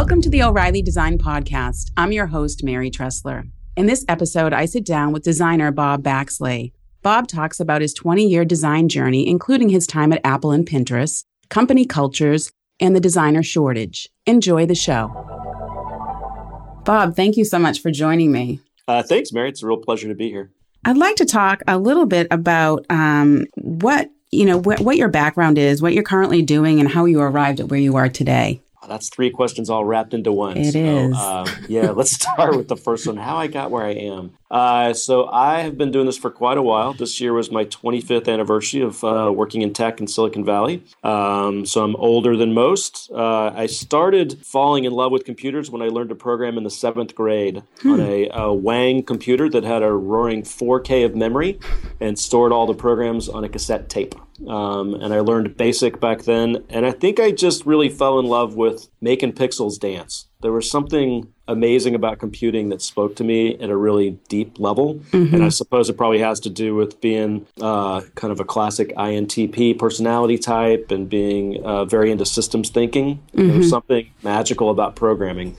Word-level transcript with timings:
Welcome 0.00 0.22
to 0.22 0.30
the 0.30 0.42
O'Reilly 0.42 0.80
Design 0.80 1.18
Podcast. 1.18 1.90
I'm 1.94 2.10
your 2.10 2.28
host, 2.28 2.64
Mary 2.64 2.90
Treseler. 2.90 3.50
In 3.76 3.84
this 3.84 4.02
episode, 4.08 4.54
I 4.54 4.64
sit 4.64 4.86
down 4.86 5.12
with 5.12 5.22
designer 5.22 5.70
Bob 5.70 6.02
Baxley. 6.02 6.72
Bob 7.02 7.28
talks 7.28 7.60
about 7.60 7.82
his 7.82 7.92
20 7.92 8.26
year 8.26 8.46
design 8.46 8.88
journey, 8.88 9.28
including 9.28 9.68
his 9.68 9.86
time 9.86 10.10
at 10.14 10.22
Apple 10.24 10.52
and 10.52 10.66
Pinterest, 10.66 11.24
company 11.50 11.84
cultures, 11.84 12.50
and 12.80 12.96
the 12.96 13.00
designer 13.00 13.42
shortage. 13.42 14.08
Enjoy 14.24 14.64
the 14.64 14.74
show. 14.74 15.08
Bob, 16.86 17.14
thank 17.14 17.36
you 17.36 17.44
so 17.44 17.58
much 17.58 17.82
for 17.82 17.90
joining 17.90 18.32
me. 18.32 18.60
Uh, 18.88 19.02
thanks, 19.02 19.34
Mary. 19.34 19.50
It's 19.50 19.62
a 19.62 19.66
real 19.66 19.76
pleasure 19.76 20.08
to 20.08 20.14
be 20.14 20.30
here. 20.30 20.50
I'd 20.86 20.96
like 20.96 21.16
to 21.16 21.26
talk 21.26 21.60
a 21.68 21.76
little 21.76 22.06
bit 22.06 22.26
about 22.30 22.86
um, 22.88 23.44
what 23.56 24.08
you 24.30 24.46
know 24.46 24.60
wh- 24.60 24.80
what 24.80 24.96
your 24.96 25.10
background 25.10 25.58
is, 25.58 25.82
what 25.82 25.92
you're 25.92 26.02
currently 26.02 26.40
doing, 26.40 26.80
and 26.80 26.88
how 26.88 27.04
you 27.04 27.20
arrived 27.20 27.60
at 27.60 27.68
where 27.68 27.78
you 27.78 27.96
are 27.96 28.08
today. 28.08 28.62
Oh, 28.82 28.88
that's 28.88 29.10
three 29.10 29.30
questions 29.30 29.68
all 29.68 29.84
wrapped 29.84 30.14
into 30.14 30.32
one. 30.32 30.56
It 30.56 30.72
so, 30.72 30.78
is. 30.78 31.16
Uh, 31.16 31.46
yeah, 31.68 31.90
let's 31.90 32.12
start 32.20 32.56
with 32.56 32.68
the 32.68 32.76
first 32.76 33.06
one. 33.06 33.16
How 33.16 33.36
I 33.36 33.46
got 33.46 33.70
where 33.70 33.84
I 33.84 33.92
am. 33.92 34.36
Uh, 34.50 34.92
so 34.92 35.28
I 35.28 35.60
have 35.60 35.78
been 35.78 35.90
doing 35.90 36.06
this 36.06 36.18
for 36.18 36.30
quite 36.30 36.58
a 36.58 36.62
while. 36.62 36.92
This 36.92 37.20
year 37.20 37.32
was 37.32 37.50
my 37.50 37.64
25th 37.66 38.28
anniversary 38.28 38.80
of 38.80 39.04
uh, 39.04 39.32
working 39.34 39.62
in 39.62 39.72
tech 39.72 40.00
in 40.00 40.08
Silicon 40.08 40.44
Valley. 40.44 40.82
Um, 41.04 41.64
so 41.64 41.84
I'm 41.84 41.94
older 41.96 42.36
than 42.36 42.52
most. 42.52 43.10
Uh, 43.12 43.52
I 43.54 43.66
started 43.66 44.44
falling 44.44 44.84
in 44.84 44.92
love 44.92 45.12
with 45.12 45.24
computers 45.24 45.70
when 45.70 45.82
I 45.82 45.86
learned 45.86 46.08
to 46.08 46.16
program 46.16 46.58
in 46.58 46.64
the 46.64 46.70
seventh 46.70 47.14
grade 47.14 47.62
hmm. 47.80 47.92
on 47.92 48.00
a, 48.00 48.28
a, 48.32 48.52
Wang 48.52 49.02
computer 49.02 49.48
that 49.48 49.64
had 49.64 49.82
a 49.82 49.92
roaring 49.92 50.42
4K 50.42 51.04
of 51.04 51.14
memory 51.14 51.58
and 52.00 52.18
stored 52.18 52.52
all 52.52 52.66
the 52.66 52.74
programs 52.74 53.28
on 53.28 53.44
a 53.44 53.48
cassette 53.48 53.88
tape. 53.88 54.14
Um, 54.48 54.94
and 54.94 55.12
I 55.12 55.20
learned 55.20 55.56
BASIC 55.56 56.00
back 56.00 56.22
then. 56.22 56.64
And 56.68 56.86
I 56.86 56.92
think 56.92 57.20
I 57.20 57.30
just 57.30 57.66
really 57.66 57.88
fell 57.88 58.18
in 58.18 58.26
love 58.26 58.54
with 58.56 58.88
making 59.00 59.32
pixels 59.32 59.78
dance. 59.78 60.26
There 60.42 60.52
was 60.52 60.70
something 60.70 61.32
amazing 61.50 61.94
about 61.94 62.18
computing 62.18 62.68
that 62.70 62.80
spoke 62.80 63.16
to 63.16 63.24
me 63.24 63.58
at 63.58 63.70
a 63.70 63.76
really 63.76 64.10
deep 64.28 64.58
level. 64.58 64.94
Mm-hmm. 65.10 65.34
And 65.34 65.44
I 65.44 65.48
suppose 65.48 65.88
it 65.88 65.96
probably 65.96 66.20
has 66.20 66.40
to 66.40 66.50
do 66.50 66.74
with 66.74 67.00
being 67.00 67.46
uh, 67.60 68.02
kind 68.14 68.32
of 68.32 68.40
a 68.40 68.44
classic 68.44 68.94
INTP 68.96 69.78
personality 69.78 70.38
type 70.38 70.90
and 70.90 71.08
being 71.08 71.62
uh, 71.64 71.84
very 71.84 72.10
into 72.10 72.24
systems 72.24 72.70
thinking. 72.70 73.16
Mm-hmm. 73.16 73.48
There 73.48 73.58
was 73.58 73.70
something 73.70 74.10
magical 74.22 74.70
about 74.70 74.96
programming. 74.96 75.56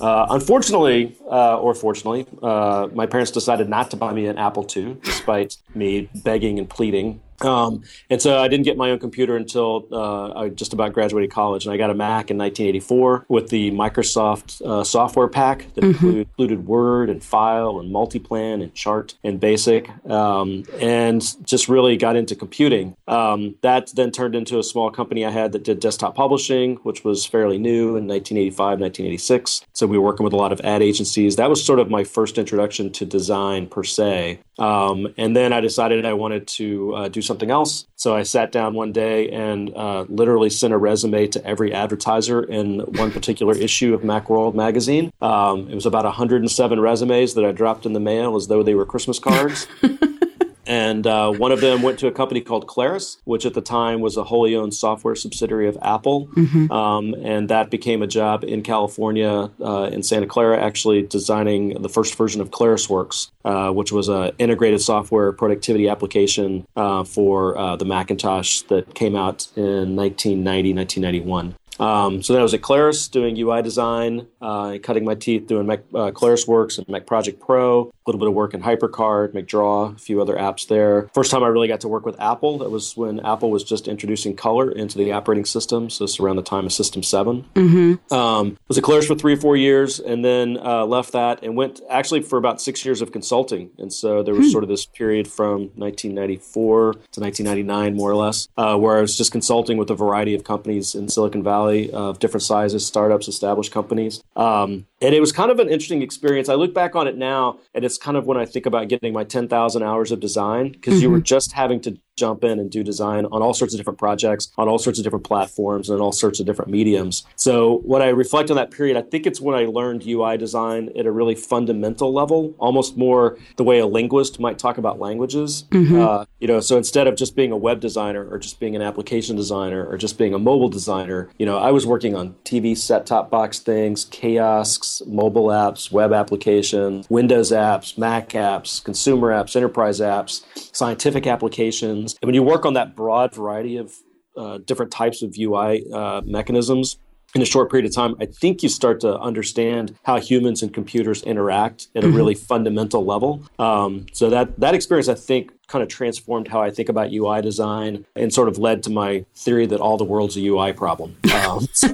Uh, 0.00 0.26
unfortunately, 0.30 1.16
uh, 1.30 1.58
or 1.58 1.74
fortunately, 1.74 2.26
uh, 2.42 2.88
my 2.92 3.06
parents 3.06 3.30
decided 3.30 3.68
not 3.68 3.90
to 3.92 3.96
buy 3.96 4.12
me 4.12 4.26
an 4.26 4.36
Apple 4.36 4.66
II, 4.74 4.96
despite 5.04 5.56
me 5.74 6.10
begging 6.12 6.58
and 6.58 6.68
pleading. 6.68 7.20
Um, 7.44 7.82
and 8.10 8.20
so 8.20 8.38
I 8.38 8.48
didn't 8.48 8.64
get 8.64 8.76
my 8.76 8.90
own 8.90 8.98
computer 8.98 9.36
until 9.36 9.86
uh, 9.92 10.32
I 10.32 10.48
just 10.48 10.72
about 10.72 10.92
graduated 10.92 11.30
college, 11.30 11.64
and 11.64 11.72
I 11.72 11.76
got 11.76 11.90
a 11.90 11.94
Mac 11.94 12.30
in 12.30 12.38
1984 12.38 13.26
with 13.28 13.48
the 13.48 13.70
Microsoft 13.70 14.62
uh, 14.62 14.84
software 14.84 15.28
pack 15.28 15.72
that 15.74 15.82
mm-hmm. 15.82 15.90
included, 15.90 16.28
included, 16.28 16.66
Word 16.66 17.10
and 17.10 17.22
File 17.22 17.78
and 17.80 17.92
Multiplan 17.92 18.62
and 18.62 18.74
Chart 18.74 19.14
and 19.24 19.40
Basic, 19.40 19.88
um, 20.08 20.64
and 20.80 21.22
just 21.44 21.68
really 21.68 21.96
got 21.96 22.16
into 22.16 22.34
computing. 22.34 22.96
Um, 23.08 23.56
that 23.62 23.92
then 23.94 24.10
turned 24.10 24.34
into 24.34 24.58
a 24.58 24.62
small 24.62 24.90
company 24.90 25.24
I 25.24 25.30
had 25.30 25.52
that 25.52 25.64
did 25.64 25.80
desktop 25.80 26.14
publishing, 26.14 26.76
which 26.76 27.04
was 27.04 27.26
fairly 27.26 27.58
new 27.58 27.96
in 27.96 28.06
1985, 28.06 28.80
1986. 28.80 29.62
So 29.72 29.86
we 29.86 29.98
were 29.98 30.04
working 30.04 30.24
with 30.24 30.32
a 30.32 30.36
lot 30.36 30.52
of 30.52 30.60
ad 30.60 30.82
agencies. 30.82 31.36
That 31.36 31.50
was 31.50 31.64
sort 31.64 31.78
of 31.78 31.90
my 31.90 32.04
first 32.04 32.38
introduction 32.38 32.90
to 32.92 33.04
design 33.04 33.66
per 33.66 33.84
se. 33.84 34.40
Um, 34.58 35.12
and 35.16 35.34
then 35.34 35.52
I 35.52 35.60
decided 35.60 36.04
I 36.04 36.12
wanted 36.12 36.46
to 36.48 36.94
uh, 36.94 37.08
do 37.08 37.22
something 37.22 37.31
else. 37.50 37.86
So 37.96 38.16
I 38.16 38.22
sat 38.22 38.52
down 38.52 38.74
one 38.74 38.92
day 38.92 39.30
and 39.30 39.74
uh, 39.74 40.04
literally 40.08 40.50
sent 40.50 40.72
a 40.72 40.78
resume 40.78 41.26
to 41.28 41.44
every 41.46 41.72
advertiser 41.72 42.42
in 42.42 42.80
one 42.80 43.10
particular 43.12 43.54
issue 43.54 43.94
of 43.94 44.02
Macworld 44.02 44.54
magazine. 44.54 45.12
Um, 45.20 45.68
it 45.68 45.74
was 45.74 45.86
about 45.86 46.04
107 46.04 46.80
resumes 46.80 47.34
that 47.34 47.44
I 47.44 47.52
dropped 47.52 47.86
in 47.86 47.92
the 47.92 48.00
mail 48.00 48.36
as 48.36 48.48
though 48.48 48.62
they 48.62 48.74
were 48.74 48.86
Christmas 48.86 49.18
cards. 49.18 49.66
And 50.66 51.06
uh, 51.06 51.32
one 51.32 51.52
of 51.52 51.60
them 51.60 51.82
went 51.82 51.98
to 52.00 52.06
a 52.06 52.12
company 52.12 52.40
called 52.40 52.66
Claris, 52.66 53.18
which 53.24 53.44
at 53.44 53.54
the 53.54 53.60
time 53.60 54.00
was 54.00 54.16
a 54.16 54.24
wholly 54.24 54.54
owned 54.54 54.74
software 54.74 55.14
subsidiary 55.14 55.68
of 55.68 55.76
Apple. 55.82 56.28
Mm-hmm. 56.28 56.70
Um, 56.72 57.14
and 57.22 57.48
that 57.48 57.70
became 57.70 58.02
a 58.02 58.06
job 58.06 58.44
in 58.44 58.62
California, 58.62 59.50
uh, 59.60 59.90
in 59.92 60.02
Santa 60.02 60.26
Clara, 60.26 60.60
actually 60.60 61.02
designing 61.02 61.80
the 61.82 61.88
first 61.88 62.14
version 62.14 62.40
of 62.40 62.50
ClarisWorks, 62.50 63.30
uh, 63.44 63.70
which 63.70 63.92
was 63.92 64.08
an 64.08 64.32
integrated 64.38 64.80
software 64.80 65.32
productivity 65.32 65.88
application 65.88 66.66
uh, 66.76 67.04
for 67.04 67.58
uh, 67.58 67.76
the 67.76 67.84
Macintosh 67.84 68.62
that 68.62 68.94
came 68.94 69.16
out 69.16 69.48
in 69.56 69.96
1990, 69.96 70.74
1991. 70.74 71.56
Um, 71.78 72.22
so 72.22 72.32
then 72.32 72.40
I 72.40 72.42
was 72.42 72.54
at 72.54 72.62
Claris 72.62 73.08
doing 73.08 73.38
UI 73.38 73.62
design, 73.62 74.26
uh, 74.40 74.78
cutting 74.82 75.04
my 75.04 75.14
teeth 75.14 75.46
doing 75.46 75.66
Mac, 75.66 75.80
uh, 75.94 76.10
ClarisWorks 76.10 76.78
and 76.78 76.88
Mac 76.88 77.06
Project 77.06 77.40
Pro, 77.40 77.82
a 77.82 77.92
little 78.06 78.18
bit 78.18 78.28
of 78.28 78.34
work 78.34 78.54
in 78.54 78.62
HyperCard, 78.62 79.32
MacDraw, 79.32 79.94
a 79.94 79.98
few 79.98 80.20
other 80.20 80.36
apps 80.36 80.66
there. 80.66 81.08
First 81.14 81.30
time 81.30 81.42
I 81.42 81.48
really 81.48 81.68
got 81.68 81.80
to 81.80 81.88
work 81.88 82.04
with 82.04 82.20
Apple, 82.20 82.58
that 82.58 82.70
was 82.70 82.96
when 82.96 83.20
Apple 83.20 83.50
was 83.50 83.64
just 83.64 83.88
introducing 83.88 84.36
color 84.36 84.70
into 84.70 84.98
the 84.98 85.12
operating 85.12 85.44
system. 85.44 85.90
So 85.90 86.04
it's 86.04 86.20
around 86.20 86.36
the 86.36 86.42
time 86.42 86.66
of 86.66 86.72
System 86.72 87.02
7. 87.02 87.44
Mm-hmm. 87.54 88.14
Um, 88.14 88.58
was 88.68 88.78
at 88.78 88.84
Claris 88.84 89.06
for 89.06 89.14
three 89.14 89.34
or 89.34 89.38
four 89.38 89.56
years 89.56 89.98
and 89.98 90.24
then 90.24 90.58
uh, 90.58 90.84
left 90.84 91.12
that 91.12 91.42
and 91.42 91.56
went 91.56 91.80
actually 91.88 92.22
for 92.22 92.38
about 92.38 92.60
six 92.60 92.84
years 92.84 93.00
of 93.00 93.12
consulting. 93.12 93.70
And 93.78 93.92
so 93.92 94.22
there 94.22 94.34
was 94.34 94.46
hmm. 94.46 94.52
sort 94.52 94.64
of 94.64 94.68
this 94.68 94.86
period 94.86 95.26
from 95.28 95.70
1994 95.76 96.92
to 96.92 97.20
1999, 97.20 97.96
more 97.96 98.10
or 98.10 98.16
less, 98.16 98.48
uh, 98.56 98.76
where 98.76 98.98
I 98.98 99.00
was 99.00 99.16
just 99.16 99.32
consulting 99.32 99.78
with 99.78 99.90
a 99.90 99.94
variety 99.94 100.34
of 100.34 100.44
companies 100.44 100.94
in 100.94 101.08
Silicon 101.08 101.42
Valley 101.42 101.61
Valley 101.62 101.90
of 101.92 102.18
different 102.18 102.42
sizes, 102.42 102.86
startups, 102.86 103.28
established 103.28 103.72
companies. 103.72 104.22
Um, 104.36 104.86
and 105.02 105.14
it 105.14 105.20
was 105.20 105.32
kind 105.32 105.50
of 105.50 105.58
an 105.58 105.68
interesting 105.68 106.00
experience. 106.00 106.48
I 106.48 106.54
look 106.54 106.72
back 106.72 106.94
on 106.94 107.08
it 107.08 107.16
now, 107.16 107.58
and 107.74 107.84
it's 107.84 107.98
kind 107.98 108.16
of 108.16 108.26
when 108.26 108.38
I 108.38 108.46
think 108.46 108.66
about 108.66 108.88
getting 108.88 109.12
my 109.12 109.24
10,000 109.24 109.82
hours 109.82 110.12
of 110.12 110.20
design, 110.20 110.70
because 110.70 110.94
mm-hmm. 110.94 111.02
you 111.02 111.10
were 111.10 111.18
mm-hmm. 111.18 111.24
just 111.24 111.52
having 111.52 111.80
to 111.82 111.98
jump 112.16 112.44
in 112.44 112.58
and 112.58 112.70
do 112.70 112.82
design 112.82 113.26
on 113.26 113.42
all 113.42 113.54
sorts 113.54 113.74
of 113.74 113.80
different 113.80 113.98
projects, 113.98 114.52
on 114.58 114.68
all 114.68 114.78
sorts 114.78 114.98
of 114.98 115.02
different 115.04 115.24
platforms, 115.24 115.88
and 115.88 116.00
all 116.00 116.12
sorts 116.12 116.40
of 116.40 116.46
different 116.46 116.70
mediums. 116.70 117.24
So 117.36 117.78
when 117.84 118.02
I 118.02 118.08
reflect 118.08 118.50
on 118.50 118.56
that 118.56 118.70
period, 118.70 118.96
I 118.96 119.02
think 119.02 119.26
it's 119.26 119.40
when 119.40 119.56
I 119.56 119.64
learned 119.64 120.06
UI 120.06 120.36
design 120.36 120.90
at 120.96 121.06
a 121.06 121.10
really 121.10 121.34
fundamental 121.34 122.12
level, 122.12 122.54
almost 122.58 122.96
more 122.96 123.38
the 123.56 123.64
way 123.64 123.78
a 123.78 123.86
linguist 123.86 124.38
might 124.38 124.58
talk 124.58 124.78
about 124.78 125.00
languages. 125.00 125.64
Mm-hmm. 125.70 126.00
Uh, 126.00 126.24
you 126.38 126.46
know, 126.46 126.60
so 126.60 126.76
instead 126.76 127.06
of 127.06 127.16
just 127.16 127.34
being 127.34 127.50
a 127.50 127.56
web 127.56 127.80
designer 127.80 128.28
or 128.28 128.38
just 128.38 128.60
being 128.60 128.76
an 128.76 128.82
application 128.82 129.36
designer 129.36 129.86
or 129.86 129.96
just 129.96 130.18
being 130.18 130.34
a 130.34 130.38
mobile 130.38 130.68
designer, 130.68 131.30
you 131.38 131.46
know, 131.46 131.58
I 131.58 131.70
was 131.70 131.86
working 131.86 132.14
on 132.14 132.34
TV 132.44 132.76
set-top 132.76 133.30
box 133.30 133.58
things, 133.58 134.04
kiosks, 134.06 134.91
mobile 135.06 135.46
apps, 135.46 135.92
web 135.92 136.12
applications, 136.12 137.08
Windows 137.08 137.52
apps, 137.52 137.96
Mac 137.96 138.30
apps, 138.30 138.82
consumer 138.82 139.30
apps, 139.30 139.56
enterprise 139.56 140.00
apps, 140.00 140.42
scientific 140.74 141.26
applications. 141.26 142.16
And 142.20 142.26
when 142.26 142.34
you 142.34 142.42
work 142.42 142.66
on 142.66 142.74
that 142.74 142.96
broad 142.96 143.34
variety 143.34 143.76
of 143.76 143.94
uh, 144.36 144.58
different 144.58 144.90
types 144.90 145.22
of 145.22 145.36
UI 145.38 145.84
uh, 145.92 146.22
mechanisms, 146.24 146.98
in 147.34 147.40
a 147.42 147.46
short 147.46 147.70
period 147.70 147.86
of 147.86 147.94
time, 147.94 148.14
I 148.20 148.26
think 148.26 148.62
you 148.62 148.68
start 148.68 149.00
to 149.00 149.18
understand 149.18 149.96
how 150.02 150.20
humans 150.20 150.62
and 150.62 150.72
computers 150.72 151.22
interact 151.22 151.88
at 151.94 152.04
a 152.04 152.06
mm-hmm. 152.06 152.16
really 152.16 152.34
fundamental 152.34 153.04
level. 153.04 153.42
Um, 153.58 154.06
so 154.12 154.28
that 154.30 154.58
that 154.60 154.74
experience, 154.74 155.08
I 155.08 155.14
think, 155.14 155.50
kind 155.72 155.82
of 155.82 155.88
transformed 155.88 156.48
how 156.48 156.60
I 156.60 156.70
think 156.70 156.90
about 156.90 157.12
UI 157.12 157.40
design 157.40 158.04
and 158.14 158.32
sort 158.32 158.48
of 158.48 158.58
led 158.58 158.82
to 158.82 158.90
my 158.90 159.24
theory 159.34 159.64
that 159.66 159.80
all 159.80 159.96
the 159.96 160.04
world's 160.04 160.36
a 160.36 160.46
UI 160.46 160.74
problem. 160.74 161.16
Um, 161.34 161.66
so, 161.72 161.90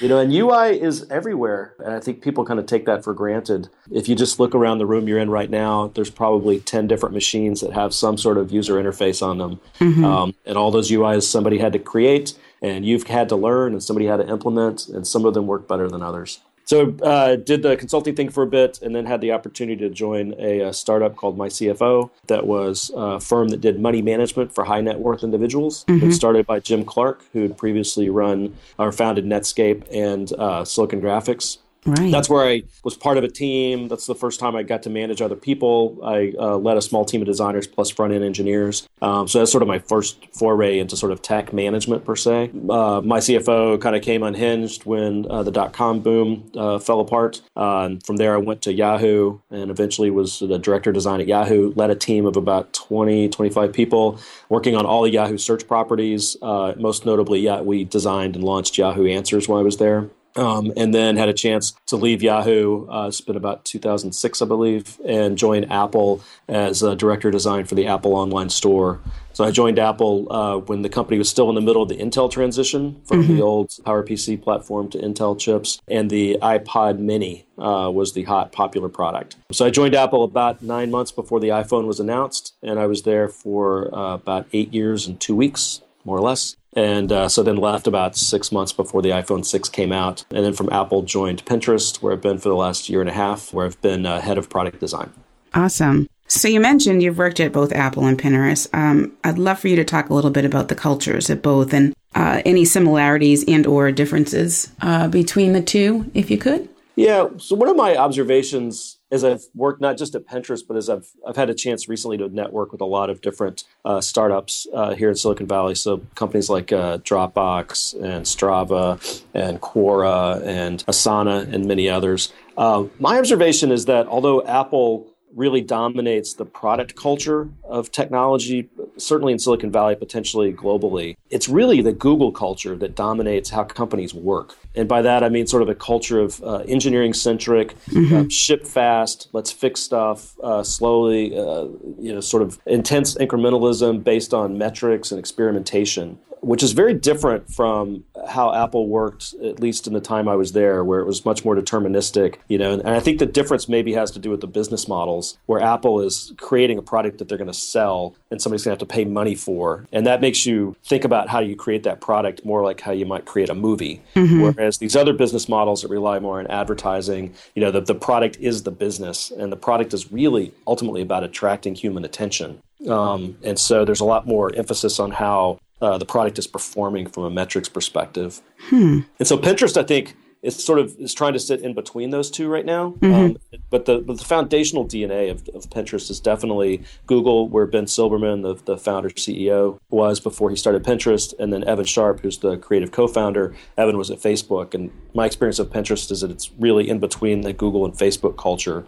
you 0.00 0.08
know, 0.08 0.18
and 0.18 0.32
UI 0.32 0.80
is 0.80 1.06
everywhere. 1.10 1.74
And 1.84 1.94
I 1.94 2.00
think 2.00 2.22
people 2.22 2.46
kind 2.46 2.58
of 2.58 2.64
take 2.64 2.86
that 2.86 3.04
for 3.04 3.12
granted. 3.12 3.68
If 3.90 4.08
you 4.08 4.14
just 4.14 4.40
look 4.40 4.54
around 4.54 4.78
the 4.78 4.86
room 4.86 5.06
you're 5.06 5.18
in 5.18 5.28
right 5.28 5.50
now, 5.50 5.88
there's 5.88 6.10
probably 6.10 6.60
10 6.60 6.86
different 6.86 7.14
machines 7.14 7.60
that 7.60 7.74
have 7.74 7.92
some 7.92 8.16
sort 8.16 8.38
of 8.38 8.50
user 8.50 8.82
interface 8.82 9.22
on 9.22 9.36
them. 9.36 9.60
Mm-hmm. 9.80 10.04
Um, 10.04 10.34
and 10.46 10.56
all 10.56 10.70
those 10.70 10.90
UIs 10.90 11.24
somebody 11.24 11.58
had 11.58 11.74
to 11.74 11.78
create 11.78 12.38
and 12.62 12.84
you've 12.84 13.06
had 13.06 13.28
to 13.30 13.36
learn 13.36 13.72
and 13.72 13.82
somebody 13.82 14.06
had 14.06 14.18
to 14.18 14.28
implement, 14.28 14.88
and 14.88 15.06
some 15.06 15.24
of 15.24 15.34
them 15.34 15.46
work 15.46 15.68
better 15.68 15.88
than 15.88 16.02
others. 16.02 16.40
So 16.68 16.94
uh, 17.02 17.36
did 17.36 17.62
the 17.62 17.78
consulting 17.78 18.14
thing 18.14 18.28
for 18.28 18.42
a 18.42 18.46
bit, 18.46 18.82
and 18.82 18.94
then 18.94 19.06
had 19.06 19.22
the 19.22 19.32
opportunity 19.32 19.80
to 19.80 19.88
join 19.88 20.34
a, 20.38 20.60
a 20.60 20.72
startup 20.74 21.16
called 21.16 21.38
My 21.38 21.48
CFO. 21.48 22.10
That 22.26 22.46
was 22.46 22.90
a 22.94 23.18
firm 23.20 23.48
that 23.48 23.62
did 23.62 23.80
money 23.80 24.02
management 24.02 24.54
for 24.54 24.64
high 24.64 24.82
net 24.82 24.98
worth 24.98 25.24
individuals. 25.24 25.86
Mm-hmm. 25.86 26.08
It 26.10 26.12
started 26.12 26.46
by 26.46 26.60
Jim 26.60 26.84
Clark, 26.84 27.24
who 27.32 27.40
had 27.40 27.56
previously 27.56 28.10
run 28.10 28.54
or 28.78 28.92
founded 28.92 29.24
Netscape 29.24 29.84
and 29.90 30.30
uh, 30.34 30.62
Silicon 30.62 31.00
Graphics. 31.00 31.56
Right. 31.88 32.12
That's 32.12 32.28
where 32.28 32.46
I 32.46 32.64
was 32.84 32.96
part 32.96 33.16
of 33.16 33.24
a 33.24 33.28
team. 33.28 33.88
That's 33.88 34.06
the 34.06 34.14
first 34.14 34.38
time 34.38 34.54
I 34.54 34.62
got 34.62 34.82
to 34.82 34.90
manage 34.90 35.22
other 35.22 35.36
people. 35.36 35.98
I 36.04 36.34
uh, 36.38 36.58
led 36.58 36.76
a 36.76 36.82
small 36.82 37.06
team 37.06 37.22
of 37.22 37.26
designers 37.26 37.66
plus 37.66 37.88
front 37.88 38.12
end 38.12 38.22
engineers. 38.22 38.86
Um, 39.00 39.26
so 39.26 39.38
that's 39.38 39.50
sort 39.50 39.62
of 39.62 39.68
my 39.68 39.78
first 39.78 40.26
foray 40.34 40.78
into 40.78 40.98
sort 40.98 41.12
of 41.12 41.22
tech 41.22 41.52
management 41.52 42.04
per 42.04 42.14
se. 42.14 42.50
Uh, 42.68 43.00
my 43.02 43.20
CFO 43.20 43.80
kind 43.80 43.96
of 43.96 44.02
came 44.02 44.22
unhinged 44.22 44.84
when 44.84 45.26
uh, 45.30 45.42
the 45.42 45.50
dot 45.50 45.72
com 45.72 46.00
boom 46.00 46.50
uh, 46.54 46.78
fell 46.78 47.00
apart. 47.00 47.40
Uh, 47.56 47.90
from 48.04 48.16
there, 48.16 48.34
I 48.34 48.38
went 48.38 48.60
to 48.62 48.72
Yahoo 48.72 49.38
and 49.50 49.70
eventually 49.70 50.10
was 50.10 50.40
the 50.40 50.58
director 50.58 50.90
of 50.90 50.94
design 50.94 51.22
at 51.22 51.26
Yahoo. 51.26 51.72
Led 51.74 51.88
a 51.88 51.94
team 51.94 52.26
of 52.26 52.36
about 52.36 52.72
20, 52.74 53.30
25 53.30 53.72
people 53.72 54.20
working 54.50 54.76
on 54.76 54.84
all 54.84 55.02
the 55.02 55.10
Yahoo 55.10 55.38
search 55.38 55.66
properties. 55.66 56.36
Uh, 56.42 56.74
most 56.76 57.06
notably, 57.06 57.40
yeah, 57.40 57.62
we 57.62 57.84
designed 57.84 58.34
and 58.34 58.44
launched 58.44 58.76
Yahoo 58.76 59.06
Answers 59.06 59.48
while 59.48 59.58
I 59.58 59.62
was 59.62 59.78
there. 59.78 60.10
Um, 60.38 60.72
and 60.76 60.94
then 60.94 61.16
had 61.16 61.28
a 61.28 61.34
chance 61.34 61.74
to 61.86 61.96
leave 61.96 62.22
Yahoo. 62.22 62.88
Uh, 62.88 63.08
it's 63.08 63.20
been 63.20 63.36
about 63.36 63.64
2006, 63.64 64.40
I 64.40 64.46
believe, 64.46 65.00
and 65.04 65.36
join 65.36 65.64
Apple 65.64 66.22
as 66.46 66.82
a 66.82 66.94
director 66.94 67.28
of 67.28 67.32
design 67.32 67.64
for 67.64 67.74
the 67.74 67.88
Apple 67.88 68.14
Online 68.14 68.48
Store. 68.48 69.00
So 69.38 69.44
I 69.44 69.50
joined 69.50 69.78
Apple 69.78 70.32
uh, 70.32 70.56
when 70.58 70.82
the 70.82 70.88
company 70.88 71.16
was 71.16 71.28
still 71.28 71.48
in 71.48 71.54
the 71.54 71.60
middle 71.60 71.82
of 71.82 71.88
the 71.88 71.96
Intel 71.96 72.28
transition 72.30 73.00
from 73.04 73.22
mm-hmm. 73.22 73.36
the 73.36 73.42
old 73.42 73.68
PowerPC 73.68 74.42
platform 74.42 74.90
to 74.90 74.98
Intel 74.98 75.38
chips, 75.38 75.80
and 75.86 76.10
the 76.10 76.38
iPod 76.42 76.98
Mini 76.98 77.46
uh, 77.56 77.90
was 77.92 78.14
the 78.14 78.24
hot 78.24 78.50
popular 78.50 78.88
product. 78.88 79.36
So 79.52 79.66
I 79.66 79.70
joined 79.70 79.94
Apple 79.94 80.24
about 80.24 80.62
nine 80.62 80.90
months 80.90 81.12
before 81.12 81.38
the 81.38 81.48
iPhone 81.48 81.86
was 81.86 82.00
announced, 82.00 82.54
and 82.62 82.78
I 82.80 82.86
was 82.86 83.02
there 83.02 83.28
for 83.28 83.94
uh, 83.94 84.14
about 84.14 84.46
eight 84.52 84.74
years 84.74 85.06
and 85.06 85.20
two 85.20 85.36
weeks, 85.36 85.82
more 86.08 86.16
or 86.16 86.22
less. 86.22 86.56
And 86.72 87.12
uh, 87.12 87.28
so 87.28 87.42
then 87.42 87.56
left 87.56 87.86
about 87.86 88.16
six 88.16 88.50
months 88.50 88.72
before 88.72 89.02
the 89.02 89.10
iPhone 89.10 89.44
6 89.44 89.68
came 89.68 89.92
out. 89.92 90.24
And 90.30 90.44
then 90.44 90.54
from 90.54 90.70
Apple 90.70 91.02
joined 91.02 91.44
Pinterest, 91.44 92.00
where 92.02 92.12
I've 92.12 92.20
been 92.20 92.38
for 92.38 92.48
the 92.48 92.56
last 92.56 92.88
year 92.88 93.00
and 93.00 93.10
a 93.10 93.12
half, 93.12 93.52
where 93.52 93.66
I've 93.66 93.80
been 93.80 94.06
uh, 94.06 94.20
head 94.20 94.38
of 94.38 94.48
product 94.48 94.80
design. 94.80 95.12
Awesome. 95.54 96.08
So 96.28 96.46
you 96.46 96.60
mentioned 96.60 97.02
you've 97.02 97.18
worked 97.18 97.40
at 97.40 97.52
both 97.52 97.72
Apple 97.72 98.06
and 98.06 98.18
Pinterest. 98.18 98.68
Um, 98.74 99.16
I'd 99.24 99.38
love 99.38 99.58
for 99.60 99.68
you 99.68 99.76
to 99.76 99.84
talk 99.84 100.10
a 100.10 100.14
little 100.14 100.30
bit 100.30 100.44
about 100.44 100.68
the 100.68 100.74
cultures 100.74 101.30
at 101.30 101.42
both 101.42 101.72
and 101.72 101.94
uh, 102.14 102.42
any 102.44 102.64
similarities 102.64 103.44
and 103.48 103.66
or 103.66 103.90
differences 103.92 104.70
uh, 104.82 105.08
between 105.08 105.52
the 105.52 105.62
two, 105.62 106.10
if 106.14 106.30
you 106.30 106.38
could. 106.38 106.68
Yeah. 106.98 107.28
So 107.36 107.54
one 107.54 107.68
of 107.68 107.76
my 107.76 107.96
observations 107.96 108.98
as 109.12 109.22
I've 109.22 109.44
worked 109.54 109.80
not 109.80 109.96
just 109.96 110.16
at 110.16 110.26
Pinterest, 110.26 110.62
but 110.66 110.76
as 110.76 110.90
I've 110.90 111.06
I've 111.26 111.36
had 111.36 111.48
a 111.48 111.54
chance 111.54 111.88
recently 111.88 112.18
to 112.18 112.28
network 112.28 112.72
with 112.72 112.80
a 112.80 112.86
lot 112.86 113.08
of 113.08 113.20
different 113.20 113.62
uh, 113.84 114.00
startups 114.00 114.66
uh, 114.74 114.96
here 114.96 115.08
in 115.08 115.14
Silicon 115.14 115.46
Valley. 115.46 115.76
So 115.76 115.98
companies 116.16 116.50
like 116.50 116.72
uh, 116.72 116.98
Dropbox 116.98 117.94
and 117.94 118.26
Strava 118.26 119.22
and 119.32 119.60
Quora 119.60 120.44
and 120.44 120.84
Asana 120.86 121.52
and 121.52 121.66
many 121.66 121.88
others. 121.88 122.32
Uh, 122.56 122.86
my 122.98 123.16
observation 123.16 123.70
is 123.70 123.84
that 123.84 124.08
although 124.08 124.44
Apple 124.44 125.06
really 125.38 125.60
dominates 125.60 126.34
the 126.34 126.44
product 126.44 126.96
culture 126.96 127.48
of 127.62 127.90
technology, 127.92 128.68
certainly 128.96 129.32
in 129.32 129.38
Silicon 129.38 129.70
Valley, 129.70 129.94
potentially 129.94 130.52
globally. 130.52 131.16
It's 131.30 131.48
really 131.48 131.80
the 131.80 131.92
Google 131.92 132.32
culture 132.32 132.74
that 132.76 132.96
dominates 132.96 133.50
how 133.50 133.62
companies 133.64 134.12
work. 134.12 134.56
And 134.74 134.88
by 134.88 135.00
that, 135.02 135.22
I 135.22 135.28
mean 135.28 135.46
sort 135.46 135.62
of 135.62 135.68
a 135.68 135.74
culture 135.74 136.18
of 136.18 136.42
uh, 136.42 136.56
engineering 136.68 137.14
centric, 137.14 137.78
mm-hmm. 137.86 138.14
uh, 138.16 138.28
ship 138.28 138.66
fast, 138.66 139.28
let's 139.32 139.52
fix 139.52 139.80
stuff 139.80 140.38
uh, 140.42 140.62
slowly, 140.64 141.38
uh, 141.38 141.68
you 141.98 142.12
know, 142.12 142.20
sort 142.20 142.42
of 142.42 142.58
intense 142.66 143.14
incrementalism 143.14 144.02
based 144.02 144.34
on 144.34 144.58
metrics 144.58 145.12
and 145.12 145.18
experimentation 145.18 146.18
which 146.40 146.62
is 146.62 146.72
very 146.72 146.94
different 146.94 147.52
from 147.52 148.04
how 148.28 148.54
Apple 148.54 148.88
worked, 148.88 149.34
at 149.42 149.60
least 149.60 149.86
in 149.86 149.92
the 149.92 150.00
time 150.00 150.28
I 150.28 150.36
was 150.36 150.52
there, 150.52 150.84
where 150.84 151.00
it 151.00 151.06
was 151.06 151.24
much 151.24 151.44
more 151.44 151.54
deterministic. 151.54 152.36
You 152.48 152.58
know, 152.58 152.72
and, 152.72 152.88
I 152.88 153.00
think 153.00 153.18
the 153.18 153.26
difference 153.26 153.68
maybe 153.68 153.92
has 153.94 154.10
to 154.12 154.18
do 154.18 154.30
with 154.30 154.40
the 154.40 154.46
business 154.46 154.88
models, 154.88 155.38
where 155.46 155.60
Apple 155.60 156.00
is 156.00 156.32
creating 156.38 156.78
a 156.78 156.82
product 156.82 157.18
that 157.18 157.28
they're 157.28 157.38
going 157.38 157.48
to 157.48 157.54
sell, 157.54 158.14
and 158.30 158.40
somebody's 158.40 158.64
going 158.64 158.76
to 158.76 158.82
have 158.82 158.88
to 158.88 158.94
pay 158.94 159.04
money 159.04 159.34
for, 159.34 159.86
and 159.92 160.06
that 160.06 160.20
makes 160.20 160.46
you 160.46 160.76
think 160.84 161.04
about 161.04 161.28
how 161.28 161.40
you 161.40 161.56
create 161.56 161.82
that 161.82 162.00
product 162.00 162.44
more 162.44 162.62
like 162.62 162.80
how 162.80 162.92
you 162.92 163.06
might 163.06 163.24
create 163.24 163.48
a 163.48 163.54
movie. 163.54 164.02
Mm-hmm. 164.14 164.42
Whereas 164.42 164.78
these 164.78 164.96
other 164.96 165.12
business 165.12 165.48
models 165.48 165.82
that 165.82 165.88
rely 165.88 166.18
more 166.18 166.38
on 166.38 166.46
advertising, 166.48 167.34
you 167.54 167.62
know, 167.62 167.70
the, 167.70 167.80
the 167.80 167.94
product 167.94 168.36
is 168.40 168.62
the 168.62 168.70
business, 168.70 169.30
and 169.30 169.52
the 169.52 169.56
product 169.56 169.92
is 169.94 170.12
really 170.12 170.52
ultimately 170.66 171.02
about 171.02 171.24
attracting 171.24 171.74
human 171.74 172.04
attention. 172.04 172.60
Um, 172.88 173.36
and 173.42 173.58
so 173.58 173.84
there's 173.84 174.00
a 174.00 174.04
lot 174.04 174.26
more 174.26 174.54
emphasis 174.54 175.00
on 175.00 175.10
how 175.10 175.58
uh, 175.80 175.98
the 175.98 176.06
product 176.06 176.38
is 176.38 176.46
performing 176.46 177.06
from 177.06 177.24
a 177.24 177.30
metrics 177.30 177.68
perspective. 177.68 178.40
Hmm. 178.68 179.00
And 179.18 179.28
so 179.28 179.38
Pinterest, 179.38 179.76
I 179.76 179.84
think, 179.84 180.16
is 180.42 180.62
sort 180.62 180.78
of 180.78 180.96
is 180.98 181.14
trying 181.14 181.32
to 181.32 181.38
sit 181.38 181.60
in 181.60 181.74
between 181.74 182.10
those 182.10 182.30
two 182.30 182.48
right 182.48 182.64
now. 182.64 182.90
Mm-hmm. 183.00 183.14
Um, 183.14 183.36
but 183.70 183.86
the 183.86 183.98
but 183.98 184.18
the 184.18 184.24
foundational 184.24 184.86
DNA 184.86 185.30
of, 185.30 185.48
of 185.48 185.68
Pinterest 185.70 186.10
is 186.10 186.20
definitely 186.20 186.82
Google, 187.06 187.48
where 187.48 187.66
Ben 187.66 187.86
Silbermann, 187.86 188.42
the, 188.42 188.54
the 188.64 188.78
founder 188.78 189.10
CEO, 189.10 189.78
was 189.90 190.20
before 190.20 190.50
he 190.50 190.56
started 190.56 190.84
Pinterest, 190.84 191.34
and 191.38 191.52
then 191.52 191.64
Evan 191.64 191.84
Sharp, 191.84 192.20
who's 192.20 192.38
the 192.38 192.56
creative 192.56 192.92
co-founder. 192.92 193.54
Evan 193.76 193.98
was 193.98 194.10
at 194.10 194.18
Facebook, 194.18 194.74
and 194.74 194.90
my 195.14 195.26
experience 195.26 195.58
of 195.58 195.70
Pinterest 195.70 196.10
is 196.10 196.20
that 196.20 196.30
it's 196.30 196.50
really 196.58 196.88
in 196.88 197.00
between 197.00 197.40
the 197.40 197.52
Google 197.52 197.84
and 197.84 197.94
Facebook 197.94 198.36
culture 198.36 198.84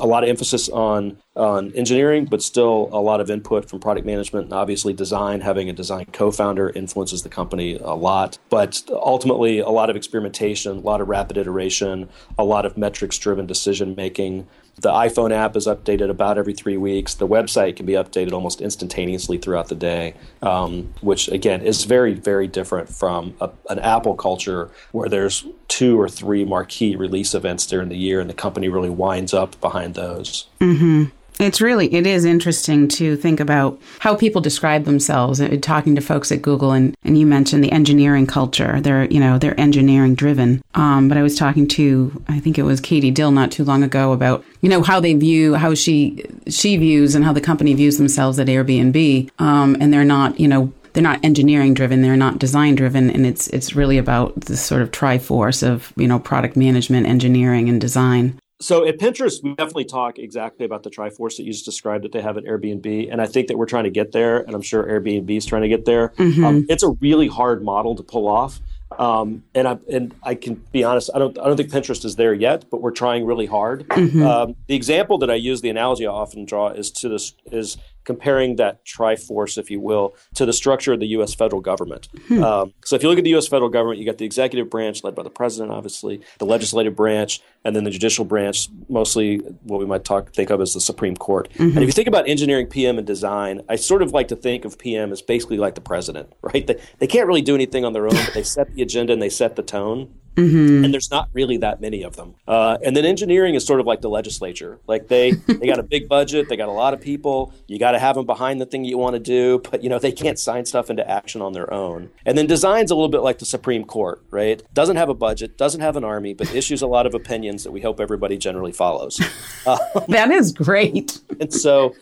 a 0.00 0.06
lot 0.06 0.22
of 0.22 0.28
emphasis 0.28 0.68
on 0.68 1.18
on 1.34 1.72
engineering, 1.72 2.26
but 2.26 2.42
still 2.42 2.90
a 2.92 3.00
lot 3.00 3.20
of 3.20 3.30
input 3.30 3.68
from 3.68 3.80
product 3.80 4.06
management 4.06 4.44
and 4.44 4.52
obviously 4.52 4.92
design. 4.92 5.40
Having 5.40 5.70
a 5.70 5.72
design 5.72 6.06
co-founder 6.12 6.70
influences 6.70 7.22
the 7.22 7.28
company 7.28 7.76
a 7.76 7.94
lot, 7.94 8.38
but 8.50 8.82
ultimately 8.90 9.58
a 9.58 9.70
lot 9.70 9.88
of 9.88 9.96
experimentation, 9.96 10.78
a 10.78 10.80
lot 10.80 11.00
of 11.00 11.08
rapid 11.08 11.38
iteration, 11.38 12.08
a 12.38 12.44
lot 12.44 12.66
of 12.66 12.76
metrics-driven 12.76 13.46
decision 13.46 13.94
making. 13.96 14.46
The 14.82 14.90
iPhone 14.90 15.32
app 15.32 15.56
is 15.56 15.66
updated 15.66 16.10
about 16.10 16.38
every 16.38 16.54
three 16.54 16.76
weeks. 16.76 17.14
The 17.14 17.26
website 17.26 17.76
can 17.76 17.86
be 17.86 17.92
updated 17.92 18.32
almost 18.32 18.60
instantaneously 18.60 19.38
throughout 19.38 19.68
the 19.68 19.76
day, 19.76 20.14
um, 20.42 20.92
which 21.00 21.28
again 21.28 21.62
is 21.62 21.84
very, 21.84 22.14
very 22.14 22.48
different 22.48 22.88
from 22.88 23.34
a, 23.40 23.50
an 23.70 23.78
Apple 23.78 24.16
culture 24.16 24.70
where 24.90 25.08
there's 25.08 25.46
two 25.68 26.00
or 26.00 26.08
three 26.08 26.44
marquee 26.44 26.96
release 26.96 27.32
events 27.32 27.64
during 27.64 27.88
the 27.88 27.96
year, 27.96 28.20
and 28.20 28.28
the 28.28 28.34
company 28.34 28.68
really 28.68 28.90
winds 28.90 29.32
up 29.32 29.58
behind 29.60 29.94
those. 29.94 30.48
Mm-hmm. 30.60 31.04
It's 31.42 31.60
really 31.60 31.92
it 31.92 32.06
is 32.06 32.24
interesting 32.24 32.86
to 32.88 33.16
think 33.16 33.40
about 33.40 33.80
how 33.98 34.14
people 34.14 34.40
describe 34.40 34.84
themselves. 34.84 35.40
Uh, 35.40 35.58
talking 35.60 35.96
to 35.96 36.00
folks 36.00 36.30
at 36.30 36.40
Google, 36.40 36.70
and, 36.70 36.96
and 37.02 37.18
you 37.18 37.26
mentioned 37.26 37.64
the 37.64 37.72
engineering 37.72 38.28
culture. 38.28 38.80
They're 38.80 39.06
you 39.06 39.18
know 39.18 39.38
they're 39.38 39.58
engineering 39.58 40.14
driven. 40.14 40.62
Um, 40.74 41.08
but 41.08 41.18
I 41.18 41.22
was 41.22 41.36
talking 41.36 41.66
to 41.68 42.22
I 42.28 42.38
think 42.38 42.58
it 42.58 42.62
was 42.62 42.80
Katie 42.80 43.10
Dill 43.10 43.32
not 43.32 43.50
too 43.50 43.64
long 43.64 43.82
ago 43.82 44.12
about 44.12 44.44
you 44.60 44.68
know 44.68 44.82
how 44.82 45.00
they 45.00 45.14
view 45.14 45.54
how 45.54 45.74
she 45.74 46.24
she 46.46 46.76
views 46.76 47.16
and 47.16 47.24
how 47.24 47.32
the 47.32 47.40
company 47.40 47.74
views 47.74 47.98
themselves 47.98 48.38
at 48.38 48.46
Airbnb. 48.46 49.28
Um, 49.40 49.76
and 49.80 49.92
they're 49.92 50.04
not 50.04 50.38
you 50.38 50.46
know 50.46 50.72
they're 50.92 51.02
not 51.02 51.24
engineering 51.24 51.74
driven 51.74 52.02
they're 52.02 52.16
not 52.16 52.38
design 52.38 52.74
driven 52.74 53.10
and 53.10 53.26
it's 53.26 53.48
it's 53.48 53.74
really 53.74 53.98
about 53.98 54.38
this 54.42 54.60
sort 54.60 54.82
of 54.82 54.90
triforce 54.90 55.66
of 55.66 55.92
you 55.96 56.06
know 56.06 56.18
product 56.18 56.56
management 56.56 57.06
engineering 57.06 57.68
and 57.68 57.80
design 57.80 58.38
so 58.62 58.86
at 58.86 58.98
Pinterest, 58.98 59.42
we 59.42 59.54
definitely 59.54 59.84
talk 59.84 60.18
exactly 60.18 60.64
about 60.64 60.82
the 60.82 60.90
Triforce 60.90 61.36
that 61.36 61.44
you 61.44 61.52
just 61.52 61.64
described 61.64 62.04
that 62.04 62.12
they 62.12 62.22
have 62.22 62.36
at 62.36 62.44
Airbnb, 62.44 63.10
and 63.10 63.20
I 63.20 63.26
think 63.26 63.48
that 63.48 63.58
we're 63.58 63.66
trying 63.66 63.84
to 63.84 63.90
get 63.90 64.12
there, 64.12 64.38
and 64.38 64.54
I'm 64.54 64.62
sure 64.62 64.84
Airbnb 64.84 65.36
is 65.36 65.46
trying 65.46 65.62
to 65.62 65.68
get 65.68 65.84
there. 65.84 66.10
Mm-hmm. 66.10 66.44
Um, 66.44 66.66
it's 66.68 66.82
a 66.82 66.90
really 67.00 67.28
hard 67.28 67.62
model 67.62 67.96
to 67.96 68.02
pull 68.02 68.28
off, 68.28 68.60
um, 68.98 69.42
and 69.54 69.66
I 69.68 69.78
and 69.90 70.14
I 70.22 70.34
can 70.34 70.54
be 70.72 70.84
honest, 70.84 71.10
I 71.14 71.18
don't 71.18 71.38
I 71.38 71.44
don't 71.44 71.56
think 71.56 71.70
Pinterest 71.70 72.04
is 72.04 72.16
there 72.16 72.34
yet, 72.34 72.66
but 72.70 72.80
we're 72.80 72.92
trying 72.92 73.26
really 73.26 73.46
hard. 73.46 73.88
Mm-hmm. 73.88 74.22
Um, 74.22 74.56
the 74.66 74.74
example 74.74 75.18
that 75.18 75.30
I 75.30 75.34
use, 75.34 75.60
the 75.60 75.70
analogy 75.70 76.06
I 76.06 76.10
often 76.10 76.44
draw, 76.44 76.68
is 76.68 76.90
to 76.92 77.08
this 77.08 77.34
is 77.50 77.76
comparing 78.04 78.56
that 78.56 78.84
triforce, 78.84 79.58
if 79.58 79.70
you 79.70 79.80
will, 79.80 80.14
to 80.34 80.46
the 80.46 80.52
structure 80.52 80.92
of 80.92 81.00
the 81.00 81.06
U.S. 81.08 81.34
federal 81.34 81.60
government. 81.60 82.08
Hmm. 82.28 82.42
Um, 82.42 82.74
so 82.84 82.96
if 82.96 83.02
you 83.02 83.08
look 83.08 83.18
at 83.18 83.24
the 83.24 83.30
U.S. 83.30 83.48
federal 83.48 83.70
government, 83.70 83.98
you 83.98 84.06
got 84.06 84.18
the 84.18 84.24
executive 84.24 84.70
branch 84.70 85.04
led 85.04 85.14
by 85.14 85.22
the 85.22 85.30
president, 85.30 85.72
obviously, 85.72 86.20
the 86.38 86.46
legislative 86.46 86.96
branch, 86.96 87.40
and 87.64 87.76
then 87.76 87.84
the 87.84 87.90
judicial 87.90 88.24
branch, 88.24 88.68
mostly 88.88 89.38
what 89.62 89.78
we 89.78 89.86
might 89.86 90.04
talk 90.04 90.32
think 90.32 90.50
of 90.50 90.60
as 90.60 90.74
the 90.74 90.80
Supreme 90.80 91.16
Court. 91.16 91.48
Mm-hmm. 91.54 91.62
And 91.62 91.78
if 91.78 91.86
you 91.86 91.92
think 91.92 92.08
about 92.08 92.28
engineering, 92.28 92.66
PM, 92.66 92.98
and 92.98 93.06
design, 93.06 93.62
I 93.68 93.76
sort 93.76 94.02
of 94.02 94.12
like 94.12 94.28
to 94.28 94.36
think 94.36 94.64
of 94.64 94.78
PM 94.78 95.12
as 95.12 95.22
basically 95.22 95.58
like 95.58 95.74
the 95.74 95.80
president, 95.80 96.32
right? 96.42 96.66
They, 96.66 96.80
they 96.98 97.06
can't 97.06 97.26
really 97.26 97.42
do 97.42 97.54
anything 97.54 97.84
on 97.84 97.92
their 97.92 98.06
own, 98.06 98.14
but 98.14 98.34
they 98.34 98.42
set 98.42 98.74
the 98.74 98.82
agenda 98.82 99.12
and 99.12 99.22
they 99.22 99.30
set 99.30 99.56
the 99.56 99.62
tone. 99.62 100.12
Mm-hmm. 100.36 100.84
And 100.84 100.94
there's 100.94 101.10
not 101.10 101.28
really 101.32 101.58
that 101.58 101.80
many 101.80 102.02
of 102.02 102.16
them. 102.16 102.34
Uh, 102.48 102.78
and 102.84 102.96
then 102.96 103.04
engineering 103.04 103.54
is 103.54 103.66
sort 103.66 103.80
of 103.80 103.86
like 103.86 104.00
the 104.00 104.08
legislature. 104.08 104.78
Like 104.86 105.08
they 105.08 105.30
they 105.46 105.66
got 105.66 105.78
a 105.78 105.82
big 105.82 106.08
budget, 106.08 106.48
they 106.48 106.56
got 106.56 106.68
a 106.68 106.72
lot 106.72 106.94
of 106.94 107.00
people. 107.00 107.52
You 107.66 107.78
got 107.78 107.92
to 107.92 107.98
have 107.98 108.16
them 108.16 108.26
behind 108.26 108.60
the 108.60 108.66
thing 108.66 108.84
you 108.84 108.98
want 108.98 109.14
to 109.14 109.20
do, 109.20 109.60
but 109.70 109.82
you 109.82 109.88
know 109.88 109.98
they 109.98 110.12
can't 110.12 110.38
sign 110.38 110.64
stuff 110.64 110.90
into 110.90 111.08
action 111.08 111.42
on 111.42 111.52
their 111.52 111.72
own. 111.72 112.10
And 112.24 112.36
then 112.36 112.46
design's 112.46 112.90
a 112.90 112.94
little 112.94 113.08
bit 113.08 113.22
like 113.22 113.38
the 113.38 113.46
Supreme 113.46 113.84
Court, 113.84 114.22
right? 114.30 114.62
Doesn't 114.74 114.96
have 114.96 115.08
a 115.08 115.14
budget, 115.14 115.58
doesn't 115.58 115.80
have 115.80 115.96
an 115.96 116.04
army, 116.04 116.34
but 116.34 116.54
issues 116.54 116.82
a 116.82 116.86
lot 116.86 117.06
of 117.06 117.14
opinions 117.14 117.64
that 117.64 117.72
we 117.72 117.80
hope 117.80 118.00
everybody 118.00 118.36
generally 118.38 118.72
follows. 118.72 119.20
Um, 119.66 119.78
that 120.08 120.30
is 120.30 120.52
great. 120.52 121.20
and 121.40 121.52
so, 121.52 121.94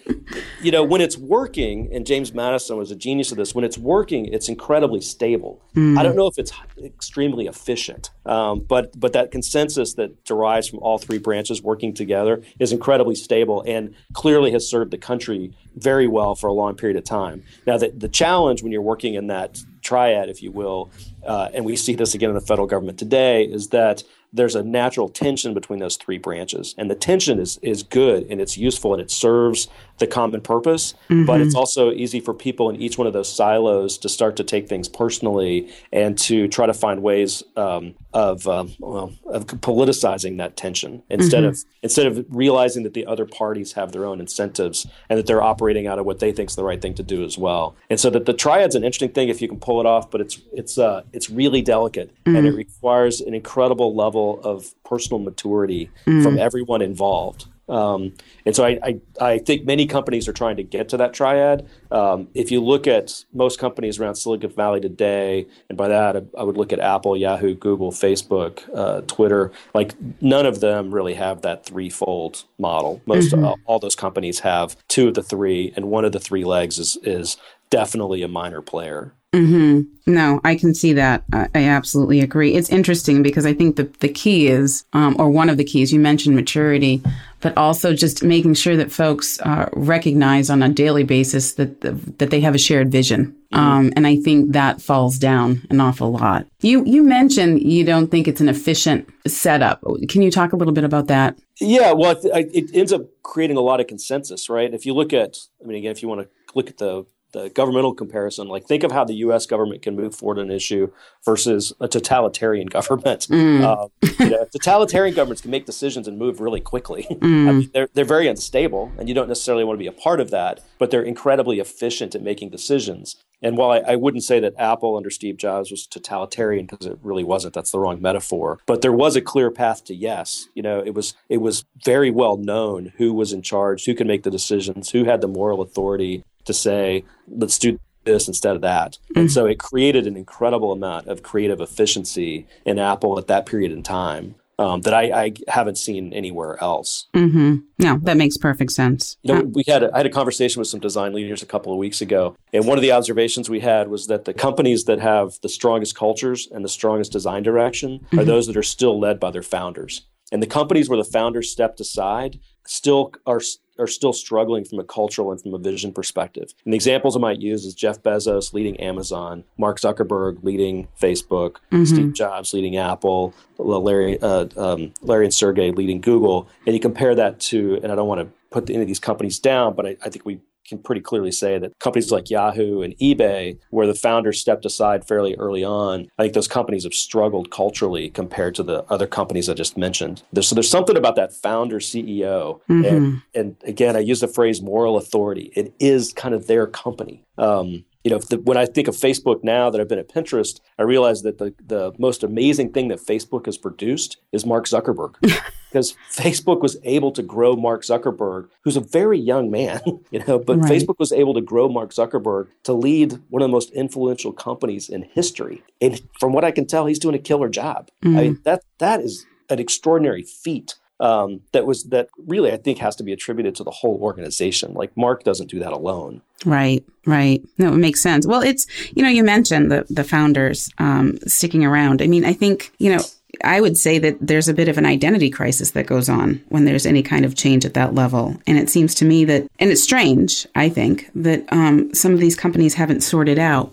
you 0.63 0.71
know, 0.71 0.85
when 0.85 1.01
it's 1.01 1.17
working, 1.17 1.89
and 1.93 2.07
James 2.07 2.33
Madison 2.33 2.77
was 2.77 2.91
a 2.91 2.97
genius 2.97 3.31
of 3.31 3.39
this. 3.39 3.55
When 3.55 3.65
it's 3.65 3.79
working, 3.79 4.27
it's 4.27 4.49
incredibly 4.49 5.01
stable. 5.01 5.63
Mm. 5.75 5.99
I 5.99 6.03
don't 6.03 6.17
know 6.17 6.27
if 6.27 6.39
it's 6.39 6.53
extremely 6.83 7.47
efficient. 7.47 8.11
Um, 8.27 8.61
but 8.61 8.99
but 8.99 9.13
that 9.15 9.31
consensus 9.31 9.95
that 9.95 10.25
derives 10.25 10.69
from 10.69 10.81
all 10.81 10.99
three 10.99 11.19
branches 11.19 11.63
working 11.63 11.95
together 11.95 12.43
is 12.59 12.73
incredibly 12.73 13.15
stable 13.15 13.63
and 13.67 13.95
clearly 14.13 14.53
has 14.53 14.69
served 14.69 14.91
the 14.91 14.99
country 14.99 15.53
very 15.77 16.07
well 16.07 16.35
for 16.35 16.47
a 16.49 16.53
long 16.53 16.75
period 16.75 16.97
of 16.99 17.05
time. 17.05 17.43
Now, 17.67 17.79
the, 17.79 17.91
the 17.91 18.09
challenge 18.09 18.63
when 18.63 18.73
you're 18.73 18.83
working 18.83 19.15
in 19.15 19.29
that 19.29 19.63
triad, 19.83 20.29
if 20.29 20.43
you 20.43 20.51
will, 20.53 20.91
uh, 21.27 21.49
and 21.55 21.65
we 21.65 21.77
see 21.77 21.95
this 21.95 22.15
again 22.15 22.29
in 22.29 22.35
the 22.35 22.41
federal 22.41 22.67
government 22.67 22.99
today, 22.99 23.45
is 23.45 23.69
that 23.69 24.05
there's 24.33 24.55
a 24.55 24.63
natural 24.63 25.09
tension 25.09 25.55
between 25.55 25.81
those 25.81 25.97
three 25.97 26.19
branches. 26.19 26.75
And 26.79 26.91
the 26.91 26.95
tension 26.95 27.41
is, 27.41 27.59
is 27.63 27.83
good 27.83 28.27
and 28.31 28.41
it's 28.41 28.57
useful 28.57 28.93
and 28.93 29.03
it 29.03 29.11
serves 29.11 29.69
the 30.01 30.07
common 30.07 30.41
purpose, 30.41 30.95
mm-hmm. 31.09 31.27
but 31.27 31.41
it's 31.41 31.55
also 31.55 31.93
easy 31.93 32.19
for 32.21 32.35
people 32.35 32.69
in 32.69 32.77
each 32.77 32.99
one 32.99 33.07
of 33.07 33.13
those 33.13 33.33
silos 33.33 33.97
to 33.99 34.09
start 34.09 34.35
to 34.37 34.45
take 34.45 34.69
things 34.69 34.89
personally 34.89 35.71
and 35.93 36.19
to 36.19 36.49
try 36.49 36.67
to 36.67 36.75
find 36.75 37.03
ways 37.03 37.45
um, 37.57 37.95
of 38.13 38.49
um, 38.49 38.75
well 38.81 39.13
of 39.27 39.47
politicizing 39.47 40.39
that 40.39 40.57
tension 40.57 41.03
instead 41.09 41.45
mm-hmm. 41.45 41.51
of 41.51 41.65
instead 41.83 42.07
of 42.07 42.25
realizing 42.31 42.83
that 42.83 42.95
the 42.95 43.07
other 43.07 43.25
parties 43.25 43.73
have 43.75 43.93
their 43.93 44.05
own 44.05 44.21
incentives 44.21 44.87
and 45.09 45.19
that 45.19 45.27
they're 45.27 45.43
operating 45.43 45.87
out 45.87 45.99
of 45.99 46.07
what 46.07 46.19
they 46.19 46.33
think 46.33 46.51
is 46.51 46.57
the 46.57 46.65
right 46.65 46.83
thing 46.83 46.95
to 46.95 47.03
do 47.03 47.25
as 47.25 47.39
well. 47.39 47.77
And 47.89 48.01
so 48.01 48.11
that 48.11 48.27
the 48.27 48.33
triad's 48.33 48.75
an 48.75 48.83
interesting 48.83 49.13
thing 49.13 49.29
if 49.29 49.41
you 49.41 49.49
can 49.49 49.61
pull 49.61 49.81
it 49.81 49.87
off, 49.87 50.11
but 50.11 50.21
it's 50.21 50.41
it's 50.53 50.79
uh, 50.79 51.03
it's 51.13 51.31
really 51.31 51.63
delicate 51.63 52.13
mm-hmm. 52.25 52.37
and 52.37 52.47
it 52.47 52.53
requires 52.53 53.21
an 53.21 53.35
incredible 53.35 53.95
level 53.95 54.41
of 54.43 54.75
personal 54.85 55.21
maturity 55.21 55.91
mm-hmm. 56.07 56.23
from 56.23 56.39
everyone 56.39 56.83
involved. 56.83 57.47
Um, 57.71 58.15
and 58.45 58.57
so 58.57 58.65
I, 58.65 58.79
I, 58.83 59.01
I, 59.21 59.39
think 59.39 59.65
many 59.65 59.87
companies 59.87 60.27
are 60.27 60.33
trying 60.33 60.57
to 60.57 60.65
get 60.65 60.89
to 60.89 60.97
that 60.97 61.15
triad. 61.15 61.69
Um, 61.93 62.27
if 62.35 62.51
you 62.51 62.61
look 62.61 62.89
at 62.89 63.25
most 63.33 63.61
companies 63.61 64.01
around 64.01 64.17
Silicon 64.17 64.51
Valley 64.51 64.81
today, 64.81 65.47
and 65.69 65.79
by 65.79 65.87
that 65.87 66.17
I, 66.17 66.23
I 66.37 66.43
would 66.43 66.57
look 66.57 66.73
at 66.73 66.81
Apple, 66.81 67.17
Yahoo, 67.17 67.55
Google, 67.55 67.93
Facebook, 67.93 68.69
uh, 68.75 69.03
Twitter, 69.03 69.53
like 69.73 69.95
none 70.21 70.47
of 70.47 70.61
them 70.61 70.93
really 70.93 71.15
have 71.15 71.43
that 71.43 71.65
threefold 71.65 72.43
model. 72.59 73.01
Most 73.07 73.33
mm-hmm. 73.33 73.45
uh, 73.45 73.55
all 73.67 73.79
those 73.79 73.95
companies 73.95 74.41
have 74.41 74.77
two 74.89 75.09
of 75.09 75.15
the 75.15 75.23
three, 75.23 75.73
and 75.77 75.87
one 75.87 76.05
of 76.05 76.11
the 76.11 76.21
three 76.21 76.45
legs 76.45 76.79
is 76.79 76.97
is 77.05 77.37
definitely 77.71 78.23
a 78.23 78.29
minor 78.29 78.61
player. 78.61 79.15
Mm-hmm. 79.33 80.13
No, 80.13 80.41
I 80.43 80.57
can 80.57 80.75
see 80.75 80.93
that. 80.95 81.23
I, 81.33 81.49
I, 81.55 81.65
absolutely 81.65 82.21
agree. 82.21 82.55
It's 82.55 82.69
interesting 82.69 83.23
because 83.23 83.47
I 83.47 83.55
think 83.55 83.77
the, 83.77 83.85
the 84.01 84.09
key 84.09 84.49
is, 84.49 84.85
um, 84.93 85.15
or 85.21 85.31
one 85.31 85.49
of 85.49 85.57
the 85.57 85.63
keys, 85.63 85.93
you 85.93 86.01
mentioned 86.01 86.35
maturity, 86.35 87.01
but 87.41 87.57
also 87.57 87.95
just 87.95 88.25
making 88.25 88.55
sure 88.55 88.77
that 88.77 88.91
folks 88.91 89.41
uh, 89.43 89.69
recognize 89.73 90.51
on 90.51 90.65
a 90.65 90.69
daily 90.69 91.05
basis 91.05 91.53
that 91.55 91.81
the, 91.81 91.93
that 92.19 92.31
they 92.31 92.41
have 92.41 92.57
a 92.57 92.59
shared 92.59 92.91
vision. 92.91 93.27
Mm-hmm. 93.53 93.59
Um, 93.59 93.93
and 93.95 94.05
I 94.05 94.17
think 94.17 94.53
that 94.53 94.83
falls 94.83 95.17
down 95.17 95.65
an 95.71 95.81
awful 95.81 96.11
lot. 96.11 96.47
You 96.61 96.85
you 96.85 97.05
mentioned 97.05 97.63
you 97.63 97.85
don't 97.85 98.11
think 98.11 98.27
it's 98.27 98.41
an 98.41 98.49
efficient 98.49 99.09
setup. 99.29 99.81
Can 100.09 100.23
you 100.23 100.33
talk 100.33 100.53
a 100.53 100.57
little 100.57 100.75
bit 100.75 100.85
about 100.85 101.07
that? 101.07 101.39
Yeah, 101.61 101.93
well, 101.93 102.17
it, 102.21 102.51
it 102.53 102.75
ends 102.75 102.93
up 102.93 103.03
creating 103.23 103.59
a 103.59 103.63
lot 103.63 103.79
of 103.79 103.87
consensus, 103.87 104.49
right? 104.49 104.73
If 104.75 104.87
you 104.87 104.95
look 104.95 105.13
at, 105.13 105.39
I 105.63 105.67
mean, 105.67 105.79
again, 105.79 105.93
if 105.93 106.03
you 106.03 106.09
want 106.09 106.23
to 106.23 106.29
look 106.55 106.69
at 106.69 106.79
the 106.79 107.07
the 107.33 107.51
governmental 107.51 107.95
comparison, 107.95 108.49
like 108.49 108.67
think 108.67 108.83
of 108.83 108.93
how 108.93 109.05
the 109.05 109.15
U.S. 109.15 109.47
government 109.47 109.83
can 109.83 109.97
move 109.97 110.15
forward 110.15 110.39
an 110.39 110.51
issue 110.51 110.91
versus 111.25 111.73
a 111.81 111.89
totalitarian 111.89 112.67
government. 112.79 113.29
Mm. 113.29 113.63
Uh, 113.63 113.89
you 114.19 114.31
know, 114.31 114.47
totalitarian 114.53 115.15
governments 115.15 115.43
can 115.43 115.51
make 115.51 115.67
decisions 115.67 116.09
and 116.09 116.19
move 116.19 116.41
really 116.41 116.61
quickly. 116.61 117.07
Mm. 117.21 117.49
I 117.49 117.53
mean, 117.53 117.71
they're 117.75 117.89
they're 117.93 118.05
very 118.05 118.29
unstable, 118.29 118.93
and 118.99 119.07
you 119.07 119.15
don't 119.15 119.29
necessarily 119.29 119.63
want 119.63 119.79
to 119.79 119.83
be 119.83 119.87
a 119.87 119.93
part 119.93 120.21
of 120.21 120.31
that. 120.31 120.61
But 120.79 120.91
they're 120.91 121.03
incredibly 121.03 121.61
efficient 121.61 122.15
at 122.15 122.23
making 122.23 122.49
decisions. 122.49 123.17
And 123.43 123.57
while 123.57 123.71
I, 123.71 123.93
I 123.93 123.97
wouldn't 123.97 124.25
say 124.25 124.41
that 124.41 124.55
Apple 124.59 124.97
under 124.97 125.11
Steve 125.11 125.37
Jobs 125.37 125.71
was 125.71 125.87
totalitarian 125.87 126.67
because 126.67 126.87
it 126.87 126.99
really 127.03 127.25
wasn't, 127.25 127.55
that's 127.55 127.73
the 127.73 127.79
wrong 127.79 128.01
metaphor. 128.01 128.59
But 128.67 128.83
there 128.83 128.93
was 128.93 129.17
a 129.17 129.21
clear 129.21 129.51
path 129.51 129.85
to 129.87 129.95
yes. 129.95 130.49
You 130.55 130.63
know, 130.63 130.81
it 130.81 130.95
was 130.95 131.15
it 131.29 131.39
was 131.39 131.65
very 131.85 132.11
well 132.11 132.37
known 132.37 132.93
who 132.97 133.13
was 133.13 133.33
in 133.33 133.43
charge, 133.43 133.85
who 133.85 133.95
could 133.95 134.07
make 134.07 134.23
the 134.23 134.31
decisions, 134.31 134.91
who 134.91 135.05
had 135.05 135.21
the 135.21 135.29
moral 135.29 135.61
authority 135.63 136.25
to 136.45 136.53
say, 136.53 137.05
let's 137.29 137.59
do 137.59 137.79
this 138.05 138.29
instead 138.29 138.57
of 138.57 138.63
that. 138.63 138.93
Mm-hmm. 138.93 139.21
And 139.21 139.33
so 139.33 139.47
it 139.47 139.59
created 139.59 140.07
an 140.07 140.17
incredible 140.17 140.73
amount 140.73 141.09
of 141.09 141.23
creative 141.23 141.61
efficiency 141.61 142.47
in 142.65 142.79
Apple 142.79 143.19
at 143.19 143.27
that 143.29 143.47
period 143.47 143.73
in 143.73 143.83
time. 143.83 144.37
Um, 144.59 144.83
that 144.83 144.93
I, 144.93 145.05
I, 145.05 145.33
haven't 145.49 145.79
seen 145.79 146.13
anywhere 146.13 146.63
else. 146.63 147.07
Mm-hmm. 147.15 147.61
No, 147.79 147.99
that 148.03 148.19
makes 148.19 148.37
perfect 148.37 148.73
sense. 148.73 149.17
You 149.23 149.33
know, 149.33 149.41
we 149.45 149.65
had 149.67 149.83
a, 149.83 149.95
I 149.95 149.97
had 149.97 150.07
a 150.07 150.11
conversation 150.11 150.61
with 150.61 150.69
some 150.69 150.81
design 150.81 151.15
leaders 151.15 151.43
a 151.43 151.47
couple 151.47 151.73
of 151.73 151.79
weeks 151.79 152.03
ago, 152.03 152.37
and 152.53 152.67
one 152.67 152.77
of 152.77 152.83
the 152.83 152.93
observations 152.93 153.49
we 153.49 153.61
had 153.61 153.89
was 153.89 154.07
that 154.09 154.27
the 154.27 154.35
companies 154.35 154.85
that 154.85 155.01
have 155.01 155.41
the 155.41 155.49
strongest 155.49 155.97
cultures 155.97 156.47
and 156.53 156.63
the 156.63 156.69
strongest 156.69 157.11
design 157.11 157.43
direction 157.43 158.01
mm-hmm. 158.01 158.19
are 158.19 158.25
those 158.25 158.47
that 158.49 158.57
are 158.59 158.63
still 158.63 159.01
led 159.01 159.19
by 159.19 159.31
their 159.31 159.43
founders. 159.43 160.03
And 160.31 160.43
the 160.43 160.47
companies 160.47 160.91
where 160.91 161.03
the 161.03 161.11
founders 161.11 161.51
stepped 161.51 161.81
aside 161.81 162.39
still 162.67 163.13
are 163.27 163.41
are 163.81 163.87
still 163.87 164.13
struggling 164.13 164.65
from 164.65 164.79
a 164.79 164.85
cultural 164.85 165.31
and 165.31 165.41
from 165.41 165.55
a 165.55 165.59
vision 165.59 165.93
perspective. 165.93 166.55
And 166.65 166.73
the 166.73 166.77
examples 166.77 167.17
I 167.17 167.21
might 167.21 167.41
use 167.41 167.65
is 167.65 167.75
Jeff 167.75 168.03
Bezos 168.03 168.53
leading 168.53 168.79
Amazon, 168.79 169.45
Mark 169.59 169.81
Zuckerberg 169.81 170.43
leading 170.43 170.89
Facebook, 171.01 171.57
mm-hmm. 171.73 171.85
Steve 171.85 172.13
Jobs 172.13 172.53
leading 172.53 172.77
Apple, 172.77 173.35
Larry, 173.59 174.21
uh, 174.21 174.47
um, 174.57 174.93
Larry 175.03 175.25
and 175.25 175.35
Sergey 175.35 175.73
leading 175.73 176.01
Google. 176.01 176.49
And 176.67 176.75
you 176.75 176.81
compare 176.81 177.15
that 177.15 177.41
to, 177.41 177.81
and 177.83 177.91
I 177.91 177.95
don't 177.95 178.09
want 178.09 178.21
to 178.21 178.29
put 178.51 178.69
any 178.69 178.83
of 178.83 178.87
these 178.87 179.01
companies 179.01 179.39
down, 179.39 179.75
but 179.75 179.87
I, 179.87 179.97
I 180.05 180.11
think 180.11 180.25
we 180.27 180.41
can 180.67 180.79
pretty 180.79 181.01
clearly 181.01 181.33
say 181.33 181.59
that 181.59 181.79
companies 181.79 182.11
like 182.11 182.31
Yahoo 182.31 182.83
and 182.83 182.97
eBay, 182.99 183.59
where 183.71 183.87
the 183.87 183.95
founders 183.95 184.41
stepped 184.41 184.65
aside 184.65 185.07
fairly 185.07 185.35
early 185.37 185.65
on, 185.65 186.09
I 186.19 186.23
think 186.23 186.35
those 186.35 186.49
companies 186.49 186.85
have 186.85 186.95
struggled 186.95 187.51
culturally 187.51 188.11
compared 188.11 188.55
to 188.57 188.63
the 188.63 188.85
other 188.85 189.07
companies 189.07 189.49
I 189.49 189.55
just 189.55 189.77
mentioned. 189.77 190.23
There's, 190.33 190.49
so 190.49 190.55
there's 190.55 190.71
something 190.71 190.97
about 190.97 191.17
that 191.17 191.33
founder 191.33 191.81
CEO. 191.81 192.61
Mm-hmm. 192.69 192.85
And, 192.85 193.23
and 193.35 193.57
again, 193.65 193.97
I 193.97 194.01
use 194.01 194.21
the 194.21 194.29
phrase 194.29 194.63
moral 194.63 194.97
authority. 194.97 195.53
It 195.55 195.75
is 195.81 196.13
kind 196.13 196.35
of 196.35 196.47
their 196.47 196.67
company. 196.67 197.25
Um, 197.39 197.85
you 198.05 198.11
know, 198.11 198.19
the, 198.19 198.39
when 198.39 198.57
I 198.57 198.67
think 198.67 198.89
of 198.89 198.95
Facebook 198.95 199.45
now 199.45 199.69
that 199.71 199.81
I've 199.81 199.89
been 199.89 199.99
at 199.99 200.09
Pinterest, 200.09 200.61
I 200.79 200.83
realize 200.83 201.23
that 201.23 201.39
the, 201.39 201.55
the 201.65 201.93
most 201.99 202.23
amazing 202.23 202.73
thing 202.73 202.89
that 202.89 202.99
Facebook 202.99 203.47
has 203.47 203.59
produced 203.59 204.17
is 204.33 204.47
Mark 204.47 204.67
Zuckerberg. 204.67 205.15
because 205.71 205.95
Facebook 206.11 206.63
was 206.63 206.77
able 206.83 207.13
to 207.13 207.23
grow 207.23 207.55
Mark 207.55 207.83
Zuckerberg, 207.83 208.49
who's 208.65 208.77
a 208.77 208.81
very 208.81 209.19
young 209.19 209.51
man, 209.51 209.81
you 210.11 210.25
know, 210.27 210.39
but 210.39 210.59
right. 210.59 210.73
Facebook 210.73 210.99
was 210.99 211.13
able 211.13 211.35
to 211.35 211.41
grow 211.41 211.69
Mark 211.69 211.91
Zuckerberg 211.91 212.49
to 212.65 212.73
lead 212.73 213.21
one 213.29 213.43
of 213.43 213.49
the 213.49 213.53
most 213.53 213.71
influential 213.71 214.33
companies 214.33 214.89
in 214.89 215.03
history. 215.03 215.63
And 215.81 216.01
from 216.19 216.33
what 216.33 216.45
I 216.45 216.51
can 216.51 216.67
tell, 216.67 216.87
he's 216.87 216.99
doing 216.99 217.15
a 217.15 217.21
killer 217.21 217.49
job. 217.49 217.89
Mm. 218.05 218.19
I 218.19 218.23
mean, 218.23 218.41
that 218.45 218.63
that 218.79 219.01
is 219.01 219.27
an 219.49 219.59
extraordinary 219.59 220.23
feat 220.23 220.77
um, 221.01 221.41
that 221.53 221.67
was 221.67 221.85
that 221.85 222.09
really 222.27 222.53
I 222.53 222.57
think 222.57 222.79
has 222.79 222.95
to 222.97 223.03
be 223.03 223.13
attributed 223.13 223.55
to 223.57 223.65
the 223.65 223.71
whole 223.71 223.99
organization. 224.01 224.75
Like 224.75 224.97
Mark 224.97 225.25
doesn't 225.25 225.51
do 225.51 225.59
that 225.59 225.73
alone. 225.73 226.23
Right, 226.45 226.85
right. 227.07 227.43
No, 227.59 227.73
it 227.73 227.79
makes 227.79 228.03
sense. 228.03 228.27
Well, 228.27 228.43
it's 228.43 228.67
you 228.95 229.03
know 229.03 229.09
you 229.09 229.25
mentioned 229.25 229.73
the 229.73 229.87
the 229.89 230.05
founders 230.05 230.71
um, 230.79 231.19
sticking 231.27 231.65
around. 231.65 232.03
I 232.03 232.07
mean, 232.07 232.25
I 232.25 232.33
think 232.33 232.73
you 232.79 232.95
know 232.95 233.03
I 233.45 233.61
would 233.61 233.79
say 233.79 233.99
that 233.99 234.19
there's 234.21 234.49
a 234.49 234.55
bit 234.55 234.69
of 234.69 234.77
an 234.77 234.87
identity 234.87 235.31
crisis 235.31 235.71
that 235.73 235.87
goes 235.87 236.09
on 236.09 236.43
when 236.49 236.65
there's 236.65 236.87
any 236.87 237.03
kind 237.03 237.25
of 237.25 237.35
change 237.35 237.65
at 237.65 237.75
that 237.75 237.95
level. 237.95 238.37
And 238.47 238.59
it 238.59 238.69
seems 238.69 238.95
to 238.97 239.05
me 239.05 239.25
that, 239.25 239.47
and 239.59 239.71
it's 239.71 239.83
strange, 239.83 240.47
I 240.55 240.69
think, 240.69 241.09
that 241.15 241.45
um, 241.53 241.95
some 241.95 242.13
of 242.13 242.21
these 242.21 242.37
companies 242.37 242.75
haven't 242.75 243.03
sorted 243.03 243.39
out 243.39 243.73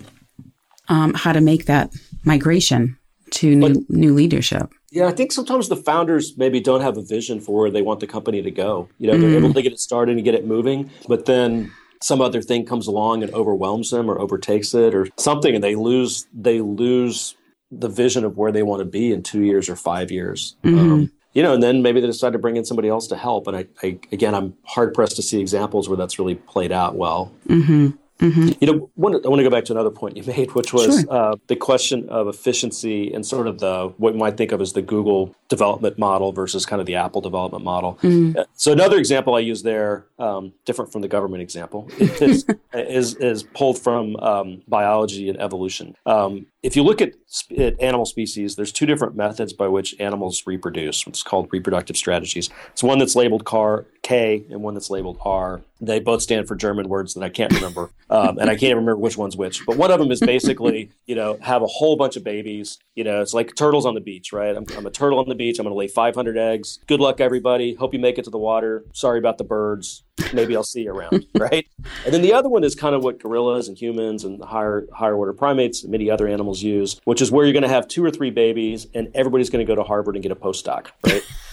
um, 0.89 1.13
how 1.13 1.33
to 1.33 1.41
make 1.41 1.65
that 1.65 1.91
migration 2.23 2.97
to 3.31 3.55
new, 3.55 3.73
but, 3.73 3.89
new 3.89 4.13
leadership. 4.13 4.71
Yeah, 4.91 5.07
I 5.07 5.11
think 5.11 5.31
sometimes 5.31 5.67
the 5.67 5.75
founders 5.75 6.37
maybe 6.37 6.59
don't 6.61 6.81
have 6.81 6.97
a 6.97 7.01
vision 7.01 7.41
for 7.41 7.61
where 7.61 7.71
they 7.71 7.81
want 7.81 7.99
the 7.99 8.07
company 8.07 8.41
to 8.41 8.51
go. 8.51 8.87
You 8.97 9.11
know, 9.11 9.17
they're 9.17 9.31
mm. 9.31 9.43
able 9.43 9.53
to 9.53 9.61
get 9.61 9.73
it 9.73 9.79
started 9.79 10.15
and 10.15 10.23
get 10.23 10.33
it 10.33 10.45
moving, 10.45 10.89
but 11.07 11.25
then 11.25 11.71
some 12.01 12.21
other 12.21 12.41
thing 12.41 12.65
comes 12.65 12.87
along 12.87 13.23
and 13.23 13.33
overwhelms 13.33 13.89
them 13.89 14.09
or 14.09 14.19
overtakes 14.19 14.73
it 14.73 14.93
or 14.93 15.07
something 15.17 15.55
and 15.55 15.63
they 15.63 15.75
lose 15.75 16.27
they 16.31 16.61
lose 16.61 17.35
the 17.71 17.89
vision 17.89 18.23
of 18.23 18.37
where 18.37 18.51
they 18.51 18.63
want 18.63 18.79
to 18.79 18.85
be 18.85 19.11
in 19.11 19.23
two 19.23 19.41
years 19.41 19.67
or 19.67 19.75
five 19.75 20.11
years. 20.11 20.55
Mm-hmm. 20.63 20.79
Um, 20.79 21.11
you 21.33 21.43
know, 21.43 21.53
and 21.53 21.61
then 21.61 21.81
maybe 21.81 21.99
they 21.99 22.07
decide 22.07 22.33
to 22.33 22.39
bring 22.39 22.55
in 22.55 22.65
somebody 22.65 22.87
else 22.87 23.07
to 23.07 23.17
help. 23.17 23.47
And 23.47 23.57
I, 23.57 23.67
I 23.83 23.99
again, 24.11 24.33
I'm 24.33 24.55
hard 24.63 24.93
pressed 24.93 25.17
to 25.17 25.21
see 25.21 25.39
examples 25.39 25.89
where 25.89 25.97
that's 25.97 26.17
really 26.17 26.35
played 26.35 26.71
out 26.71 26.95
well. 26.95 27.31
Mm-hmm. 27.47 27.89
Mm-hmm. 28.19 28.49
You 28.59 28.71
know, 28.71 28.89
one, 28.95 29.13
I 29.13 29.27
want 29.27 29.39
to 29.39 29.43
go 29.43 29.49
back 29.49 29.65
to 29.65 29.73
another 29.73 29.89
point 29.89 30.17
you 30.17 30.23
made, 30.27 30.53
which 30.55 30.73
was 30.73 31.01
sure. 31.01 31.13
uh, 31.13 31.35
the 31.47 31.55
question 31.55 32.09
of 32.09 32.27
efficiency 32.27 33.13
and 33.13 33.25
sort 33.25 33.47
of 33.47 33.59
the 33.59 33.93
what 33.97 34.13
you 34.13 34.19
might 34.19 34.37
think 34.37 34.51
of 34.51 34.61
as 34.61 34.73
the 34.73 34.81
Google 34.81 35.35
development 35.49 35.97
model 35.97 36.31
versus 36.31 36.65
kind 36.65 36.79
of 36.79 36.85
the 36.85 36.95
Apple 36.95 37.21
development 37.21 37.63
model. 37.63 37.97
Mm-hmm. 38.01 38.39
Uh, 38.39 38.43
so 38.53 38.71
another 38.71 38.97
example 38.97 39.35
I 39.35 39.39
use 39.39 39.63
there, 39.63 40.05
um, 40.19 40.53
different 40.65 40.91
from 40.91 41.01
the 41.01 41.07
government 41.07 41.41
example, 41.41 41.89
is 41.99 42.45
is, 42.73 43.15
is, 43.15 43.43
pulled 43.43 43.79
from 43.79 44.15
um, 44.17 44.61
biology 44.67 45.29
and 45.29 45.39
evolution. 45.39 45.95
Um, 46.05 46.47
if 46.67 46.75
you 46.75 46.83
look 46.83 47.01
at, 47.01 47.13
at, 47.57 47.79
animal 47.81 48.05
species, 48.05 48.57
there's 48.57 48.73
two 48.73 48.85
different 48.85 49.15
methods 49.15 49.53
by 49.53 49.69
which 49.69 49.95
animals 50.01 50.43
reproduce. 50.45 51.07
It's 51.07 51.23
called 51.23 51.47
reproductive 51.53 51.95
strategies. 51.95 52.49
It's 52.71 52.83
one 52.83 52.99
that's 52.99 53.15
labeled 53.15 53.45
CAR, 53.45 53.85
K 54.01 54.45
and 54.49 54.61
one 54.61 54.73
that's 54.73 54.89
labeled 54.89 55.17
R. 55.21 55.61
They 55.79 56.01
both 56.01 56.21
stand 56.21 56.45
for 56.45 56.57
German 56.57 56.89
words 56.89 57.13
that 57.13 57.23
I 57.23 57.29
can't 57.29 57.53
remember, 57.53 57.89
um, 58.09 58.37
and 58.37 58.49
I 58.49 58.57
can't 58.57 58.75
remember 58.75 58.97
which 58.97 59.17
one's 59.17 59.37
which. 59.37 59.65
But 59.65 59.77
one 59.77 59.91
of 59.91 59.99
them 59.99 60.11
is 60.11 60.19
basically, 60.19 60.91
you 61.05 61.15
know, 61.15 61.37
have 61.41 61.61
a 61.61 61.67
whole 61.67 61.95
bunch 61.95 62.17
of 62.17 62.25
babies. 62.25 62.79
You 62.95 63.05
know, 63.05 63.21
it's 63.21 63.33
like 63.33 63.55
turtles 63.55 63.85
on 63.85 63.93
the 63.93 64.01
beach, 64.01 64.33
right? 64.33 64.53
I'm, 64.53 64.65
I'm 64.75 64.85
a 64.85 64.91
turtle 64.91 65.19
on 65.19 65.29
the 65.29 65.35
beach. 65.35 65.59
I'm 65.59 65.63
going 65.63 65.73
to 65.73 65.77
lay 65.77 65.87
500 65.87 66.37
eggs. 66.37 66.79
Good 66.87 66.99
luck, 66.99 67.21
everybody. 67.21 67.75
Hope 67.75 67.93
you 67.93 67.99
make 67.99 68.17
it 68.17 68.25
to 68.25 68.29
the 68.29 68.37
water. 68.37 68.83
Sorry 68.91 69.19
about 69.19 69.37
the 69.37 69.45
birds. 69.45 70.03
Maybe 70.33 70.55
I'll 70.55 70.63
see 70.63 70.83
you 70.83 70.91
around, 70.91 71.25
right? 71.35 71.67
And 72.05 72.13
then 72.13 72.21
the 72.21 72.33
other 72.33 72.49
one 72.49 72.63
is 72.63 72.75
kind 72.75 72.95
of 72.95 73.03
what 73.03 73.19
gorillas 73.19 73.67
and 73.67 73.77
humans 73.77 74.23
and 74.23 74.43
higher 74.43 74.87
higher 74.93 75.15
order 75.15 75.33
primates 75.33 75.83
and 75.83 75.91
many 75.91 76.09
other 76.09 76.27
animals 76.27 76.61
use, 76.61 76.99
which 77.05 77.21
is 77.21 77.31
where 77.31 77.45
you're 77.45 77.53
going 77.53 77.63
to 77.63 77.69
have 77.69 77.87
two 77.87 78.03
or 78.03 78.11
three 78.11 78.31
babies, 78.31 78.87
and 78.93 79.09
everybody's 79.15 79.49
going 79.49 79.65
to 79.65 79.69
go 79.69 79.75
to 79.75 79.83
Harvard 79.83 80.15
and 80.15 80.23
get 80.23 80.31
a 80.31 80.35
postdoc, 80.35 80.87
right? 81.05 81.23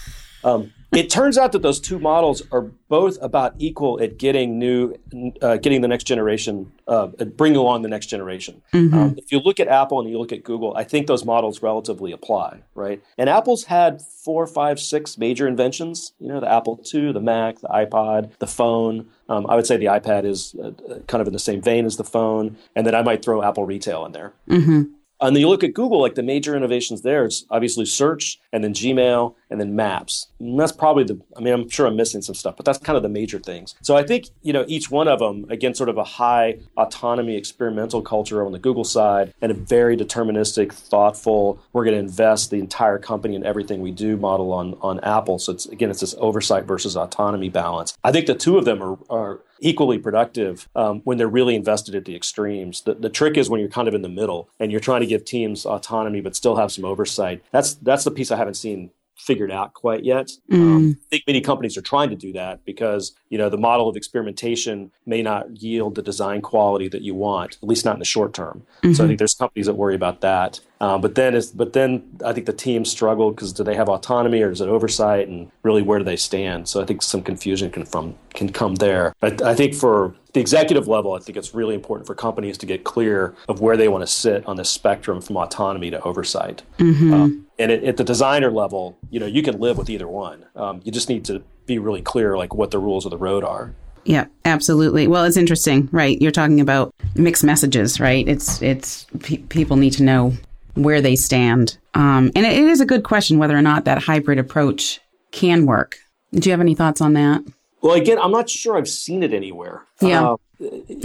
Um, 0.45 0.71
it 0.91 1.09
turns 1.09 1.37
out 1.37 1.51
that 1.51 1.61
those 1.61 1.79
two 1.79 1.99
models 1.99 2.41
are 2.51 2.61
both 2.87 3.17
about 3.21 3.55
equal 3.57 4.01
at 4.01 4.17
getting 4.17 4.57
new, 4.57 4.95
uh, 5.41 5.57
getting 5.57 5.81
the 5.81 5.87
next 5.87 6.05
generation, 6.05 6.71
uh, 6.87 7.07
bringing 7.07 7.57
along 7.57 7.81
the 7.81 7.89
next 7.89 8.05
generation. 8.05 8.61
Mm-hmm. 8.71 8.97
Um, 8.97 9.15
if 9.17 9.31
you 9.31 9.39
look 9.39 9.59
at 9.59 9.67
Apple 9.67 9.99
and 9.99 10.09
you 10.09 10.17
look 10.17 10.31
at 10.31 10.43
Google, 10.43 10.75
I 10.77 10.83
think 10.83 11.07
those 11.07 11.25
models 11.25 11.61
relatively 11.61 12.11
apply, 12.11 12.61
right? 12.75 13.03
And 13.17 13.29
Apple's 13.29 13.65
had 13.65 14.01
four, 14.01 14.47
five, 14.47 14.79
six 14.79 15.17
major 15.17 15.47
inventions. 15.47 16.13
You 16.19 16.29
know, 16.29 16.39
the 16.39 16.51
Apple 16.51 16.81
II, 16.93 17.11
the 17.11 17.19
Mac, 17.19 17.59
the 17.59 17.67
iPod, 17.67 18.31
the 18.39 18.47
phone. 18.47 19.07
Um, 19.27 19.47
I 19.47 19.55
would 19.55 19.67
say 19.67 19.75
the 19.75 19.85
iPad 19.85 20.23
is 20.23 20.55
uh, 20.63 20.71
kind 21.07 21.21
of 21.21 21.27
in 21.27 21.33
the 21.33 21.39
same 21.39 21.61
vein 21.61 21.85
as 21.85 21.97
the 21.97 22.03
phone, 22.03 22.57
and 22.75 22.85
then 22.87 22.95
I 22.95 23.01
might 23.01 23.25
throw 23.25 23.43
Apple 23.43 23.65
Retail 23.65 24.05
in 24.05 24.11
there. 24.11 24.33
Mm-hmm. 24.47 24.83
And 25.21 25.35
then 25.35 25.41
you 25.41 25.49
look 25.49 25.63
at 25.63 25.73
Google, 25.73 26.01
like 26.01 26.15
the 26.15 26.23
major 26.23 26.55
innovations 26.55 27.01
there 27.01 27.25
is 27.25 27.45
obviously 27.49 27.85
search 27.85 28.39
and 28.51 28.63
then 28.63 28.73
Gmail 28.73 29.33
and 29.49 29.59
then 29.59 29.75
maps. 29.75 30.27
And 30.39 30.59
that's 30.59 30.71
probably 30.71 31.03
the, 31.03 31.19
I 31.37 31.41
mean, 31.41 31.53
I'm 31.53 31.69
sure 31.69 31.87
I'm 31.87 31.95
missing 31.95 32.21
some 32.21 32.35
stuff, 32.35 32.55
but 32.57 32.65
that's 32.65 32.77
kind 32.77 32.97
of 32.97 33.03
the 33.03 33.09
major 33.09 33.39
things. 33.39 33.75
So 33.81 33.95
I 33.95 34.03
think, 34.03 34.29
you 34.41 34.53
know, 34.53 34.65
each 34.67 34.89
one 34.89 35.07
of 35.07 35.19
them, 35.19 35.45
again, 35.49 35.73
sort 35.75 35.89
of 35.89 35.97
a 35.97 36.03
high 36.03 36.59
autonomy 36.77 37.35
experimental 37.35 38.01
culture 38.01 38.45
on 38.45 38.51
the 38.51 38.59
Google 38.59 38.83
side 38.83 39.33
and 39.41 39.51
a 39.51 39.55
very 39.55 39.95
deterministic, 39.95 40.71
thoughtful, 40.73 41.59
we're 41.73 41.83
going 41.83 41.95
to 41.95 41.99
invest 41.99 42.49
the 42.49 42.59
entire 42.59 42.97
company 42.97 43.35
in 43.35 43.45
everything 43.45 43.81
we 43.81 43.91
do 43.91 44.17
model 44.17 44.51
on, 44.51 44.75
on 44.81 44.99
Apple. 45.01 45.39
So 45.39 45.53
it's, 45.53 45.65
again, 45.67 45.89
it's 45.89 46.01
this 46.01 46.15
oversight 46.17 46.65
versus 46.65 46.97
autonomy 46.97 47.49
balance. 47.49 47.97
I 48.03 48.11
think 48.11 48.27
the 48.27 48.35
two 48.35 48.57
of 48.57 48.65
them 48.65 48.81
are, 48.81 48.97
are 49.09 49.39
equally 49.59 49.97
productive 49.97 50.67
um, 50.75 51.01
when 51.03 51.17
they're 51.17 51.27
really 51.27 51.55
invested 51.55 51.95
at 51.95 52.05
the 52.05 52.15
extremes. 52.15 52.81
The, 52.81 52.95
the 52.95 53.09
trick 53.09 53.37
is 53.37 53.49
when 53.49 53.59
you're 53.59 53.69
kind 53.69 53.87
of 53.87 53.93
in 53.93 54.01
the 54.01 54.09
middle 54.09 54.49
and 54.59 54.71
you're 54.71 54.81
trying 54.81 55.01
to 55.01 55.07
give 55.07 55.25
teams 55.25 55.65
autonomy 55.65 56.21
but 56.21 56.35
still 56.35 56.55
have 56.57 56.71
some 56.71 56.85
oversight. 56.85 57.43
That's 57.51 57.75
that's 57.75 58.03
the 58.03 58.11
piece 58.11 58.31
I 58.31 58.37
haven't 58.37 58.55
seen 58.55 58.91
figured 59.15 59.51
out 59.51 59.73
quite 59.73 60.03
yet. 60.03 60.29
Mm. 60.51 60.55
Um, 60.55 60.97
I 61.05 61.09
think 61.09 61.23
many 61.27 61.41
companies 61.41 61.77
are 61.77 61.81
trying 61.81 62.09
to 62.09 62.15
do 62.15 62.33
that 62.33 62.65
because 62.65 63.13
you 63.29 63.37
know 63.37 63.49
the 63.49 63.57
model 63.57 63.89
of 63.89 63.95
experimentation 63.95 64.91
may 65.05 65.21
not 65.21 65.61
yield 65.61 65.95
the 65.95 66.01
design 66.01 66.41
quality 66.41 66.87
that 66.89 67.01
you 67.01 67.15
want, 67.15 67.57
at 67.61 67.67
least 67.67 67.85
not 67.85 67.95
in 67.95 67.99
the 67.99 68.05
short 68.05 68.33
term. 68.33 68.63
Mm-hmm. 68.77 68.93
So 68.93 69.03
I 69.03 69.03
mm-hmm. 69.03 69.07
think 69.09 69.19
there's 69.19 69.33
companies 69.33 69.65
that 69.67 69.75
worry 69.75 69.95
about 69.95 70.21
that. 70.21 70.59
Um, 70.81 71.01
but 71.01 71.15
then, 71.15 71.35
is, 71.35 71.51
but 71.51 71.73
then 71.73 72.03
I 72.25 72.33
think 72.33 72.45
the 72.45 72.53
teams 72.53 72.91
struggle 72.91 73.31
because 73.31 73.53
do 73.53 73.63
they 73.63 73.75
have 73.75 73.87
autonomy 73.87 74.41
or 74.41 74.51
is 74.51 74.61
it 74.61 74.67
oversight, 74.67 75.27
and 75.27 75.49
really 75.63 75.81
where 75.81 75.99
do 75.99 76.05
they 76.05 76.17
stand? 76.17 76.67
So 76.67 76.81
I 76.81 76.85
think 76.85 77.01
some 77.01 77.23
confusion 77.23 77.71
can 77.71 77.85
from 77.85 78.15
can 78.33 78.51
come 78.51 78.75
there. 78.75 79.15
But 79.19 79.41
I 79.41 79.55
think 79.55 79.73
for 79.73 80.13
the 80.35 80.41
executive 80.41 80.87
level, 80.87 81.13
I 81.13 81.19
think 81.19 81.37
it's 81.37 81.55
really 81.55 81.73
important 81.73 82.05
for 82.05 82.13
companies 82.13 82.57
to 82.59 82.65
get 82.65 82.83
clear 82.83 83.33
of 83.47 83.61
where 83.61 83.77
they 83.77 83.87
want 83.87 84.03
to 84.03 84.07
sit 84.07 84.45
on 84.45 84.57
the 84.57 84.65
spectrum 84.65 85.21
from 85.21 85.37
autonomy 85.37 85.89
to 85.91 86.01
oversight. 86.03 86.61
Mm-hmm. 86.77 87.13
Um, 87.13 87.47
and 87.57 87.71
it, 87.71 87.83
at 87.85 87.97
the 87.97 88.03
designer 88.03 88.51
level, 88.51 88.97
you 89.09 89.19
know, 89.19 89.25
you 89.25 89.41
can 89.41 89.59
live 89.59 89.77
with 89.77 89.89
either 89.89 90.07
one. 90.07 90.45
Um, 90.55 90.81
you 90.83 90.91
just 90.91 91.07
need 91.07 91.23
to 91.25 91.41
be 91.65 91.79
really 91.79 92.01
clear, 92.01 92.37
like 92.37 92.53
what 92.53 92.71
the 92.71 92.79
rules 92.79 93.05
of 93.05 93.11
the 93.11 93.17
road 93.17 93.45
are. 93.45 93.73
Yeah, 94.03 94.25
absolutely. 94.43 95.07
Well, 95.07 95.23
it's 95.23 95.37
interesting, 95.37 95.87
right? 95.91 96.21
You're 96.21 96.31
talking 96.31 96.59
about 96.59 96.93
mixed 97.15 97.43
messages, 97.43 97.99
right? 97.99 98.27
It's 98.27 98.61
it's 98.61 99.05
pe- 99.21 99.37
people 99.37 99.77
need 99.77 99.93
to 99.93 100.03
know 100.03 100.33
where 100.73 101.01
they 101.01 101.15
stand. 101.15 101.77
Um, 101.93 102.29
and 102.35 102.45
it, 102.45 102.53
it 102.53 102.65
is 102.65 102.81
a 102.81 102.85
good 102.85 103.03
question 103.03 103.39
whether 103.39 103.57
or 103.57 103.61
not 103.61 103.85
that 103.85 104.03
hybrid 104.03 104.37
approach 104.37 104.99
can 105.31 105.65
work. 105.65 105.97
Do 106.33 106.49
you 106.49 106.51
have 106.51 106.61
any 106.61 106.75
thoughts 106.75 106.99
on 106.99 107.13
that? 107.13 107.41
Well, 107.85 107.93
again, 107.93 108.17
I'm 108.17 108.31
not 108.31 108.49
sure 108.49 108.75
I've 108.75 108.89
seen 108.89 109.21
it 109.21 109.31
anywhere. 109.31 109.83
Yeah. 110.01 110.31
Uh, 110.31 110.37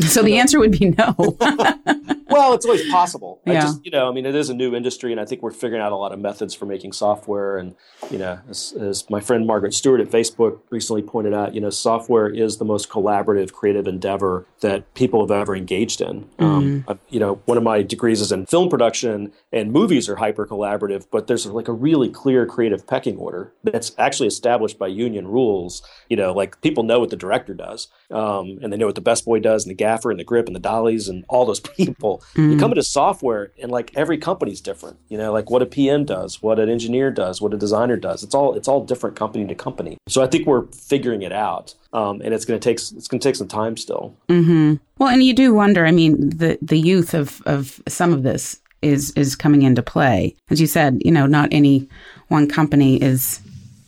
so 0.07 0.23
the 0.23 0.31
know. 0.31 0.37
answer 0.37 0.59
would 0.59 0.73
be 0.73 0.91
no. 0.91 1.15
well, 2.31 2.55
it's 2.55 2.65
always 2.65 2.89
possible. 2.91 3.41
Yeah. 3.47 3.53
I 3.53 3.61
just, 3.61 3.85
you 3.85 3.91
know, 3.91 4.09
I 4.09 4.13
mean, 4.13 4.25
it 4.27 4.35
is 4.35 4.49
a 4.49 4.55
new 4.55 4.75
industry, 4.75 5.13
and 5.13 5.21
I 5.21 5.25
think 5.25 5.43
we're 5.43 5.51
figuring 5.51 5.83
out 5.83 5.93
a 5.93 5.97
lot 5.97 6.13
of 6.13 6.21
methods 6.21 6.55
for 6.55 6.67
making 6.67 6.93
software. 6.93 7.59
And 7.59 7.75
you 8.11 8.19
know, 8.19 8.39
as, 8.49 8.73
as 8.81 9.09
my 9.11 9.21
friend 9.21 9.47
Margaret 9.47 9.75
Stewart 9.75 10.01
at 10.01 10.11
Facebook 10.11 10.61
recently 10.71 11.03
pointed 11.03 11.35
out, 11.35 11.55
you 11.55 11.61
know, 11.61 11.71
software 11.71 12.29
is 12.29 12.59
the 12.59 12.65
most 12.65 12.89
collaborative, 12.89 13.53
creative 13.53 13.87
endeavor 13.87 14.47
that 14.61 14.93
people 14.95 15.21
have 15.21 15.31
ever 15.31 15.57
engaged 15.57 16.01
in. 16.01 16.25
Mm-hmm. 16.39 16.45
Um, 16.45 16.85
I, 16.89 16.99
you 17.09 17.21
know, 17.21 17.41
one 17.47 17.59
of 17.59 17.65
my 17.65 17.83
degrees 17.83 18.21
is 18.21 18.33
in 18.33 18.47
film 18.47 18.69
production, 18.69 19.33
and 19.53 19.73
movies 19.73 20.09
are 20.09 20.17
hyper 20.17 20.47
collaborative, 20.47 21.07
but 21.11 21.27
there's 21.27 21.47
like 21.47 21.69
a 21.69 21.73
really 21.73 22.09
clear 22.09 22.47
creative 22.47 22.87
pecking 22.87 23.17
order 23.17 23.53
that's 23.65 23.93
actually 23.99 24.29
established 24.29 24.79
by 24.79 24.87
union 24.87 25.27
rules. 25.27 25.83
You 26.09 26.17
know, 26.17 26.33
like 26.33 26.61
people 26.61 26.85
know 26.85 27.01
what 27.01 27.11
the 27.11 27.17
director 27.17 27.55
does, 27.55 27.89
um, 28.11 28.59
and 28.63 28.73
they 28.73 28.77
know 28.77 28.87
what 28.87 28.95
the 28.95 29.01
best 29.01 29.25
boy 29.25 29.40
does 29.41 29.65
and 29.65 29.71
the 29.71 29.75
gaffer 29.75 30.11
and 30.11 30.21
the 30.21 30.25
grip 30.25 30.47
and 30.47 30.55
the 30.55 30.61
dollies 30.61 31.09
and 31.09 31.25
all 31.29 31.45
those 31.45 31.61
people. 31.77 32.23
Mm. 32.35 32.53
You 32.53 32.59
come 32.59 32.73
into 32.73 32.83
software 32.83 33.53
and 33.61 33.71
like 33.71 33.93
every 33.95 34.19
company's 34.19 34.61
different. 34.61 34.99
You 35.09 35.19
know, 35.19 35.33
like 35.33 35.51
what 35.51 35.63
a 35.63 35.67
PM 35.67 36.05
does, 36.05 36.43
what 36.43 36.59
an 36.59 36.69
engineer 36.69 37.11
does, 37.11 37.41
what 37.41 37.55
a 37.55 37.57
designer 37.57 37.97
does. 37.97 38.23
It's 38.23 38.35
all 38.35 38.55
it's 38.55 38.69
all 38.69 38.85
different 38.85 39.17
company 39.17 39.47
to 39.47 39.55
company. 39.55 39.99
So 40.09 40.23
I 40.23 40.27
think 40.27 40.47
we're 40.47 40.67
figuring 40.67 41.23
it 41.23 41.33
out. 41.33 41.75
Um, 41.93 42.21
and 42.23 42.33
it's 42.33 42.45
going 42.45 42.59
to 42.59 42.65
take 42.65 42.77
it's 42.77 43.09
going 43.09 43.21
to 43.21 43.29
take 43.29 43.37
some 43.37 43.49
time 43.49 43.77
still. 43.77 44.15
Mm-hmm. 44.29 44.75
Well, 44.99 45.09
and 45.09 45.25
you 45.25 45.35
do 45.35 45.55
wonder. 45.55 45.87
I 45.87 45.91
mean, 45.91 46.31
the 46.31 46.59
the 46.63 46.79
youth 46.79 47.15
of 47.15 47.43
of 47.47 47.83
some 47.89 48.13
of 48.13 48.23
this 48.23 48.61
is 48.83 49.11
is 49.13 49.37
coming 49.37 49.63
into 49.63 49.83
play. 49.83 50.37
As 50.51 50.61
you 50.61 50.67
said, 50.67 51.03
you 51.05 51.11
know, 51.11 51.27
not 51.27 51.49
any 51.53 51.89
one 52.29 52.49
company 52.49 53.01
is 53.03 53.41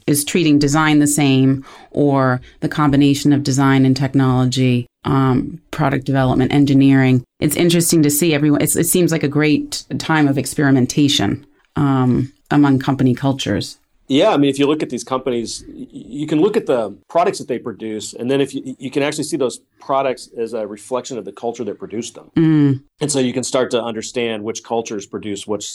is 0.06 0.24
treating 0.24 0.58
design 0.58 0.98
the 0.98 1.06
same 1.06 1.64
or 1.90 2.40
the 2.60 2.68
combination 2.68 3.32
of 3.32 3.42
design 3.42 3.84
and 3.84 3.96
technology 3.96 4.86
um, 5.04 5.60
product 5.70 6.04
development, 6.04 6.52
engineering. 6.52 7.24
It's 7.40 7.56
interesting 7.56 8.02
to 8.02 8.10
see 8.10 8.34
everyone. 8.34 8.62
it 8.62 8.68
seems 8.68 9.12
like 9.12 9.22
a 9.22 9.28
great 9.28 9.84
time 9.98 10.28
of 10.28 10.38
experimentation 10.38 11.46
um, 11.76 12.32
among 12.50 12.78
company 12.78 13.14
cultures. 13.14 13.78
Yeah, 14.08 14.30
I 14.30 14.36
mean, 14.36 14.50
if 14.50 14.58
you 14.58 14.66
look 14.66 14.82
at 14.82 14.90
these 14.90 15.04
companies, 15.04 15.64
you 15.68 16.26
can 16.26 16.40
look 16.40 16.56
at 16.56 16.66
the 16.66 16.94
products 17.08 17.38
that 17.38 17.48
they 17.48 17.58
produce, 17.58 18.12
and 18.12 18.30
then 18.30 18.40
if 18.40 18.52
you, 18.54 18.76
you 18.78 18.90
can 18.90 19.02
actually 19.02 19.24
see 19.24 19.38
those 19.38 19.60
products 19.80 20.28
as 20.36 20.52
a 20.52 20.66
reflection 20.66 21.16
of 21.16 21.24
the 21.24 21.32
culture 21.32 21.64
that 21.64 21.78
produced 21.78 22.14
them, 22.14 22.30
mm. 22.36 22.82
and 23.00 23.10
so 23.10 23.20
you 23.20 23.32
can 23.32 23.42
start 23.42 23.70
to 23.70 23.82
understand 23.82 24.44
which 24.44 24.64
cultures 24.64 25.06
produce 25.06 25.46
which 25.46 25.72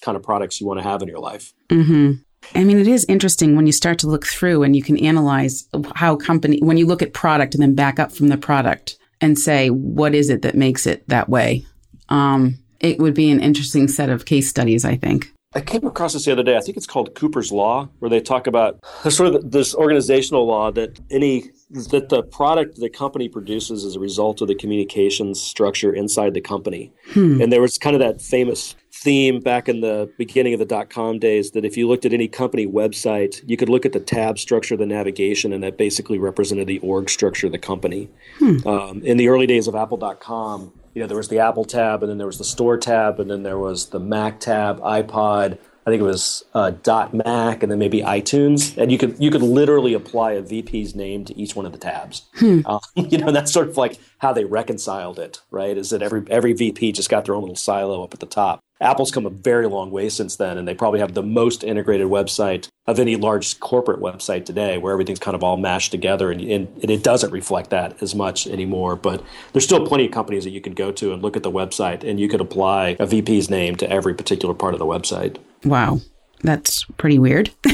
kind 0.00 0.16
of 0.16 0.22
products 0.22 0.60
you 0.60 0.66
want 0.66 0.78
to 0.78 0.84
have 0.84 1.02
in 1.02 1.08
your 1.08 1.18
life. 1.18 1.52
Mm-hmm. 1.68 2.22
I 2.54 2.64
mean, 2.64 2.78
it 2.78 2.88
is 2.88 3.04
interesting 3.08 3.56
when 3.56 3.66
you 3.66 3.72
start 3.72 3.98
to 4.00 4.06
look 4.06 4.26
through 4.26 4.62
and 4.62 4.74
you 4.74 4.82
can 4.82 4.98
analyze 4.98 5.68
how 5.94 6.16
company, 6.16 6.58
when 6.60 6.76
you 6.76 6.86
look 6.86 7.02
at 7.02 7.12
product 7.12 7.54
and 7.54 7.62
then 7.62 7.74
back 7.74 7.98
up 7.98 8.12
from 8.12 8.28
the 8.28 8.38
product 8.38 8.98
and 9.20 9.38
say, 9.38 9.70
what 9.70 10.14
is 10.14 10.30
it 10.30 10.42
that 10.42 10.54
makes 10.54 10.86
it 10.86 11.06
that 11.08 11.28
way? 11.28 11.64
Um, 12.08 12.58
it 12.80 12.98
would 12.98 13.14
be 13.14 13.30
an 13.30 13.40
interesting 13.40 13.88
set 13.88 14.10
of 14.10 14.24
case 14.24 14.48
studies, 14.48 14.84
I 14.84 14.96
think. 14.96 15.32
I 15.54 15.60
came 15.60 15.86
across 15.86 16.12
this 16.12 16.26
the 16.26 16.32
other 16.32 16.42
day. 16.42 16.56
I 16.56 16.60
think 16.60 16.76
it's 16.76 16.86
called 16.86 17.14
Cooper's 17.14 17.50
Law, 17.50 17.88
where 17.98 18.10
they 18.10 18.20
talk 18.20 18.46
about 18.46 18.78
sort 19.08 19.34
of 19.34 19.50
this 19.50 19.74
organizational 19.74 20.46
law 20.46 20.70
that 20.72 21.00
any 21.10 21.50
that 21.70 22.08
the 22.08 22.22
product 22.22 22.78
the 22.78 22.88
company 22.88 23.28
produces 23.28 23.82
is 23.82 23.96
a 23.96 24.00
result 24.00 24.40
of 24.40 24.48
the 24.48 24.54
communications 24.54 25.40
structure 25.40 25.92
inside 25.92 26.32
the 26.34 26.40
company. 26.40 26.92
Hmm. 27.12 27.40
And 27.40 27.52
there 27.52 27.60
was 27.60 27.76
kind 27.76 27.96
of 27.96 28.00
that 28.00 28.22
famous 28.22 28.76
theme 28.92 29.40
back 29.40 29.68
in 29.68 29.80
the 29.80 30.10
beginning 30.16 30.54
of 30.54 30.58
the 30.58 30.64
dot 30.64 30.90
com 30.90 31.18
days 31.18 31.50
that 31.50 31.64
if 31.64 31.76
you 31.76 31.88
looked 31.88 32.06
at 32.06 32.12
any 32.12 32.28
company 32.28 32.66
website, 32.66 33.42
you 33.46 33.56
could 33.56 33.68
look 33.68 33.84
at 33.84 33.92
the 33.92 34.00
tab 34.00 34.38
structure 34.38 34.74
of 34.74 34.80
the 34.80 34.86
navigation, 34.86 35.52
and 35.52 35.62
that 35.62 35.76
basically 35.76 36.18
represented 36.18 36.66
the 36.66 36.78
org 36.78 37.10
structure 37.10 37.46
of 37.46 37.52
the 37.52 37.58
company. 37.58 38.08
Hmm. 38.38 38.66
Um, 38.66 39.02
in 39.02 39.16
the 39.16 39.28
early 39.28 39.46
days 39.46 39.66
of 39.66 39.74
Apple.com, 39.74 40.72
you 40.94 41.02
know, 41.02 41.08
there 41.08 41.16
was 41.16 41.28
the 41.28 41.40
Apple 41.40 41.64
tab, 41.64 42.02
and 42.02 42.10
then 42.10 42.18
there 42.18 42.26
was 42.26 42.38
the 42.38 42.44
Store 42.44 42.78
tab, 42.78 43.20
and 43.20 43.30
then 43.30 43.42
there 43.42 43.58
was 43.58 43.86
the 43.86 44.00
Mac 44.00 44.40
tab, 44.40 44.80
iPod, 44.80 45.58
I 45.86 45.90
think 45.90 46.00
it 46.00 46.04
was 46.04 46.44
uh, 46.52 46.72
.Mac 47.12 47.62
and 47.62 47.70
then 47.70 47.78
maybe 47.78 48.00
iTunes, 48.00 48.76
and 48.76 48.90
you 48.90 48.98
could 48.98 49.16
you 49.20 49.30
could 49.30 49.42
literally 49.42 49.94
apply 49.94 50.32
a 50.32 50.42
VP's 50.42 50.96
name 50.96 51.24
to 51.26 51.38
each 51.38 51.54
one 51.54 51.64
of 51.64 51.70
the 51.70 51.78
tabs. 51.78 52.26
Hmm. 52.34 52.60
Uh, 52.66 52.80
you 52.96 53.18
know, 53.18 53.30
that's 53.30 53.52
sort 53.52 53.68
of 53.68 53.76
like 53.76 53.98
how 54.18 54.32
they 54.32 54.44
reconciled 54.44 55.20
it, 55.20 55.40
right? 55.52 55.76
Is 55.78 55.90
that 55.90 56.02
every 56.02 56.24
every 56.28 56.54
VP 56.54 56.90
just 56.90 57.08
got 57.08 57.24
their 57.24 57.36
own 57.36 57.42
little 57.42 57.56
silo 57.56 58.02
up 58.02 58.12
at 58.12 58.18
the 58.18 58.26
top. 58.26 58.60
Apple's 58.80 59.10
come 59.10 59.24
a 59.24 59.30
very 59.30 59.66
long 59.66 59.90
way 59.90 60.08
since 60.08 60.36
then, 60.36 60.58
and 60.58 60.68
they 60.68 60.74
probably 60.74 61.00
have 61.00 61.14
the 61.14 61.22
most 61.22 61.64
integrated 61.64 62.08
website 62.08 62.68
of 62.86 62.98
any 62.98 63.16
large 63.16 63.58
corporate 63.58 64.00
website 64.00 64.44
today, 64.44 64.76
where 64.76 64.92
everything's 64.92 65.18
kind 65.18 65.34
of 65.34 65.42
all 65.42 65.56
mashed 65.56 65.90
together, 65.90 66.30
and, 66.30 66.42
and, 66.42 66.90
it 66.90 67.02
doesn't 67.02 67.30
reflect 67.30 67.70
that 67.70 68.02
as 68.02 68.14
much 68.14 68.46
anymore. 68.46 68.94
But 68.94 69.24
there's 69.52 69.64
still 69.64 69.86
plenty 69.86 70.06
of 70.06 70.12
companies 70.12 70.44
that 70.44 70.50
you 70.50 70.60
could 70.60 70.76
go 70.76 70.92
to 70.92 71.14
and 71.14 71.22
look 71.22 71.36
at 71.38 71.42
the 71.42 71.50
website, 71.50 72.04
and 72.04 72.20
you 72.20 72.28
could 72.28 72.42
apply 72.42 72.96
a 73.00 73.06
VP's 73.06 73.48
name 73.48 73.76
to 73.76 73.90
every 73.90 74.12
particular 74.12 74.54
part 74.54 74.74
of 74.74 74.78
the 74.78 74.86
website. 74.86 75.38
Wow, 75.64 76.00
that's 76.42 76.84
pretty 76.96 77.18
weird. 77.18 77.50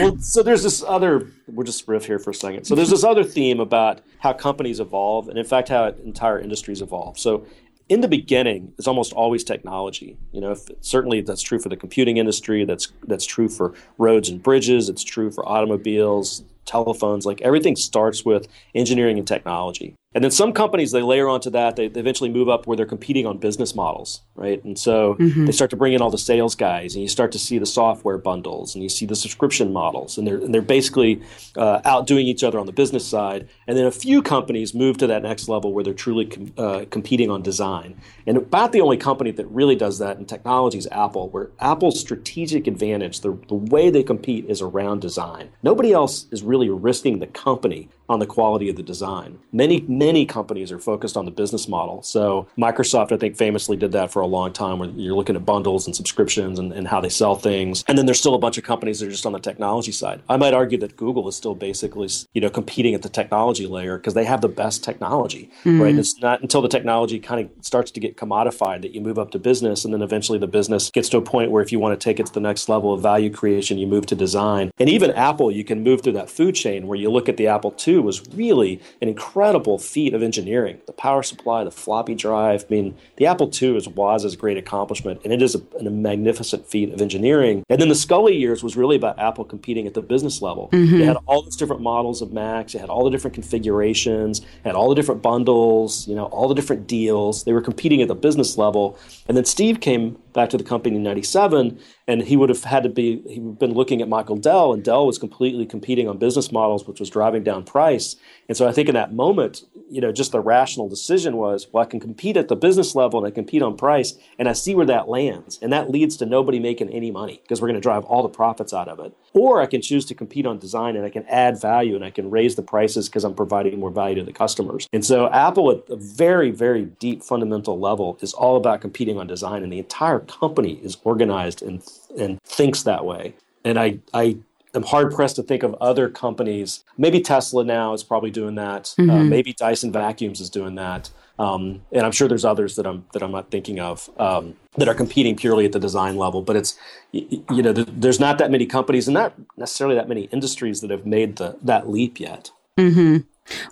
well, 0.00 0.18
so 0.18 0.42
there's 0.42 0.62
this 0.62 0.82
other, 0.82 1.28
we'll 1.46 1.64
just 1.64 1.86
riff 1.88 2.06
here 2.06 2.18
for 2.18 2.30
a 2.30 2.34
second. 2.34 2.64
So 2.64 2.74
there's 2.74 2.90
this 2.90 3.04
other 3.04 3.24
theme 3.24 3.60
about 3.60 4.00
how 4.18 4.32
companies 4.32 4.80
evolve, 4.80 5.28
and 5.28 5.38
in 5.38 5.44
fact, 5.44 5.68
how 5.68 5.86
entire 5.86 6.38
industries 6.38 6.82
evolve. 6.82 7.18
So 7.18 7.46
in 7.88 8.00
the 8.00 8.08
beginning, 8.08 8.72
it's 8.78 8.88
almost 8.88 9.12
always 9.12 9.44
technology. 9.44 10.18
You 10.32 10.40
know, 10.40 10.52
if, 10.52 10.68
certainly 10.80 11.20
that's 11.20 11.42
true 11.42 11.58
for 11.58 11.68
the 11.68 11.76
computing 11.76 12.16
industry. 12.16 12.64
That's 12.64 12.92
that's 13.06 13.24
true 13.24 13.48
for 13.48 13.74
roads 13.98 14.28
and 14.28 14.42
bridges. 14.42 14.88
It's 14.88 15.04
true 15.04 15.30
for 15.30 15.48
automobiles. 15.48 16.42
Telephones. 16.66 17.24
Like 17.24 17.40
everything 17.40 17.76
starts 17.76 18.24
with 18.24 18.48
engineering 18.74 19.18
and 19.18 19.26
technology. 19.26 19.94
And 20.14 20.24
then 20.24 20.30
some 20.30 20.54
companies, 20.54 20.92
they 20.92 21.02
layer 21.02 21.28
onto 21.28 21.50
that, 21.50 21.76
they, 21.76 21.88
they 21.88 22.00
eventually 22.00 22.30
move 22.30 22.48
up 22.48 22.66
where 22.66 22.74
they're 22.74 22.86
competing 22.86 23.26
on 23.26 23.36
business 23.36 23.74
models, 23.74 24.22
right? 24.34 24.64
And 24.64 24.78
so 24.78 25.14
mm-hmm. 25.16 25.44
they 25.44 25.52
start 25.52 25.68
to 25.72 25.76
bring 25.76 25.92
in 25.92 26.00
all 26.00 26.10
the 26.10 26.16
sales 26.16 26.54
guys, 26.54 26.94
and 26.94 27.02
you 27.02 27.08
start 27.08 27.32
to 27.32 27.38
see 27.38 27.58
the 27.58 27.66
software 27.66 28.16
bundles, 28.16 28.74
and 28.74 28.82
you 28.82 28.88
see 28.88 29.04
the 29.04 29.14
subscription 29.14 29.74
models, 29.74 30.16
and 30.16 30.26
they're, 30.26 30.38
and 30.38 30.54
they're 30.54 30.62
basically 30.62 31.20
uh, 31.58 31.82
outdoing 31.84 32.26
each 32.26 32.42
other 32.42 32.58
on 32.58 32.64
the 32.64 32.72
business 32.72 33.06
side. 33.06 33.46
And 33.66 33.76
then 33.76 33.84
a 33.84 33.90
few 33.90 34.22
companies 34.22 34.72
move 34.72 34.96
to 34.98 35.06
that 35.06 35.22
next 35.22 35.50
level 35.50 35.74
where 35.74 35.84
they're 35.84 35.92
truly 35.92 36.24
com- 36.24 36.52
uh, 36.56 36.86
competing 36.88 37.30
on 37.30 37.42
design. 37.42 38.00
And 38.26 38.38
about 38.38 38.72
the 38.72 38.80
only 38.80 38.96
company 38.96 39.32
that 39.32 39.46
really 39.48 39.76
does 39.76 39.98
that 39.98 40.16
in 40.16 40.24
technology 40.24 40.78
is 40.78 40.88
Apple, 40.92 41.28
where 41.28 41.50
Apple's 41.60 42.00
strategic 42.00 42.66
advantage, 42.66 43.20
the, 43.20 43.38
the 43.48 43.54
way 43.54 43.90
they 43.90 44.02
compete 44.02 44.46
is 44.48 44.62
around 44.62 45.02
design. 45.02 45.50
Nobody 45.62 45.92
else 45.92 46.24
is 46.30 46.42
really 46.42 46.55
risking 46.70 47.18
the 47.18 47.26
company 47.26 47.88
on 48.08 48.18
the 48.18 48.26
quality 48.26 48.68
of 48.68 48.76
the 48.76 48.82
design. 48.82 49.38
Many, 49.52 49.82
many 49.88 50.26
companies 50.26 50.70
are 50.72 50.78
focused 50.78 51.16
on 51.16 51.24
the 51.24 51.30
business 51.30 51.68
model. 51.68 52.02
So 52.02 52.48
Microsoft, 52.58 53.12
I 53.12 53.16
think, 53.16 53.36
famously 53.36 53.76
did 53.76 53.92
that 53.92 54.12
for 54.12 54.20
a 54.20 54.26
long 54.26 54.52
time 54.52 54.78
where 54.78 54.88
you're 54.90 55.14
looking 55.14 55.36
at 55.36 55.44
bundles 55.44 55.86
and 55.86 55.94
subscriptions 55.94 56.58
and, 56.58 56.72
and 56.72 56.88
how 56.88 57.00
they 57.00 57.08
sell 57.08 57.36
things. 57.36 57.84
And 57.88 57.96
then 57.96 58.06
there's 58.06 58.18
still 58.18 58.34
a 58.34 58.38
bunch 58.38 58.58
of 58.58 58.64
companies 58.64 59.00
that 59.00 59.06
are 59.06 59.10
just 59.10 59.26
on 59.26 59.32
the 59.32 59.40
technology 59.40 59.92
side. 59.92 60.22
I 60.28 60.36
might 60.36 60.54
argue 60.54 60.78
that 60.78 60.96
Google 60.96 61.28
is 61.28 61.36
still 61.36 61.54
basically, 61.54 62.08
you 62.34 62.40
know, 62.40 62.50
competing 62.50 62.94
at 62.94 63.02
the 63.02 63.08
technology 63.08 63.66
layer 63.66 63.96
because 63.96 64.14
they 64.14 64.24
have 64.24 64.40
the 64.40 64.48
best 64.48 64.84
technology, 64.84 65.50
mm-hmm. 65.64 65.80
right? 65.80 65.90
And 65.90 65.98
it's 65.98 66.20
not 66.20 66.42
until 66.42 66.62
the 66.62 66.68
technology 66.68 67.18
kind 67.18 67.40
of 67.40 67.64
starts 67.64 67.90
to 67.92 68.00
get 68.00 68.16
commodified 68.16 68.82
that 68.82 68.94
you 68.94 69.00
move 69.00 69.18
up 69.18 69.30
to 69.32 69.38
business 69.38 69.84
and 69.84 69.92
then 69.92 70.02
eventually 70.02 70.38
the 70.38 70.46
business 70.46 70.90
gets 70.90 71.08
to 71.08 71.16
a 71.16 71.22
point 71.22 71.50
where 71.50 71.62
if 71.62 71.72
you 71.72 71.78
want 71.78 71.98
to 71.98 72.04
take 72.04 72.20
it 72.20 72.26
to 72.26 72.32
the 72.32 72.40
next 72.40 72.68
level 72.68 72.92
of 72.92 73.02
value 73.02 73.30
creation, 73.30 73.78
you 73.78 73.86
move 73.86 74.06
to 74.06 74.14
design. 74.14 74.70
And 74.78 74.88
even 74.88 75.10
Apple, 75.12 75.50
you 75.50 75.64
can 75.64 75.82
move 75.82 76.02
through 76.02 76.12
that 76.14 76.30
food 76.30 76.54
chain 76.54 76.86
where 76.86 76.98
you 76.98 77.10
look 77.10 77.28
at 77.28 77.36
the 77.36 77.46
Apple 77.46 77.74
II 77.86 77.95
was 78.02 78.26
really 78.34 78.80
an 79.00 79.08
incredible 79.08 79.78
feat 79.78 80.14
of 80.14 80.22
engineering. 80.22 80.80
The 80.86 80.92
power 80.92 81.22
supply, 81.22 81.64
the 81.64 81.70
floppy 81.70 82.14
drive. 82.14 82.64
I 82.68 82.74
mean, 82.74 82.96
the 83.16 83.26
Apple 83.26 83.50
II 83.50 83.76
is, 83.76 83.88
was 83.88 84.24
a 84.24 84.36
great 84.36 84.56
accomplishment, 84.56 85.20
and 85.24 85.32
it 85.32 85.42
is 85.42 85.54
a, 85.54 85.62
a, 85.78 85.90
magnificent 85.90 86.66
feat 86.66 86.92
of 86.92 87.00
engineering. 87.00 87.64
And 87.68 87.80
then 87.80 87.88
the 87.88 87.94
Sculley 87.94 88.38
years 88.38 88.62
was 88.62 88.76
really 88.76 88.96
about 88.96 89.18
Apple 89.18 89.44
competing 89.44 89.86
at 89.86 89.94
the 89.94 90.02
business 90.02 90.42
level. 90.42 90.68
Mm-hmm. 90.72 90.96
You 90.96 91.04
had 91.04 91.16
all 91.26 91.42
these 91.42 91.56
different 91.56 91.82
models 91.82 92.22
of 92.22 92.32
Macs, 92.32 92.74
you 92.74 92.80
had 92.80 92.88
all 92.88 93.04
the 93.04 93.10
different 93.10 93.34
configurations, 93.34 94.40
had 94.64 94.74
all 94.74 94.88
the 94.88 94.94
different 94.94 95.22
bundles, 95.22 96.06
you 96.06 96.14
know, 96.14 96.26
all 96.26 96.48
the 96.48 96.54
different 96.54 96.86
deals. 96.86 97.44
They 97.44 97.52
were 97.52 97.62
competing 97.62 98.02
at 98.02 98.08
the 98.08 98.14
business 98.14 98.58
level. 98.58 98.98
And 99.28 99.36
then 99.36 99.44
Steve 99.44 99.80
came 99.80 100.18
back 100.36 100.50
to 100.50 100.58
the 100.58 100.62
company 100.62 100.94
in 100.94 101.02
97 101.02 101.80
and 102.06 102.22
he 102.22 102.36
would 102.36 102.48
have 102.48 102.62
had 102.62 102.82
to 102.82 102.88
be 102.88 103.22
he'd 103.26 103.58
been 103.58 103.72
looking 103.72 104.00
at 104.00 104.08
michael 104.08 104.36
dell 104.36 104.72
and 104.72 104.84
dell 104.84 105.06
was 105.06 105.18
completely 105.18 105.66
competing 105.66 106.08
on 106.08 106.18
business 106.18 106.52
models 106.52 106.86
which 106.86 107.00
was 107.00 107.10
driving 107.10 107.42
down 107.42 107.64
price. 107.64 108.16
And 108.48 108.56
so 108.56 108.68
i 108.68 108.72
think 108.72 108.88
in 108.88 108.94
that 108.94 109.12
moment 109.12 109.64
you 109.90 110.00
know 110.00 110.12
just 110.12 110.32
the 110.32 110.40
rational 110.40 110.88
decision 110.88 111.36
was 111.36 111.66
well 111.72 111.82
i 111.82 111.86
can 111.86 111.98
compete 111.98 112.36
at 112.36 112.48
the 112.48 112.54
business 112.54 112.94
level 112.94 113.18
and 113.18 113.26
i 113.26 113.34
compete 113.34 113.62
on 113.62 113.76
price 113.76 114.14
and 114.38 114.48
i 114.48 114.52
see 114.52 114.74
where 114.74 114.86
that 114.86 115.08
lands. 115.08 115.58
And 115.62 115.72
that 115.72 115.90
leads 115.90 116.16
to 116.18 116.26
nobody 116.26 116.60
making 116.60 116.90
any 116.90 117.10
money 117.10 117.40
because 117.42 117.60
we're 117.60 117.68
going 117.68 117.80
to 117.80 117.88
drive 117.88 118.04
all 118.04 118.22
the 118.22 118.28
profits 118.28 118.72
out 118.74 118.88
of 118.88 119.00
it. 119.00 119.16
Or 119.32 119.62
i 119.62 119.66
can 119.66 119.80
choose 119.80 120.04
to 120.06 120.14
compete 120.14 120.46
on 120.46 120.58
design 120.58 120.96
and 120.96 121.04
i 121.06 121.10
can 121.10 121.24
add 121.28 121.60
value 121.60 121.96
and 121.96 122.04
i 122.04 122.10
can 122.10 122.30
raise 122.30 122.56
the 122.56 122.62
prices 122.62 123.08
because 123.08 123.24
i'm 123.24 123.34
providing 123.34 123.80
more 123.80 123.90
value 123.90 124.16
to 124.16 124.22
the 124.22 124.32
customers. 124.32 124.86
And 124.92 125.04
so 125.04 125.30
apple 125.30 125.70
at 125.70 125.88
a 125.88 125.96
very 125.96 126.50
very 126.50 126.84
deep 126.84 127.22
fundamental 127.22 127.80
level 127.80 128.18
is 128.20 128.34
all 128.34 128.56
about 128.56 128.82
competing 128.82 129.18
on 129.18 129.26
design 129.26 129.62
and 129.62 129.72
the 129.72 129.78
entire 129.78 130.20
company 130.28 130.74
is 130.82 130.96
organized 131.04 131.62
and 131.62 131.82
and 132.18 132.42
thinks 132.42 132.82
that 132.84 133.04
way. 133.04 133.34
And 133.64 133.78
I 133.78 133.98
I 134.14 134.38
am 134.74 134.82
hard 134.82 135.12
pressed 135.12 135.36
to 135.36 135.42
think 135.42 135.62
of 135.62 135.74
other 135.74 136.08
companies. 136.08 136.84
Maybe 136.96 137.20
Tesla 137.20 137.64
now 137.64 137.92
is 137.94 138.02
probably 138.02 138.30
doing 138.30 138.54
that. 138.56 138.94
Uh, 138.98 139.02
mm-hmm. 139.02 139.10
Uh, 139.10 139.24
maybe 139.24 139.52
Dyson 139.52 139.92
Vacuums 139.92 140.40
is 140.40 140.50
doing 140.50 140.74
that. 140.76 141.10
Um, 141.38 141.82
and 141.92 142.06
I'm 142.06 142.12
sure 142.12 142.28
there's 142.28 142.44
others 142.44 142.76
that 142.76 142.86
I'm 142.86 143.04
that 143.12 143.22
I'm 143.22 143.32
not 143.32 143.50
thinking 143.50 143.78
of 143.80 144.08
um, 144.18 144.54
that 144.76 144.88
are 144.88 144.94
competing 144.94 145.36
purely 145.36 145.66
at 145.66 145.72
the 145.72 145.80
design 145.80 146.16
level. 146.16 146.42
But 146.42 146.56
it's 146.56 146.78
you 147.12 147.62
know 147.62 147.72
there's 147.72 148.20
not 148.20 148.38
that 148.38 148.50
many 148.50 148.66
companies 148.66 149.06
and 149.08 149.14
not 149.14 149.34
necessarily 149.56 149.96
that 149.96 150.08
many 150.08 150.24
industries 150.24 150.80
that 150.80 150.90
have 150.90 151.04
made 151.04 151.36
the 151.36 151.56
that 151.62 151.88
leap 151.88 152.20
yet. 152.20 152.50
Mm-hmm. 152.78 153.18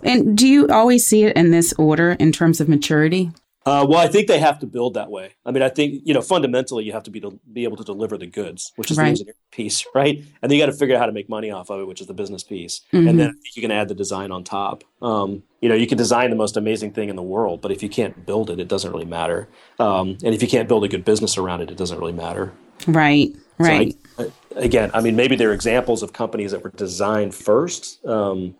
And 0.03 0.37
do 0.37 0.47
you 0.47 0.67
always 0.69 1.05
see 1.05 1.23
it 1.23 1.35
in 1.35 1.51
this 1.51 1.73
order 1.73 2.11
in 2.11 2.31
terms 2.31 2.61
of 2.61 2.69
maturity? 2.69 3.31
Uh, 3.65 3.83
well, 3.89 3.97
I 3.97 4.07
think 4.07 4.27
they 4.27 4.39
have 4.39 4.59
to 4.59 4.67
build 4.67 4.93
that 4.93 5.09
way. 5.09 5.33
I 5.43 5.51
mean, 5.51 5.63
I 5.63 5.69
think 5.69 6.03
you 6.05 6.13
know 6.13 6.21
fundamentally 6.21 6.83
you 6.83 6.93
have 6.93 7.03
to 7.03 7.11
be 7.11 7.19
to 7.21 7.39
be 7.51 7.63
able 7.63 7.77
to 7.77 7.83
deliver 7.83 8.15
the 8.17 8.27
goods, 8.27 8.71
which 8.75 8.91
is 8.91 8.97
right. 8.97 9.05
the 9.05 9.09
engineering 9.09 9.37
piece, 9.51 9.85
right? 9.95 10.17
And 10.17 10.51
then 10.51 10.57
you 10.57 10.63
got 10.63 10.71
to 10.71 10.77
figure 10.77 10.95
out 10.95 10.99
how 10.99 11.07
to 11.07 11.11
make 11.11 11.29
money 11.29 11.49
off 11.49 11.71
of 11.71 11.79
it, 11.79 11.87
which 11.87 11.99
is 11.99 12.05
the 12.05 12.13
business 12.13 12.43
piece. 12.43 12.81
Mm-hmm. 12.93 13.07
And 13.07 13.19
then 13.19 13.39
you 13.55 13.61
can 13.61 13.71
add 13.71 13.87
the 13.87 13.95
design 13.95 14.31
on 14.31 14.43
top. 14.43 14.83
Um, 15.01 15.41
you 15.61 15.69
know, 15.69 15.75
you 15.75 15.87
can 15.87 15.97
design 15.97 16.29
the 16.29 16.35
most 16.35 16.57
amazing 16.57 16.91
thing 16.91 17.09
in 17.09 17.15
the 17.15 17.23
world, 17.23 17.61
but 17.61 17.71
if 17.71 17.81
you 17.81 17.89
can't 17.89 18.25
build 18.25 18.51
it, 18.51 18.59
it 18.59 18.67
doesn't 18.67 18.91
really 18.91 19.05
matter. 19.05 19.47
Um, 19.79 20.17
and 20.23 20.35
if 20.35 20.43
you 20.43 20.47
can't 20.47 20.67
build 20.67 20.83
a 20.83 20.87
good 20.87 21.03
business 21.03 21.37
around 21.37 21.61
it, 21.61 21.71
it 21.71 21.77
doesn't 21.77 21.97
really 21.97 22.13
matter. 22.13 22.53
Right. 22.85 23.35
Right. 23.57 23.95
So 24.17 24.31
I, 24.57 24.59
again, 24.59 24.91
I 24.93 25.01
mean, 25.01 25.15
maybe 25.15 25.35
there 25.35 25.49
are 25.49 25.53
examples 25.53 26.03
of 26.03 26.13
companies 26.13 26.51
that 26.51 26.63
were 26.63 26.69
designed 26.69 27.33
first. 27.33 28.05
Um, 28.05 28.55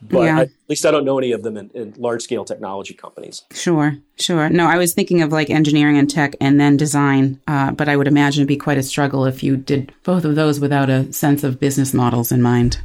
but 0.00 0.22
yeah. 0.22 0.38
I, 0.38 0.42
at 0.42 0.50
least 0.68 0.86
I 0.86 0.90
don't 0.90 1.04
know 1.04 1.18
any 1.18 1.32
of 1.32 1.42
them 1.42 1.56
in, 1.56 1.70
in, 1.74 1.94
large 1.96 2.22
scale 2.22 2.44
technology 2.44 2.94
companies. 2.94 3.42
Sure, 3.52 3.96
sure. 4.18 4.48
No, 4.48 4.66
I 4.66 4.76
was 4.76 4.94
thinking 4.94 5.22
of 5.22 5.32
like 5.32 5.50
engineering 5.50 5.98
and 5.98 6.08
tech 6.08 6.36
and 6.40 6.60
then 6.60 6.76
design, 6.76 7.40
uh, 7.48 7.72
but 7.72 7.88
I 7.88 7.96
would 7.96 8.06
imagine 8.06 8.42
it'd 8.42 8.48
be 8.48 8.56
quite 8.56 8.78
a 8.78 8.82
struggle 8.82 9.24
if 9.24 9.42
you 9.42 9.56
did 9.56 9.92
both 10.04 10.24
of 10.24 10.36
those 10.36 10.60
without 10.60 10.88
a 10.88 11.12
sense 11.12 11.42
of 11.42 11.58
business 11.58 11.92
models 11.92 12.30
in 12.30 12.42
mind. 12.42 12.80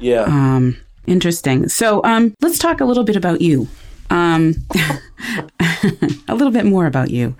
Yeah. 0.00 0.22
Um, 0.22 0.78
interesting. 1.06 1.68
So 1.68 2.02
um, 2.04 2.34
let's 2.40 2.58
talk 2.58 2.80
a 2.80 2.84
little 2.84 3.04
bit 3.04 3.16
about 3.16 3.40
you. 3.42 3.68
Um, 4.08 4.54
a 6.28 6.34
little 6.34 6.52
bit 6.52 6.64
more 6.64 6.86
about 6.86 7.10
you. 7.10 7.36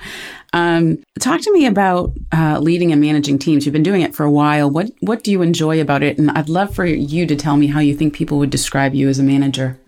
Um, 0.57 1.03
talk 1.21 1.43
to 1.43 1.53
me 1.53 1.67
about 1.67 2.13
uh, 2.33 2.59
leading 2.61 2.91
and 2.91 2.99
managing 2.99 3.39
teams. 3.39 3.67
You've 3.67 3.75
been 3.75 3.83
doing 3.83 4.01
it 4.01 4.15
for 4.15 4.25
a 4.25 4.31
while. 4.31 4.71
What 4.71 4.91
what 5.01 5.23
do 5.23 5.31
you 5.31 5.43
enjoy 5.43 5.83
about 5.83 6.03
it? 6.03 6.17
And 6.17 6.31
I'd 6.31 6.49
love 6.49 6.75
for 6.75 6.87
you 6.87 7.27
to 7.27 7.37
tell 7.37 7.59
me 7.59 7.67
how 7.67 7.81
you 7.81 7.95
think 7.95 8.15
people 8.15 8.39
would 8.39 8.49
describe 8.49 8.95
you 8.95 9.11
as 9.11 9.19
a 9.19 9.23
manager. 9.23 9.79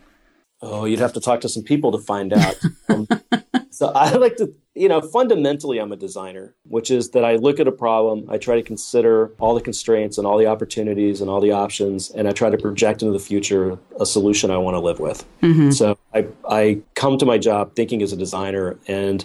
Oh, 0.61 0.85
you'd 0.85 0.99
have 0.99 1.15
to 1.15 1.21
talk 1.21 1.41
to 1.43 1.49
some 1.49 1.63
people 1.63 1.93
to 1.93 1.99
find 1.99 2.33
out. 2.33 2.57
Um, 2.91 3.07
so 3.71 3.89
I 3.89 4.15
like 4.15 4.37
to, 4.37 4.55
you 4.75 4.89
know, 4.89 5.03
fundamentally, 5.03 5.79
I'm 5.79 5.93
a 5.93 5.97
designer, 5.97 6.57
which 6.63 6.91
is 6.91 7.11
that 7.11 7.23
I 7.23 7.37
look 7.37 7.61
at 7.61 7.69
a 7.69 7.73
problem, 7.73 8.25
I 8.31 8.39
try 8.39 8.57
to 8.57 8.63
consider 8.63 9.31
all 9.39 9.55
the 9.55 9.61
constraints 9.61 10.17
and 10.17 10.27
all 10.27 10.39
the 10.39 10.47
opportunities 10.47 11.21
and 11.21 11.29
all 11.29 11.43
the 11.43 11.53
options, 11.53 12.11
and 12.11 12.27
I 12.27 12.33
try 12.33 12.49
to 12.49 12.57
project 12.57 13.03
into 13.03 13.13
the 13.13 13.19
future 13.19 13.79
a 14.01 14.07
solution 14.07 14.51
I 14.51 14.57
want 14.57 14.75
to 14.75 14.81
live 14.81 15.01
with. 15.01 15.23
Mm-hmm. 15.43 15.71
So 15.73 15.99
I, 16.15 16.27
I 16.49 16.81
come 16.95 17.19
to 17.19 17.27
my 17.27 17.37
job 17.37 17.77
thinking 17.77 18.01
as 18.03 18.15
a 18.15 18.17
designer, 18.17 18.79
and 18.89 19.23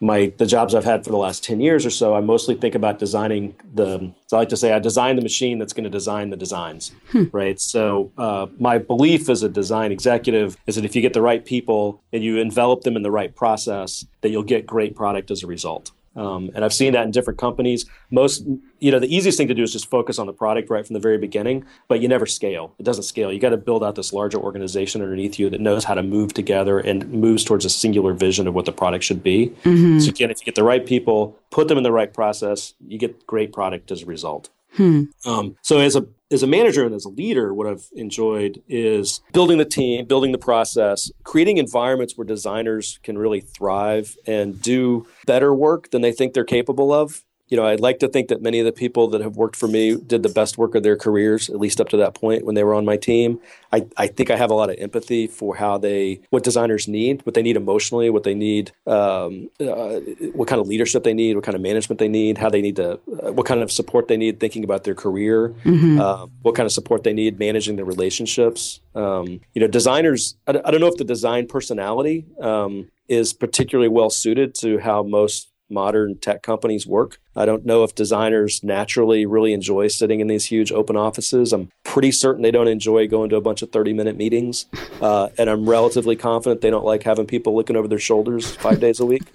my 0.00 0.32
the 0.36 0.46
jobs 0.46 0.74
I've 0.74 0.84
had 0.84 1.04
for 1.04 1.10
the 1.10 1.16
last 1.16 1.44
10 1.44 1.60
years 1.60 1.86
or 1.86 1.90
so, 1.90 2.14
I 2.14 2.20
mostly 2.20 2.54
think 2.54 2.74
about 2.74 2.98
designing 2.98 3.54
the. 3.74 4.12
So 4.26 4.36
I 4.36 4.40
like 4.40 4.48
to 4.50 4.56
say 4.56 4.72
I 4.72 4.78
design 4.78 5.16
the 5.16 5.22
machine 5.22 5.58
that's 5.58 5.72
going 5.72 5.84
to 5.84 5.90
design 5.90 6.30
the 6.30 6.36
designs, 6.36 6.92
hmm. 7.10 7.24
right? 7.32 7.60
So 7.60 8.12
uh, 8.18 8.46
my 8.58 8.78
belief 8.78 9.28
as 9.28 9.42
a 9.42 9.48
design 9.48 9.92
executive 9.92 10.56
is 10.66 10.76
that 10.76 10.84
if 10.84 10.94
you 10.94 11.02
get 11.02 11.12
the 11.12 11.22
right 11.22 11.44
people 11.44 12.02
and 12.12 12.22
you 12.22 12.38
envelop 12.38 12.82
them 12.82 12.96
in 12.96 13.02
the 13.02 13.10
right 13.10 13.34
process, 13.34 14.04
that 14.20 14.30
you'll 14.30 14.42
get 14.42 14.66
great 14.66 14.94
product 14.96 15.30
as 15.30 15.42
a 15.42 15.46
result. 15.46 15.92
Um, 16.16 16.50
and 16.54 16.64
I've 16.64 16.72
seen 16.72 16.92
that 16.94 17.04
in 17.04 17.10
different 17.10 17.38
companies. 17.38 17.84
Most, 18.10 18.46
you 18.78 18.90
know, 18.90 18.98
the 18.98 19.14
easiest 19.14 19.38
thing 19.38 19.48
to 19.48 19.54
do 19.54 19.62
is 19.62 19.72
just 19.72 19.90
focus 19.90 20.18
on 20.18 20.26
the 20.26 20.32
product 20.32 20.70
right 20.70 20.86
from 20.86 20.94
the 20.94 21.00
very 21.00 21.18
beginning, 21.18 21.64
but 21.88 22.00
you 22.00 22.08
never 22.08 22.26
scale. 22.26 22.74
It 22.78 22.84
doesn't 22.84 23.04
scale. 23.04 23.32
You 23.32 23.38
got 23.38 23.50
to 23.50 23.56
build 23.56 23.84
out 23.84 23.94
this 23.94 24.12
larger 24.12 24.38
organization 24.38 25.02
underneath 25.02 25.38
you 25.38 25.50
that 25.50 25.60
knows 25.60 25.84
how 25.84 25.94
to 25.94 26.02
move 26.02 26.32
together 26.32 26.78
and 26.78 27.08
moves 27.12 27.44
towards 27.44 27.64
a 27.64 27.70
singular 27.70 28.14
vision 28.14 28.46
of 28.46 28.54
what 28.54 28.64
the 28.64 28.72
product 28.72 29.04
should 29.04 29.22
be. 29.22 29.48
Mm-hmm. 29.64 29.98
So 30.00 30.08
again, 30.08 30.30
if 30.30 30.40
you 30.40 30.44
get 30.44 30.54
the 30.54 30.64
right 30.64 30.84
people, 30.84 31.38
put 31.50 31.68
them 31.68 31.78
in 31.78 31.84
the 31.84 31.92
right 31.92 32.12
process, 32.12 32.74
you 32.86 32.98
get 32.98 33.26
great 33.26 33.52
product 33.52 33.90
as 33.90 34.02
a 34.02 34.06
result. 34.06 34.50
Hmm. 34.76 35.04
Um, 35.24 35.56
so 35.62 35.78
as 35.78 35.96
a 35.96 36.06
as 36.30 36.42
a 36.42 36.46
manager 36.46 36.84
and 36.84 36.94
as 36.94 37.04
a 37.04 37.08
leader, 37.08 37.54
what 37.54 37.68
I've 37.68 37.88
enjoyed 37.94 38.60
is 38.68 39.20
building 39.32 39.58
the 39.58 39.64
team, 39.64 40.06
building 40.06 40.32
the 40.32 40.38
process, 40.38 41.10
creating 41.22 41.58
environments 41.58 42.16
where 42.16 42.24
designers 42.24 42.98
can 43.04 43.16
really 43.16 43.40
thrive 43.40 44.16
and 44.26 44.60
do 44.60 45.06
better 45.26 45.54
work 45.54 45.90
than 45.90 46.02
they 46.02 46.10
think 46.10 46.34
they're 46.34 46.44
capable 46.44 46.92
of 46.92 47.22
you 47.48 47.56
know, 47.56 47.64
I'd 47.64 47.80
like 47.80 48.00
to 48.00 48.08
think 48.08 48.28
that 48.28 48.42
many 48.42 48.58
of 48.58 48.66
the 48.66 48.72
people 48.72 49.08
that 49.08 49.20
have 49.20 49.36
worked 49.36 49.56
for 49.56 49.68
me 49.68 49.96
did 49.96 50.22
the 50.22 50.28
best 50.28 50.58
work 50.58 50.74
of 50.74 50.82
their 50.82 50.96
careers, 50.96 51.48
at 51.48 51.58
least 51.58 51.80
up 51.80 51.88
to 51.90 51.96
that 51.98 52.14
point 52.14 52.44
when 52.44 52.54
they 52.56 52.64
were 52.64 52.74
on 52.74 52.84
my 52.84 52.96
team. 52.96 53.40
I, 53.72 53.86
I 53.96 54.08
think 54.08 54.30
I 54.30 54.36
have 54.36 54.50
a 54.50 54.54
lot 54.54 54.68
of 54.68 54.76
empathy 54.78 55.26
for 55.28 55.54
how 55.54 55.78
they, 55.78 56.20
what 56.30 56.42
designers 56.42 56.88
need, 56.88 57.24
what 57.24 57.34
they 57.34 57.42
need 57.42 57.56
emotionally, 57.56 58.10
what 58.10 58.24
they 58.24 58.34
need, 58.34 58.72
um, 58.86 59.48
uh, 59.60 60.00
what 60.32 60.48
kind 60.48 60.60
of 60.60 60.66
leadership 60.66 61.04
they 61.04 61.14
need, 61.14 61.36
what 61.36 61.44
kind 61.44 61.54
of 61.54 61.60
management 61.60 61.98
they 62.00 62.08
need, 62.08 62.38
how 62.38 62.50
they 62.50 62.60
need 62.60 62.76
to, 62.76 62.92
uh, 63.22 63.32
what 63.32 63.46
kind 63.46 63.62
of 63.62 63.70
support 63.70 64.08
they 64.08 64.16
need 64.16 64.40
thinking 64.40 64.64
about 64.64 64.84
their 64.84 64.94
career, 64.94 65.50
mm-hmm. 65.64 66.00
uh, 66.00 66.26
what 66.42 66.56
kind 66.56 66.66
of 66.66 66.72
support 66.72 67.04
they 67.04 67.12
need 67.12 67.38
managing 67.38 67.76
their 67.76 67.84
relationships. 67.84 68.80
Um, 68.94 69.40
you 69.54 69.60
know, 69.60 69.68
designers, 69.68 70.36
I, 70.46 70.52
I, 70.64 70.70
don't 70.70 70.80
know 70.80 70.86
if 70.86 70.96
the 70.96 71.04
design 71.04 71.46
personality 71.46 72.24
um, 72.40 72.90
is 73.08 73.32
particularly 73.32 73.88
well 73.88 74.10
suited 74.10 74.54
to 74.56 74.78
how 74.78 75.02
most 75.02 75.50
modern 75.68 76.18
tech 76.18 76.42
companies 76.42 76.86
work. 76.86 77.18
I 77.34 77.44
don't 77.44 77.66
know 77.66 77.84
if 77.84 77.94
designers 77.94 78.62
naturally 78.62 79.26
really 79.26 79.52
enjoy 79.52 79.88
sitting 79.88 80.20
in 80.20 80.26
these 80.26 80.46
huge 80.46 80.72
open 80.72 80.96
offices. 80.96 81.52
I'm 81.52 81.70
pretty 81.84 82.12
certain 82.12 82.42
they 82.42 82.50
don't 82.50 82.68
enjoy 82.68 83.06
going 83.08 83.30
to 83.30 83.36
a 83.36 83.40
bunch 83.40 83.62
of 83.62 83.70
30 83.70 83.92
minute 83.92 84.16
meetings. 84.16 84.66
Uh, 84.96 85.28
and 85.36 85.50
I'm 85.50 85.68
relatively 85.68 86.16
confident 86.16 86.62
they 86.62 86.70
don't 86.70 86.84
like 86.84 87.02
having 87.02 87.26
people 87.26 87.54
looking 87.54 87.76
over 87.76 87.86
their 87.86 87.98
shoulders 87.98 88.56
five 88.56 88.80
days 88.80 88.98
a 88.98 89.04
week. 89.04 89.22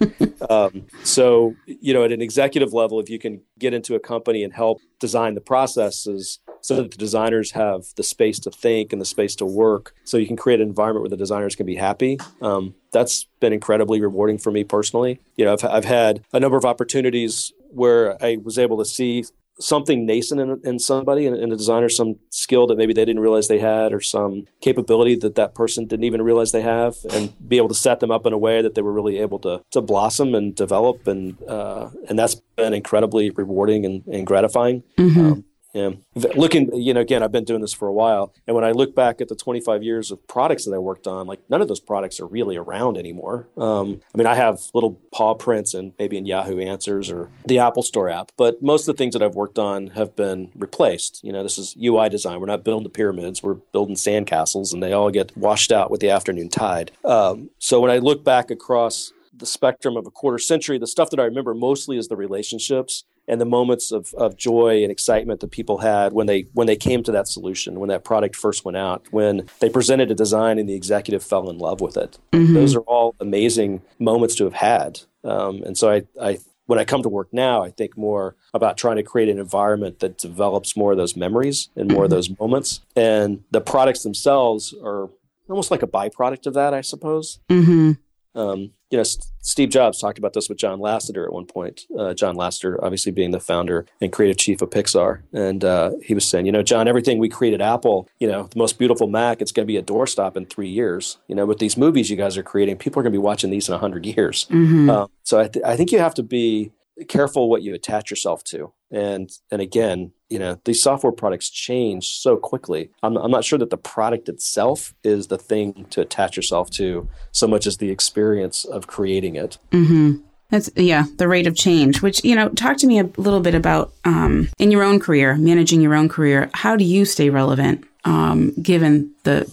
Um, 0.50 0.86
so, 1.04 1.54
you 1.66 1.94
know, 1.94 2.02
at 2.02 2.10
an 2.10 2.20
executive 2.20 2.72
level, 2.72 2.98
if 2.98 3.08
you 3.08 3.20
can 3.20 3.42
get 3.60 3.72
into 3.72 3.94
a 3.94 4.00
company 4.00 4.42
and 4.42 4.52
help 4.52 4.80
design 4.98 5.36
the 5.36 5.40
processes 5.40 6.40
so 6.62 6.76
that 6.76 6.90
the 6.90 6.96
designers 6.96 7.52
have 7.52 7.86
the 7.96 8.02
space 8.02 8.38
to 8.40 8.50
think 8.50 8.92
and 8.92 9.00
the 9.00 9.06
space 9.06 9.36
to 9.36 9.44
work 9.44 9.94
so 10.04 10.16
you 10.16 10.26
can 10.26 10.36
create 10.36 10.60
an 10.60 10.68
environment 10.68 11.02
where 11.02 11.10
the 11.10 11.16
designers 11.16 11.54
can 11.54 11.66
be 11.66 11.76
happy. 11.76 12.18
Um, 12.40 12.74
that's 12.92 13.24
been 13.40 13.52
incredibly 13.52 14.00
rewarding 14.00 14.38
for 14.38 14.50
me 14.50 14.64
personally. 14.64 15.20
You 15.36 15.44
know 15.44 15.52
I've, 15.52 15.64
I've 15.64 15.84
had 15.84 16.24
a 16.32 16.40
number 16.40 16.56
of 16.56 16.64
opportunities 16.64 17.52
where 17.74 18.22
i 18.22 18.36
was 18.44 18.58
able 18.58 18.76
to 18.76 18.84
see 18.84 19.24
something 19.58 20.06
nascent 20.06 20.40
in, 20.40 20.60
in 20.64 20.78
somebody 20.78 21.26
in, 21.26 21.34
in, 21.34 21.52
a 21.52 21.56
designer 21.56 21.88
some 21.88 22.18
skill 22.30 22.66
that 22.66 22.76
maybe 22.76 22.92
they 22.92 23.04
didn't 23.04 23.20
realize 23.20 23.48
they 23.48 23.58
had 23.58 23.92
or 23.92 24.00
some 24.00 24.46
capability 24.60 25.14
that 25.14 25.34
that 25.34 25.54
person 25.54 25.86
didn't 25.86 26.04
even 26.04 26.22
realize 26.22 26.52
they 26.52 26.62
have 26.62 26.96
and 27.10 27.32
be 27.48 27.58
able 27.58 27.68
to 27.68 27.74
set 27.74 28.00
them 28.00 28.10
up 28.10 28.26
in 28.26 28.32
a 28.32 28.38
way 28.38 28.62
that 28.62 28.74
they 28.74 28.82
were 28.82 28.92
really 28.92 29.18
able 29.18 29.38
to 29.38 29.62
to 29.70 29.80
blossom 29.80 30.34
and 30.34 30.54
develop 30.54 31.06
and 31.06 31.40
uh, 31.44 31.88
and 32.08 32.18
that's 32.18 32.34
been 32.56 32.72
incredibly 32.74 33.30
rewarding 33.30 33.84
and, 33.84 34.06
and 34.06 34.26
gratifying. 34.26 34.82
Mm-hmm. 34.98 35.20
um, 35.20 35.44
yeah. 35.72 35.90
Looking, 36.14 36.74
you 36.74 36.92
know, 36.92 37.00
again, 37.00 37.22
I've 37.22 37.32
been 37.32 37.44
doing 37.44 37.62
this 37.62 37.72
for 37.72 37.88
a 37.88 37.92
while. 37.92 38.34
And 38.46 38.54
when 38.54 38.64
I 38.64 38.72
look 38.72 38.94
back 38.94 39.20
at 39.20 39.28
the 39.28 39.34
25 39.34 39.82
years 39.82 40.10
of 40.10 40.26
products 40.28 40.66
that 40.66 40.74
I 40.74 40.78
worked 40.78 41.06
on, 41.06 41.26
like 41.26 41.40
none 41.48 41.62
of 41.62 41.68
those 41.68 41.80
products 41.80 42.20
are 42.20 42.26
really 42.26 42.56
around 42.56 42.98
anymore. 42.98 43.48
Um, 43.56 44.00
I 44.14 44.18
mean, 44.18 44.26
I 44.26 44.34
have 44.34 44.60
little 44.74 45.00
paw 45.12 45.34
prints 45.34 45.72
and 45.72 45.92
maybe 45.98 46.18
in 46.18 46.26
Yahoo 46.26 46.58
Answers 46.60 47.10
or 47.10 47.30
the 47.46 47.58
Apple 47.58 47.82
Store 47.82 48.10
app, 48.10 48.32
but 48.36 48.62
most 48.62 48.86
of 48.86 48.94
the 48.94 48.98
things 48.98 49.14
that 49.14 49.22
I've 49.22 49.34
worked 49.34 49.58
on 49.58 49.88
have 49.88 50.14
been 50.14 50.50
replaced. 50.54 51.24
You 51.24 51.32
know, 51.32 51.42
this 51.42 51.56
is 51.56 51.74
UI 51.82 52.10
design. 52.10 52.40
We're 52.40 52.46
not 52.46 52.64
building 52.64 52.84
the 52.84 52.90
pyramids, 52.90 53.42
we're 53.42 53.54
building 53.54 53.96
sandcastles, 53.96 54.74
and 54.74 54.82
they 54.82 54.92
all 54.92 55.10
get 55.10 55.34
washed 55.36 55.72
out 55.72 55.90
with 55.90 56.00
the 56.00 56.10
afternoon 56.10 56.50
tide. 56.50 56.90
Um, 57.04 57.50
so 57.58 57.80
when 57.80 57.90
I 57.90 57.98
look 57.98 58.24
back 58.24 58.50
across 58.50 59.12
the 59.32 59.46
spectrum 59.46 59.96
of 59.96 60.06
a 60.06 60.10
quarter 60.10 60.38
century, 60.38 60.78
the 60.78 60.86
stuff 60.86 61.08
that 61.10 61.18
I 61.18 61.24
remember 61.24 61.54
mostly 61.54 61.96
is 61.96 62.08
the 62.08 62.16
relationships 62.16 63.04
and 63.32 63.40
the 63.40 63.46
moments 63.46 63.92
of, 63.92 64.12
of 64.12 64.36
joy 64.36 64.82
and 64.82 64.92
excitement 64.92 65.40
that 65.40 65.50
people 65.50 65.78
had 65.78 66.12
when 66.12 66.26
they 66.26 66.42
when 66.52 66.66
they 66.66 66.76
came 66.76 67.02
to 67.02 67.12
that 67.12 67.26
solution, 67.26 67.80
when 67.80 67.88
that 67.88 68.04
product 68.04 68.36
first 68.36 68.62
went 68.62 68.76
out, 68.76 69.06
when 69.10 69.48
they 69.60 69.70
presented 69.70 70.10
a 70.10 70.14
design 70.14 70.58
and 70.58 70.68
the 70.68 70.74
executive 70.74 71.22
fell 71.22 71.48
in 71.48 71.56
love 71.56 71.80
with 71.80 71.96
it. 71.96 72.18
Mm-hmm. 72.32 72.52
Those 72.52 72.76
are 72.76 72.80
all 72.80 73.14
amazing 73.20 73.80
moments 73.98 74.34
to 74.34 74.44
have 74.44 74.52
had. 74.52 75.00
Um, 75.24 75.62
and 75.62 75.78
so 75.78 75.90
I, 75.90 76.02
I 76.20 76.38
when 76.66 76.78
I 76.78 76.84
come 76.84 77.02
to 77.02 77.08
work 77.08 77.28
now, 77.32 77.62
I 77.62 77.70
think 77.70 77.96
more 77.96 78.36
about 78.52 78.76
trying 78.76 78.96
to 78.96 79.02
create 79.02 79.30
an 79.30 79.38
environment 79.38 80.00
that 80.00 80.18
develops 80.18 80.76
more 80.76 80.92
of 80.92 80.98
those 80.98 81.16
memories 81.16 81.70
and 81.74 81.88
more 81.88 81.96
mm-hmm. 81.96 82.04
of 82.04 82.10
those 82.10 82.38
moments. 82.38 82.82
And 82.94 83.44
the 83.50 83.62
products 83.62 84.02
themselves 84.02 84.74
are 84.84 85.08
almost 85.48 85.70
like 85.70 85.82
a 85.82 85.86
byproduct 85.86 86.46
of 86.46 86.54
that, 86.54 86.74
I 86.74 86.82
suppose. 86.82 87.40
Mm-hmm. 87.48 87.92
Um, 88.34 88.72
you 88.90 88.98
know, 88.98 89.00
S- 89.00 89.32
Steve 89.40 89.70
Jobs 89.70 90.00
talked 90.00 90.18
about 90.18 90.32
this 90.32 90.48
with 90.48 90.58
John 90.58 90.78
Lasseter 90.78 91.24
at 91.24 91.32
one 91.32 91.46
point. 91.46 91.82
Uh, 91.98 92.14
John 92.14 92.36
Lasseter, 92.36 92.78
obviously 92.82 93.12
being 93.12 93.30
the 93.30 93.40
founder 93.40 93.86
and 94.00 94.12
creative 94.12 94.36
chief 94.36 94.62
of 94.62 94.70
Pixar, 94.70 95.22
and 95.32 95.64
uh, 95.64 95.92
he 96.02 96.14
was 96.14 96.26
saying, 96.28 96.46
you 96.46 96.52
know, 96.52 96.62
John, 96.62 96.88
everything 96.88 97.18
we 97.18 97.28
create 97.28 97.54
at 97.54 97.60
Apple, 97.60 98.08
you 98.18 98.28
know, 98.28 98.44
the 98.44 98.58
most 98.58 98.78
beautiful 98.78 99.06
Mac, 99.06 99.42
it's 99.42 99.52
going 99.52 99.66
to 99.66 99.70
be 99.72 99.76
a 99.76 99.82
doorstop 99.82 100.36
in 100.36 100.46
three 100.46 100.68
years. 100.68 101.18
You 101.28 101.34
know, 101.34 101.46
with 101.46 101.58
these 101.58 101.76
movies 101.76 102.10
you 102.10 102.16
guys 102.16 102.36
are 102.36 102.42
creating, 102.42 102.76
people 102.76 103.00
are 103.00 103.02
going 103.02 103.12
to 103.12 103.18
be 103.18 103.22
watching 103.22 103.50
these 103.50 103.68
in 103.68 103.78
hundred 103.78 104.06
years. 104.06 104.46
Mm-hmm. 104.50 104.90
Um, 104.90 105.08
so 105.24 105.40
I, 105.40 105.48
th- 105.48 105.64
I 105.64 105.76
think 105.76 105.92
you 105.92 105.98
have 105.98 106.14
to 106.14 106.22
be 106.22 106.72
careful 107.08 107.48
what 107.48 107.62
you 107.62 107.74
attach 107.74 108.10
yourself 108.10 108.44
to. 108.44 108.72
And 108.92 109.30
and 109.50 109.62
again, 109.62 110.12
you 110.28 110.38
know, 110.38 110.60
these 110.64 110.82
software 110.82 111.12
products 111.12 111.50
change 111.50 112.08
so 112.08 112.36
quickly. 112.36 112.90
I'm, 113.02 113.16
I'm 113.16 113.30
not 113.30 113.44
sure 113.44 113.58
that 113.58 113.70
the 113.70 113.76
product 113.76 114.28
itself 114.28 114.94
is 115.02 115.28
the 115.28 115.38
thing 115.38 115.86
to 115.90 116.02
attach 116.02 116.36
yourself 116.36 116.70
to 116.72 117.08
so 117.32 117.46
much 117.46 117.66
as 117.66 117.78
the 117.78 117.90
experience 117.90 118.64
of 118.64 118.86
creating 118.86 119.36
it. 119.36 119.58
Mm-hmm. 119.70 120.18
That's 120.50 120.68
yeah, 120.76 121.04
the 121.16 121.28
rate 121.28 121.46
of 121.46 121.56
change. 121.56 122.02
Which 122.02 122.22
you 122.22 122.34
know, 122.34 122.50
talk 122.50 122.76
to 122.78 122.86
me 122.86 122.98
a 122.98 123.10
little 123.16 123.40
bit 123.40 123.54
about 123.54 123.94
um, 124.04 124.50
in 124.58 124.70
your 124.70 124.82
own 124.82 125.00
career, 125.00 125.34
managing 125.36 125.80
your 125.80 125.94
own 125.94 126.10
career. 126.10 126.50
How 126.52 126.76
do 126.76 126.84
you 126.84 127.06
stay 127.06 127.30
relevant 127.30 127.86
um, 128.04 128.52
given 128.60 129.12
the 129.24 129.50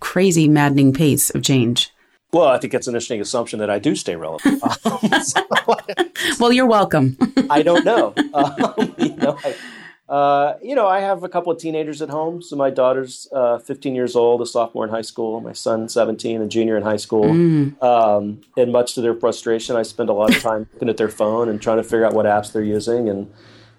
crazy, 0.00 0.48
maddening 0.48 0.92
pace 0.92 1.30
of 1.30 1.44
change? 1.44 1.92
Well, 2.32 2.46
I 2.46 2.58
think 2.58 2.74
it's 2.74 2.86
an 2.86 2.94
interesting 2.94 3.20
assumption 3.20 3.58
that 3.58 3.70
I 3.70 3.78
do 3.78 3.96
stay 3.96 4.14
relevant. 4.14 4.62
well, 6.40 6.52
you're 6.52 6.66
welcome. 6.66 7.16
I 7.48 7.62
don't 7.62 7.84
know. 7.84 8.14
Um, 8.32 8.94
you 8.98 9.16
know, 9.16 9.36
I, 9.44 9.56
uh, 10.08 10.58
you 10.62 10.74
know, 10.74 10.86
I 10.86 11.00
have 11.00 11.24
a 11.24 11.28
couple 11.28 11.52
of 11.52 11.58
teenagers 11.58 12.00
at 12.00 12.10
home. 12.10 12.42
So 12.42 12.56
my 12.56 12.70
daughter's 12.70 13.26
uh, 13.32 13.58
15 13.58 13.94
years 13.94 14.14
old, 14.14 14.40
a 14.40 14.46
sophomore 14.46 14.84
in 14.84 14.90
high 14.90 15.02
school. 15.02 15.40
My 15.40 15.52
son, 15.52 15.88
17, 15.88 16.42
a 16.42 16.46
junior 16.46 16.76
in 16.76 16.82
high 16.82 16.96
school. 16.96 17.24
Mm. 17.24 17.82
Um, 17.82 18.40
and 18.56 18.72
much 18.72 18.94
to 18.94 19.00
their 19.00 19.14
frustration, 19.14 19.76
I 19.76 19.82
spend 19.82 20.08
a 20.08 20.12
lot 20.12 20.34
of 20.34 20.42
time 20.42 20.68
looking 20.72 20.88
at 20.88 20.96
their 20.96 21.08
phone 21.08 21.48
and 21.48 21.60
trying 21.60 21.78
to 21.78 21.82
figure 21.82 22.04
out 22.04 22.12
what 22.12 22.26
apps 22.26 22.52
they're 22.52 22.62
using. 22.62 23.08
And 23.08 23.32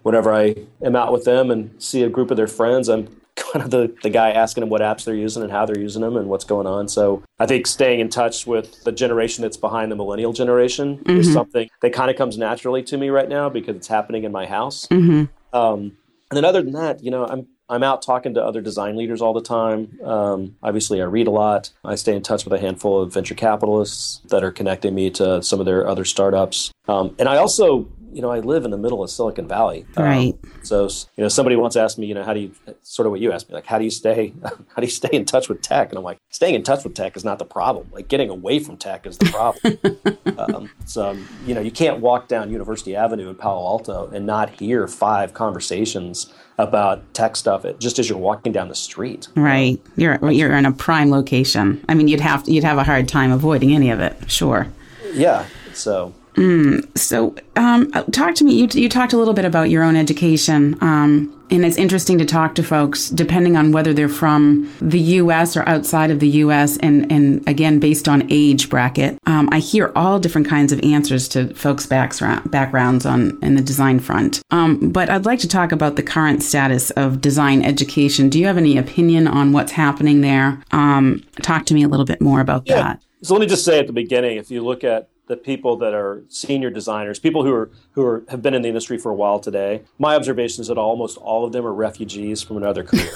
whenever 0.03 0.33
I 0.33 0.55
am 0.83 0.95
out 0.95 1.13
with 1.13 1.23
them 1.23 1.51
and 1.51 1.81
see 1.81 2.03
a 2.03 2.09
group 2.09 2.31
of 2.31 2.37
their 2.37 2.47
friends, 2.47 2.89
I'm 2.89 3.20
kind 3.35 3.63
of 3.63 3.71
the, 3.71 3.93
the 4.03 4.09
guy 4.09 4.31
asking 4.31 4.61
them 4.61 4.69
what 4.69 4.81
apps 4.81 5.05
they're 5.05 5.15
using 5.15 5.43
and 5.43 5.51
how 5.51 5.65
they're 5.65 5.79
using 5.79 6.01
them 6.01 6.17
and 6.17 6.27
what's 6.27 6.45
going 6.45 6.67
on. 6.67 6.87
So 6.87 7.23
I 7.39 7.45
think 7.45 7.67
staying 7.67 7.99
in 7.99 8.09
touch 8.09 8.47
with 8.47 8.83
the 8.83 8.91
generation 8.91 9.41
that's 9.41 9.57
behind 9.57 9.91
the 9.91 9.95
millennial 9.95 10.33
generation 10.33 10.97
mm-hmm. 10.99 11.19
is 11.19 11.31
something 11.31 11.69
that 11.81 11.93
kind 11.93 12.11
of 12.11 12.17
comes 12.17 12.37
naturally 12.37 12.83
to 12.83 12.97
me 12.97 13.09
right 13.09 13.29
now 13.29 13.49
because 13.49 13.75
it's 13.75 13.87
happening 13.87 14.23
in 14.23 14.31
my 14.31 14.45
house. 14.45 14.87
Mm-hmm. 14.87 15.25
Um, 15.55 15.97
and 16.29 16.37
then 16.37 16.45
other 16.45 16.61
than 16.61 16.73
that, 16.73 17.03
you 17.03 17.11
know, 17.11 17.25
I'm 17.25 17.47
I'm 17.71 17.83
out 17.83 18.01
talking 18.01 18.33
to 18.33 18.43
other 18.43 18.59
design 18.59 18.97
leaders 18.97 19.21
all 19.21 19.33
the 19.33 19.41
time. 19.41 19.97
Um, 20.03 20.57
obviously, 20.61 21.01
I 21.01 21.05
read 21.05 21.27
a 21.27 21.31
lot. 21.31 21.71
I 21.85 21.95
stay 21.95 22.13
in 22.13 22.21
touch 22.21 22.43
with 22.43 22.51
a 22.51 22.59
handful 22.59 23.01
of 23.01 23.13
venture 23.13 23.33
capitalists 23.33 24.19
that 24.27 24.43
are 24.43 24.51
connecting 24.51 24.93
me 24.93 25.09
to 25.11 25.41
some 25.41 25.61
of 25.61 25.65
their 25.65 25.87
other 25.87 26.03
startups. 26.03 26.71
Um, 26.89 27.15
and 27.17 27.29
I 27.29 27.37
also 27.37 27.87
you 28.13 28.21
know, 28.21 28.31
I 28.31 28.39
live 28.39 28.65
in 28.65 28.71
the 28.71 28.77
middle 28.77 29.03
of 29.03 29.09
Silicon 29.09 29.47
Valley. 29.47 29.85
Um, 29.97 30.03
right. 30.03 30.33
Um, 30.43 30.51
so, 30.63 30.83
you 31.15 31.23
know, 31.23 31.27
somebody 31.27 31.55
once 31.55 31.75
asked 31.75 31.97
me, 31.97 32.07
you 32.07 32.13
know, 32.13 32.23
how 32.23 32.33
do 32.33 32.39
you, 32.41 32.51
sort 32.81 33.05
of 33.05 33.11
what 33.11 33.19
you 33.19 33.31
asked 33.31 33.49
me, 33.49 33.55
like, 33.55 33.65
how 33.65 33.77
do 33.77 33.83
you 33.83 33.91
stay, 33.91 34.33
how 34.43 34.75
do 34.77 34.83
you 34.83 34.91
stay 34.91 35.09
in 35.11 35.25
touch 35.25 35.49
with 35.49 35.61
tech? 35.61 35.89
And 35.89 35.97
I'm 35.97 36.03
like, 36.03 36.17
staying 36.29 36.55
in 36.55 36.63
touch 36.63 36.83
with 36.83 36.93
tech 36.93 37.15
is 37.15 37.23
not 37.23 37.39
the 37.39 37.45
problem. 37.45 37.89
Like, 37.91 38.07
getting 38.07 38.29
away 38.29 38.59
from 38.59 38.77
tech 38.77 39.05
is 39.05 39.17
the 39.17 39.25
problem. 39.25 40.37
um, 40.37 40.69
so, 40.85 41.17
you 41.45 41.55
know, 41.55 41.61
you 41.61 41.71
can't 41.71 41.99
walk 41.99 42.27
down 42.27 42.51
University 42.51 42.95
Avenue 42.95 43.29
in 43.29 43.35
Palo 43.35 43.65
Alto 43.65 44.09
and 44.13 44.25
not 44.25 44.49
hear 44.49 44.87
five 44.87 45.33
conversations 45.33 46.33
about 46.57 47.13
tech 47.13 47.35
stuff 47.35 47.65
just 47.79 47.97
as 47.97 48.09
you're 48.09 48.19
walking 48.19 48.51
down 48.51 48.67
the 48.67 48.75
street. 48.75 49.27
Right. 49.35 49.81
You're, 49.95 50.31
you're 50.31 50.55
in 50.55 50.65
a 50.65 50.71
prime 50.71 51.09
location. 51.09 51.83
I 51.89 51.95
mean, 51.95 52.07
you'd 52.07 52.19
have 52.19 52.43
to, 52.43 52.51
you'd 52.51 52.63
have 52.63 52.77
a 52.77 52.83
hard 52.83 53.07
time 53.07 53.31
avoiding 53.31 53.73
any 53.73 53.89
of 53.89 53.99
it. 53.99 54.29
Sure. 54.29 54.67
Yeah. 55.13 55.45
So, 55.73 56.13
Mm, 56.35 56.97
so, 56.97 57.35
um, 57.55 57.91
talk 58.11 58.35
to 58.35 58.43
me. 58.43 58.53
You, 58.53 58.67
you 58.71 58.89
talked 58.89 59.13
a 59.13 59.17
little 59.17 59.33
bit 59.33 59.45
about 59.45 59.69
your 59.69 59.83
own 59.83 59.95
education, 59.95 60.77
um, 60.81 61.35
and 61.51 61.65
it's 61.65 61.75
interesting 61.75 62.17
to 62.19 62.25
talk 62.25 62.55
to 62.55 62.63
folks 62.63 63.09
depending 63.09 63.57
on 63.57 63.73
whether 63.73 63.93
they're 63.93 64.07
from 64.07 64.71
the 64.79 64.99
U.S. 64.99 65.57
or 65.57 65.67
outside 65.67 66.09
of 66.09 66.19
the 66.21 66.29
U.S. 66.29 66.77
and 66.77 67.11
and 67.11 67.45
again 67.47 67.79
based 67.79 68.07
on 68.07 68.25
age 68.29 68.69
bracket. 68.69 69.17
Um, 69.25 69.49
I 69.51 69.59
hear 69.59 69.91
all 69.95 70.19
different 70.19 70.47
kinds 70.47 70.71
of 70.71 70.79
answers 70.81 71.27
to 71.29 71.53
folks' 71.53 71.85
backgrounds 71.85 73.05
on 73.05 73.37
in 73.43 73.55
the 73.55 73.61
design 73.61 73.99
front. 73.99 74.41
Um, 74.51 74.91
but 74.91 75.09
I'd 75.09 75.25
like 75.25 75.39
to 75.39 75.47
talk 75.47 75.73
about 75.73 75.97
the 75.97 76.03
current 76.03 76.41
status 76.43 76.91
of 76.91 77.19
design 77.19 77.63
education. 77.63 78.29
Do 78.29 78.39
you 78.39 78.47
have 78.47 78.57
any 78.57 78.77
opinion 78.77 79.27
on 79.27 79.51
what's 79.51 79.73
happening 79.73 80.21
there? 80.21 80.63
Um, 80.71 81.23
talk 81.41 81.65
to 81.65 81.73
me 81.73 81.83
a 81.83 81.89
little 81.89 82.05
bit 82.05 82.21
more 82.21 82.39
about 82.39 82.63
yeah. 82.65 82.75
that. 82.75 83.03
So 83.23 83.33
let 83.33 83.41
me 83.41 83.47
just 83.47 83.65
say 83.65 83.79
at 83.79 83.87
the 83.87 83.93
beginning, 83.93 84.37
if 84.37 84.49
you 84.49 84.63
look 84.63 84.83
at 84.83 85.09
the 85.31 85.37
people 85.37 85.77
that 85.77 85.93
are 85.93 86.23
senior 86.27 86.69
designers, 86.69 87.17
people 87.17 87.43
who 87.45 87.53
are 87.53 87.71
who 87.93 88.05
are 88.05 88.23
have 88.27 88.41
been 88.41 88.53
in 88.53 88.61
the 88.61 88.67
industry 88.67 88.97
for 88.97 89.09
a 89.09 89.15
while 89.15 89.39
today. 89.39 89.81
My 89.97 90.13
observation 90.15 90.61
is 90.61 90.67
that 90.67 90.77
almost 90.77 91.17
all 91.17 91.45
of 91.45 91.53
them 91.53 91.65
are 91.65 91.73
refugees 91.73 92.41
from 92.43 92.57
another 92.57 92.83
career. 92.83 93.13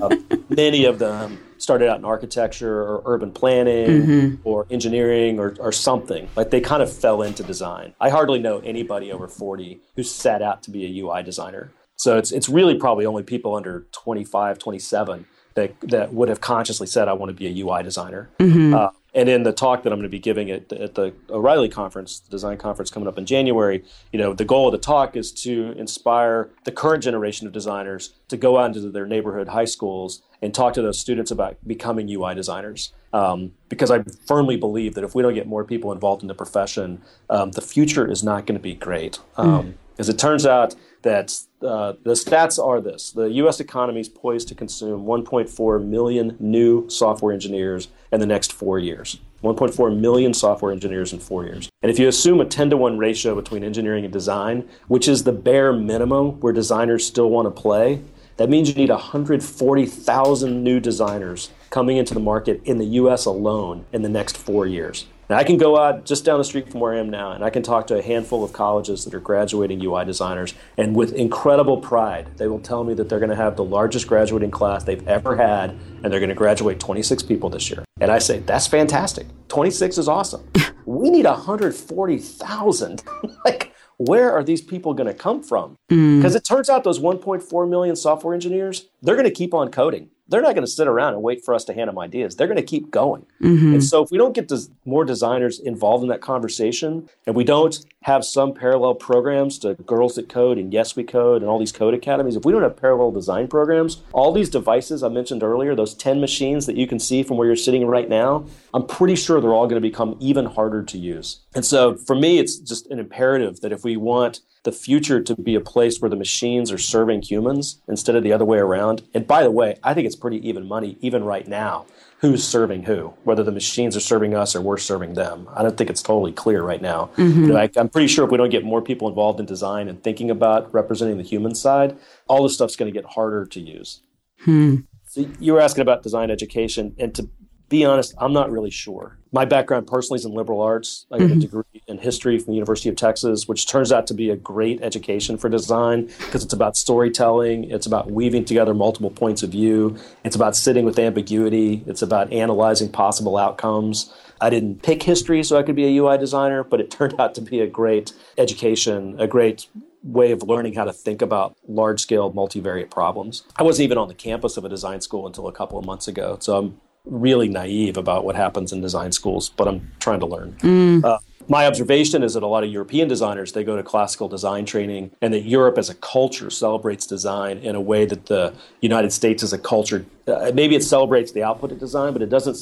uh, 0.00 0.16
many 0.48 0.84
of 0.84 1.00
them 1.00 1.40
started 1.58 1.88
out 1.88 1.98
in 1.98 2.04
architecture 2.04 2.80
or 2.80 3.02
urban 3.06 3.32
planning 3.32 3.88
mm-hmm. 3.88 4.34
or 4.44 4.68
engineering 4.70 5.40
or, 5.40 5.56
or 5.58 5.72
something. 5.72 6.28
Like 6.36 6.50
they 6.50 6.60
kind 6.60 6.80
of 6.80 6.92
fell 6.92 7.22
into 7.22 7.42
design. 7.42 7.94
I 8.00 8.08
hardly 8.08 8.38
know 8.38 8.60
anybody 8.60 9.10
over 9.10 9.26
40 9.26 9.80
who 9.96 10.04
set 10.04 10.42
out 10.42 10.62
to 10.62 10.70
be 10.70 10.86
a 10.86 11.02
UI 11.02 11.24
designer. 11.24 11.72
So 11.96 12.18
it's 12.18 12.30
it's 12.30 12.48
really 12.48 12.76
probably 12.78 13.04
only 13.04 13.24
people 13.24 13.56
under 13.56 13.88
25, 13.90 14.60
27 14.60 15.26
that 15.54 15.74
that 15.82 16.14
would 16.14 16.28
have 16.28 16.40
consciously 16.40 16.86
said 16.86 17.08
I 17.08 17.14
want 17.14 17.30
to 17.30 17.34
be 17.34 17.48
a 17.48 17.64
UI 17.64 17.82
designer. 17.82 18.30
Mm-hmm. 18.38 18.74
Uh, 18.74 18.90
and 19.14 19.28
in 19.28 19.42
the 19.42 19.52
talk 19.52 19.82
that 19.82 19.92
I'm 19.92 19.98
going 19.98 20.08
to 20.08 20.08
be 20.08 20.18
giving 20.18 20.50
at, 20.50 20.72
at 20.72 20.94
the 20.94 21.12
O'Reilly 21.28 21.68
conference, 21.68 22.20
the 22.20 22.30
design 22.30 22.56
conference 22.56 22.90
coming 22.90 23.06
up 23.06 23.18
in 23.18 23.26
January, 23.26 23.84
you 24.10 24.18
know, 24.18 24.32
the 24.32 24.44
goal 24.44 24.68
of 24.68 24.72
the 24.72 24.78
talk 24.78 25.16
is 25.16 25.30
to 25.32 25.72
inspire 25.72 26.50
the 26.64 26.72
current 26.72 27.02
generation 27.02 27.46
of 27.46 27.52
designers 27.52 28.14
to 28.28 28.36
go 28.36 28.58
out 28.58 28.74
into 28.74 28.90
their 28.90 29.06
neighborhood 29.06 29.48
high 29.48 29.66
schools 29.66 30.22
and 30.40 30.54
talk 30.54 30.72
to 30.74 30.82
those 30.82 30.98
students 30.98 31.30
about 31.30 31.56
becoming 31.66 32.08
UI 32.08 32.34
designers. 32.34 32.92
Um, 33.12 33.52
because 33.68 33.90
I 33.90 34.02
firmly 34.26 34.56
believe 34.56 34.94
that 34.94 35.04
if 35.04 35.14
we 35.14 35.22
don't 35.22 35.34
get 35.34 35.46
more 35.46 35.64
people 35.64 35.92
involved 35.92 36.22
in 36.22 36.28
the 36.28 36.34
profession, 36.34 37.02
um, 37.28 37.50
the 37.50 37.60
future 37.60 38.10
is 38.10 38.24
not 38.24 38.46
going 38.46 38.58
to 38.58 38.62
be 38.62 38.74
great. 38.74 39.18
Um, 39.36 39.74
As 39.98 40.08
it 40.08 40.18
turns 40.18 40.46
out 40.46 40.74
that 41.02 41.38
uh, 41.62 41.94
the 42.02 42.12
stats 42.12 42.62
are 42.62 42.80
this: 42.80 43.10
the 43.12 43.30
U.S. 43.42 43.60
economy 43.60 44.00
is 44.00 44.08
poised 44.08 44.48
to 44.48 44.54
consume 44.54 45.04
1.4 45.04 45.84
million 45.84 46.36
new 46.40 46.88
software 46.88 47.32
engineers 47.32 47.88
in 48.10 48.20
the 48.20 48.26
next 48.26 48.52
four 48.52 48.78
years. 48.78 49.18
1.4 49.42 49.98
million 49.98 50.32
software 50.32 50.70
engineers 50.70 51.12
in 51.12 51.18
four 51.18 51.44
years. 51.44 51.68
And 51.82 51.90
if 51.90 51.98
you 51.98 52.06
assume 52.06 52.40
a 52.40 52.44
10 52.44 52.70
to 52.70 52.76
1 52.76 52.96
ratio 52.96 53.34
between 53.34 53.64
engineering 53.64 54.04
and 54.04 54.12
design, 54.12 54.68
which 54.86 55.08
is 55.08 55.24
the 55.24 55.32
bare 55.32 55.72
minimum 55.72 56.40
where 56.40 56.52
designers 56.52 57.04
still 57.04 57.28
want 57.28 57.46
to 57.46 57.50
play, 57.50 58.02
that 58.36 58.48
means 58.48 58.68
you 58.68 58.74
need 58.74 58.90
140,000 58.90 60.64
new 60.64 60.80
designers 60.80 61.50
coming 61.70 61.96
into 61.96 62.14
the 62.14 62.20
market 62.20 62.60
in 62.64 62.78
the 62.78 62.84
US 62.84 63.24
alone 63.24 63.84
in 63.92 64.02
the 64.02 64.08
next 64.08 64.36
four 64.36 64.66
years. 64.66 65.06
Now, 65.30 65.38
I 65.38 65.44
can 65.44 65.56
go 65.56 65.78
out 65.78 66.04
just 66.04 66.24
down 66.24 66.38
the 66.38 66.44
street 66.44 66.70
from 66.70 66.80
where 66.80 66.94
I 66.94 66.98
am 66.98 67.08
now, 67.08 67.32
and 67.32 67.44
I 67.44 67.50
can 67.50 67.62
talk 67.62 67.86
to 67.86 67.98
a 67.98 68.02
handful 68.02 68.44
of 68.44 68.52
colleges 68.52 69.04
that 69.04 69.14
are 69.14 69.20
graduating 69.20 69.82
UI 69.82 70.04
designers, 70.04 70.54
and 70.76 70.94
with 70.94 71.12
incredible 71.14 71.78
pride, 71.78 72.36
they 72.36 72.48
will 72.48 72.60
tell 72.60 72.84
me 72.84 72.94
that 72.94 73.08
they're 73.08 73.20
going 73.20 73.30
to 73.30 73.36
have 73.36 73.56
the 73.56 73.64
largest 73.64 74.06
graduating 74.06 74.50
class 74.50 74.84
they've 74.84 75.06
ever 75.06 75.36
had, 75.36 75.70
and 76.02 76.12
they're 76.12 76.20
going 76.20 76.28
to 76.28 76.34
graduate 76.34 76.80
26 76.80 77.22
people 77.22 77.48
this 77.48 77.70
year. 77.70 77.84
And 78.00 78.10
I 78.10 78.18
say, 78.18 78.40
that's 78.40 78.66
fantastic. 78.66 79.26
26 79.48 79.98
is 79.98 80.08
awesome. 80.08 80.46
we 80.86 81.08
need 81.08 81.24
140,000. 81.24 83.02
like, 83.44 83.72
where 83.98 84.32
are 84.32 84.42
these 84.42 84.60
people 84.60 84.94
going 84.94 85.06
to 85.06 85.14
come 85.14 85.42
from? 85.42 85.76
Mm. 85.90 86.18
Because 86.18 86.34
it 86.34 86.44
turns 86.44 86.68
out 86.68 86.84
those 86.84 86.98
1.4 86.98 87.68
million 87.68 87.94
software 87.94 88.34
engineers, 88.34 88.88
they're 89.02 89.14
going 89.14 89.28
to 89.28 89.30
keep 89.30 89.54
on 89.54 89.70
coding. 89.70 90.10
They're 90.32 90.40
not 90.40 90.54
going 90.54 90.64
to 90.64 90.70
sit 90.70 90.88
around 90.88 91.12
and 91.12 91.22
wait 91.22 91.44
for 91.44 91.52
us 91.52 91.62
to 91.64 91.74
hand 91.74 91.88
them 91.88 91.98
ideas. 91.98 92.34
They're 92.34 92.46
going 92.46 92.56
to 92.56 92.62
keep 92.62 92.90
going. 92.90 93.26
Mm-hmm. 93.42 93.74
And 93.74 93.84
so, 93.84 94.02
if 94.02 94.10
we 94.10 94.16
don't 94.16 94.34
get 94.34 94.48
des- 94.48 94.72
more 94.86 95.04
designers 95.04 95.60
involved 95.60 96.02
in 96.02 96.08
that 96.08 96.22
conversation, 96.22 97.08
and 97.26 97.36
we 97.36 97.44
don't 97.44 97.84
have 98.04 98.24
some 98.24 98.54
parallel 98.54 98.94
programs 98.94 99.58
to 99.58 99.74
Girls 99.74 100.14
That 100.14 100.30
Code 100.30 100.56
and 100.56 100.72
Yes 100.72 100.96
We 100.96 101.04
Code 101.04 101.42
and 101.42 101.50
all 101.50 101.58
these 101.58 101.70
code 101.70 101.92
academies, 101.92 102.34
if 102.34 102.46
we 102.46 102.52
don't 102.52 102.62
have 102.62 102.76
parallel 102.76 103.10
design 103.10 103.46
programs, 103.46 104.02
all 104.12 104.32
these 104.32 104.48
devices 104.48 105.02
I 105.02 105.08
mentioned 105.08 105.42
earlier, 105.42 105.74
those 105.74 105.94
10 105.94 106.18
machines 106.18 106.64
that 106.64 106.76
you 106.76 106.86
can 106.86 106.98
see 106.98 107.22
from 107.22 107.36
where 107.36 107.46
you're 107.46 107.54
sitting 107.54 107.86
right 107.86 108.08
now, 108.08 108.46
I'm 108.72 108.86
pretty 108.86 109.16
sure 109.16 109.38
they're 109.38 109.52
all 109.52 109.66
going 109.66 109.80
to 109.80 109.86
become 109.86 110.16
even 110.18 110.46
harder 110.46 110.82
to 110.82 110.98
use. 110.98 111.40
And 111.54 111.64
so, 111.64 111.96
for 111.96 112.16
me, 112.16 112.38
it's 112.38 112.56
just 112.56 112.86
an 112.86 112.98
imperative 112.98 113.60
that 113.60 113.70
if 113.70 113.84
we 113.84 113.98
want 113.98 114.40
the 114.64 114.72
future 114.72 115.20
to 115.20 115.34
be 115.34 115.54
a 115.54 115.60
place 115.60 116.00
where 116.00 116.10
the 116.10 116.16
machines 116.16 116.70
are 116.70 116.78
serving 116.78 117.22
humans 117.22 117.80
instead 117.88 118.14
of 118.14 118.22
the 118.22 118.32
other 118.32 118.44
way 118.44 118.58
around. 118.58 119.02
And 119.12 119.26
by 119.26 119.42
the 119.42 119.50
way, 119.50 119.76
I 119.82 119.94
think 119.94 120.06
it's 120.06 120.16
pretty 120.16 120.46
even 120.48 120.68
money, 120.68 120.96
even 121.00 121.24
right 121.24 121.46
now, 121.46 121.86
who's 122.20 122.46
serving 122.46 122.84
who, 122.84 123.12
whether 123.24 123.42
the 123.42 123.50
machines 123.50 123.96
are 123.96 124.00
serving 124.00 124.34
us 124.34 124.54
or 124.54 124.60
we're 124.60 124.78
serving 124.78 125.14
them. 125.14 125.48
I 125.54 125.62
don't 125.62 125.76
think 125.76 125.90
it's 125.90 126.02
totally 126.02 126.30
clear 126.30 126.62
right 126.62 126.80
now. 126.80 127.10
Mm-hmm. 127.16 127.48
But 127.48 127.56
I, 127.56 127.80
I'm 127.80 127.88
pretty 127.88 128.06
sure 128.06 128.24
if 128.24 128.30
we 128.30 128.38
don't 128.38 128.50
get 128.50 128.64
more 128.64 128.80
people 128.80 129.08
involved 129.08 129.40
in 129.40 129.46
design 129.46 129.88
and 129.88 130.00
thinking 130.02 130.30
about 130.30 130.72
representing 130.72 131.16
the 131.16 131.24
human 131.24 131.56
side, 131.56 131.96
all 132.28 132.44
this 132.44 132.54
stuff's 132.54 132.76
going 132.76 132.92
to 132.92 132.96
get 132.96 133.10
harder 133.10 133.44
to 133.46 133.60
use. 133.60 134.02
Hmm. 134.44 134.76
So 135.06 135.28
you 135.40 135.52
were 135.52 135.60
asking 135.60 135.82
about 135.82 136.02
design 136.02 136.30
education, 136.30 136.94
and 136.98 137.14
to 137.16 137.28
be 137.68 137.84
honest, 137.84 138.14
I'm 138.18 138.32
not 138.32 138.50
really 138.50 138.70
sure. 138.70 139.18
My 139.34 139.46
background 139.46 139.86
personally 139.86 140.18
is 140.18 140.26
in 140.26 140.34
liberal 140.34 140.60
arts. 140.60 141.06
I 141.10 141.16
got 141.16 141.24
a 141.24 141.28
mm-hmm. 141.28 141.40
degree 141.40 141.82
in 141.86 141.96
history 141.96 142.38
from 142.38 142.48
the 142.48 142.54
University 142.54 142.90
of 142.90 142.96
Texas, 142.96 143.48
which 143.48 143.66
turns 143.66 143.90
out 143.90 144.06
to 144.08 144.14
be 144.14 144.28
a 144.28 144.36
great 144.36 144.82
education 144.82 145.38
for 145.38 145.48
design 145.48 146.10
because 146.18 146.44
it's 146.44 146.52
about 146.52 146.76
storytelling, 146.76 147.70
it's 147.70 147.86
about 147.86 148.10
weaving 148.10 148.44
together 148.44 148.74
multiple 148.74 149.10
points 149.10 149.42
of 149.42 149.48
view, 149.48 149.96
it's 150.22 150.36
about 150.36 150.54
sitting 150.54 150.84
with 150.84 150.98
ambiguity, 150.98 151.82
it's 151.86 152.02
about 152.02 152.30
analyzing 152.30 152.92
possible 152.92 153.38
outcomes. 153.38 154.12
I 154.42 154.50
didn't 154.50 154.82
pick 154.82 155.02
history 155.02 155.42
so 155.42 155.56
I 155.56 155.62
could 155.62 155.76
be 155.76 155.86
a 155.86 156.02
UI 156.02 156.18
designer, 156.18 156.62
but 156.62 156.80
it 156.80 156.90
turned 156.98 157.18
out 157.18 157.34
to 157.36 157.40
be 157.40 157.60
a 157.60 157.66
great 157.66 158.12
education, 158.36 159.18
a 159.18 159.26
great 159.26 159.66
way 160.02 160.32
of 160.32 160.42
learning 160.42 160.74
how 160.74 160.84
to 160.84 160.92
think 160.92 161.22
about 161.22 161.56
large 161.66 162.00
scale 162.00 162.32
multivariate 162.32 162.90
problems. 162.90 163.44
I 163.56 163.62
wasn't 163.62 163.84
even 163.84 163.98
on 163.98 164.08
the 164.08 164.14
campus 164.14 164.56
of 164.56 164.64
a 164.64 164.68
design 164.68 165.00
school 165.00 165.26
until 165.26 165.46
a 165.46 165.52
couple 165.52 165.78
of 165.78 165.86
months 165.86 166.08
ago. 166.08 166.36
So 166.40 166.58
I'm 166.58 166.80
really 167.04 167.48
naive 167.48 167.96
about 167.96 168.24
what 168.24 168.36
happens 168.36 168.72
in 168.72 168.80
design 168.80 169.12
schools, 169.12 169.50
but 169.50 169.68
I'm 169.68 169.90
trying 169.98 170.20
to 170.20 170.26
learn. 170.26 170.56
Uh, 171.04 171.18
my 171.48 171.66
observation 171.66 172.22
is 172.22 172.34
that 172.34 172.42
a 172.42 172.46
lot 172.46 172.62
of 172.62 172.70
European 172.70 173.08
designers 173.08 173.52
they 173.52 173.64
go 173.64 173.76
to 173.76 173.82
classical 173.82 174.28
design 174.28 174.64
training, 174.64 175.10
and 175.20 175.34
that 175.34 175.40
Europe 175.40 175.78
as 175.78 175.90
a 175.90 175.94
culture 175.94 176.50
celebrates 176.50 177.06
design 177.06 177.58
in 177.58 177.74
a 177.74 177.80
way 177.80 178.04
that 178.06 178.26
the 178.26 178.54
United 178.80 179.12
States 179.12 179.42
as 179.42 179.52
a 179.52 179.58
culture 179.58 180.06
uh, 180.28 180.52
maybe 180.54 180.76
it 180.76 180.84
celebrates 180.84 181.32
the 181.32 181.42
output 181.42 181.72
of 181.72 181.78
design, 181.78 182.12
but 182.12 182.22
it 182.22 182.28
doesn't 182.28 182.56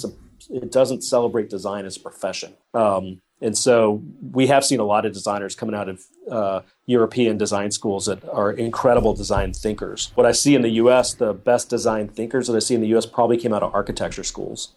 it 0.49 0.73
doesn't 0.73 1.03
celebrate 1.03 1.51
design 1.51 1.85
as 1.85 1.97
a 1.97 2.01
profession. 2.01 2.55
Um, 2.73 3.21
and 3.43 3.57
so 3.57 4.03
we 4.33 4.47
have 4.47 4.65
seen 4.65 4.81
a 4.81 4.85
lot 4.85 5.07
of 5.07 5.13
designers 5.13 5.55
coming 5.55 5.75
out 5.75 5.89
of 5.89 6.05
uh, 6.31 6.61
European 6.91 7.39
design 7.39 7.71
schools 7.71 8.07
that 8.07 8.29
are 8.29 8.51
incredible 8.51 9.15
design 9.15 9.53
thinkers. 9.53 10.11
What 10.17 10.27
I 10.27 10.33
see 10.33 10.57
in 10.57 10.63
the 10.63 10.71
US, 10.83 11.15
the 11.15 11.33
best 11.33 11.71
design 11.71 12.09
thinkers 12.09 12.49
that 12.49 12.57
I 12.57 12.59
see 12.59 12.75
in 12.75 12.81
the 12.81 12.89
US 12.97 13.07
probably 13.07 13.37
came 13.37 13.53
out 13.53 13.63
of 13.63 13.73
architecture 13.73 14.25
schools. 14.25 14.73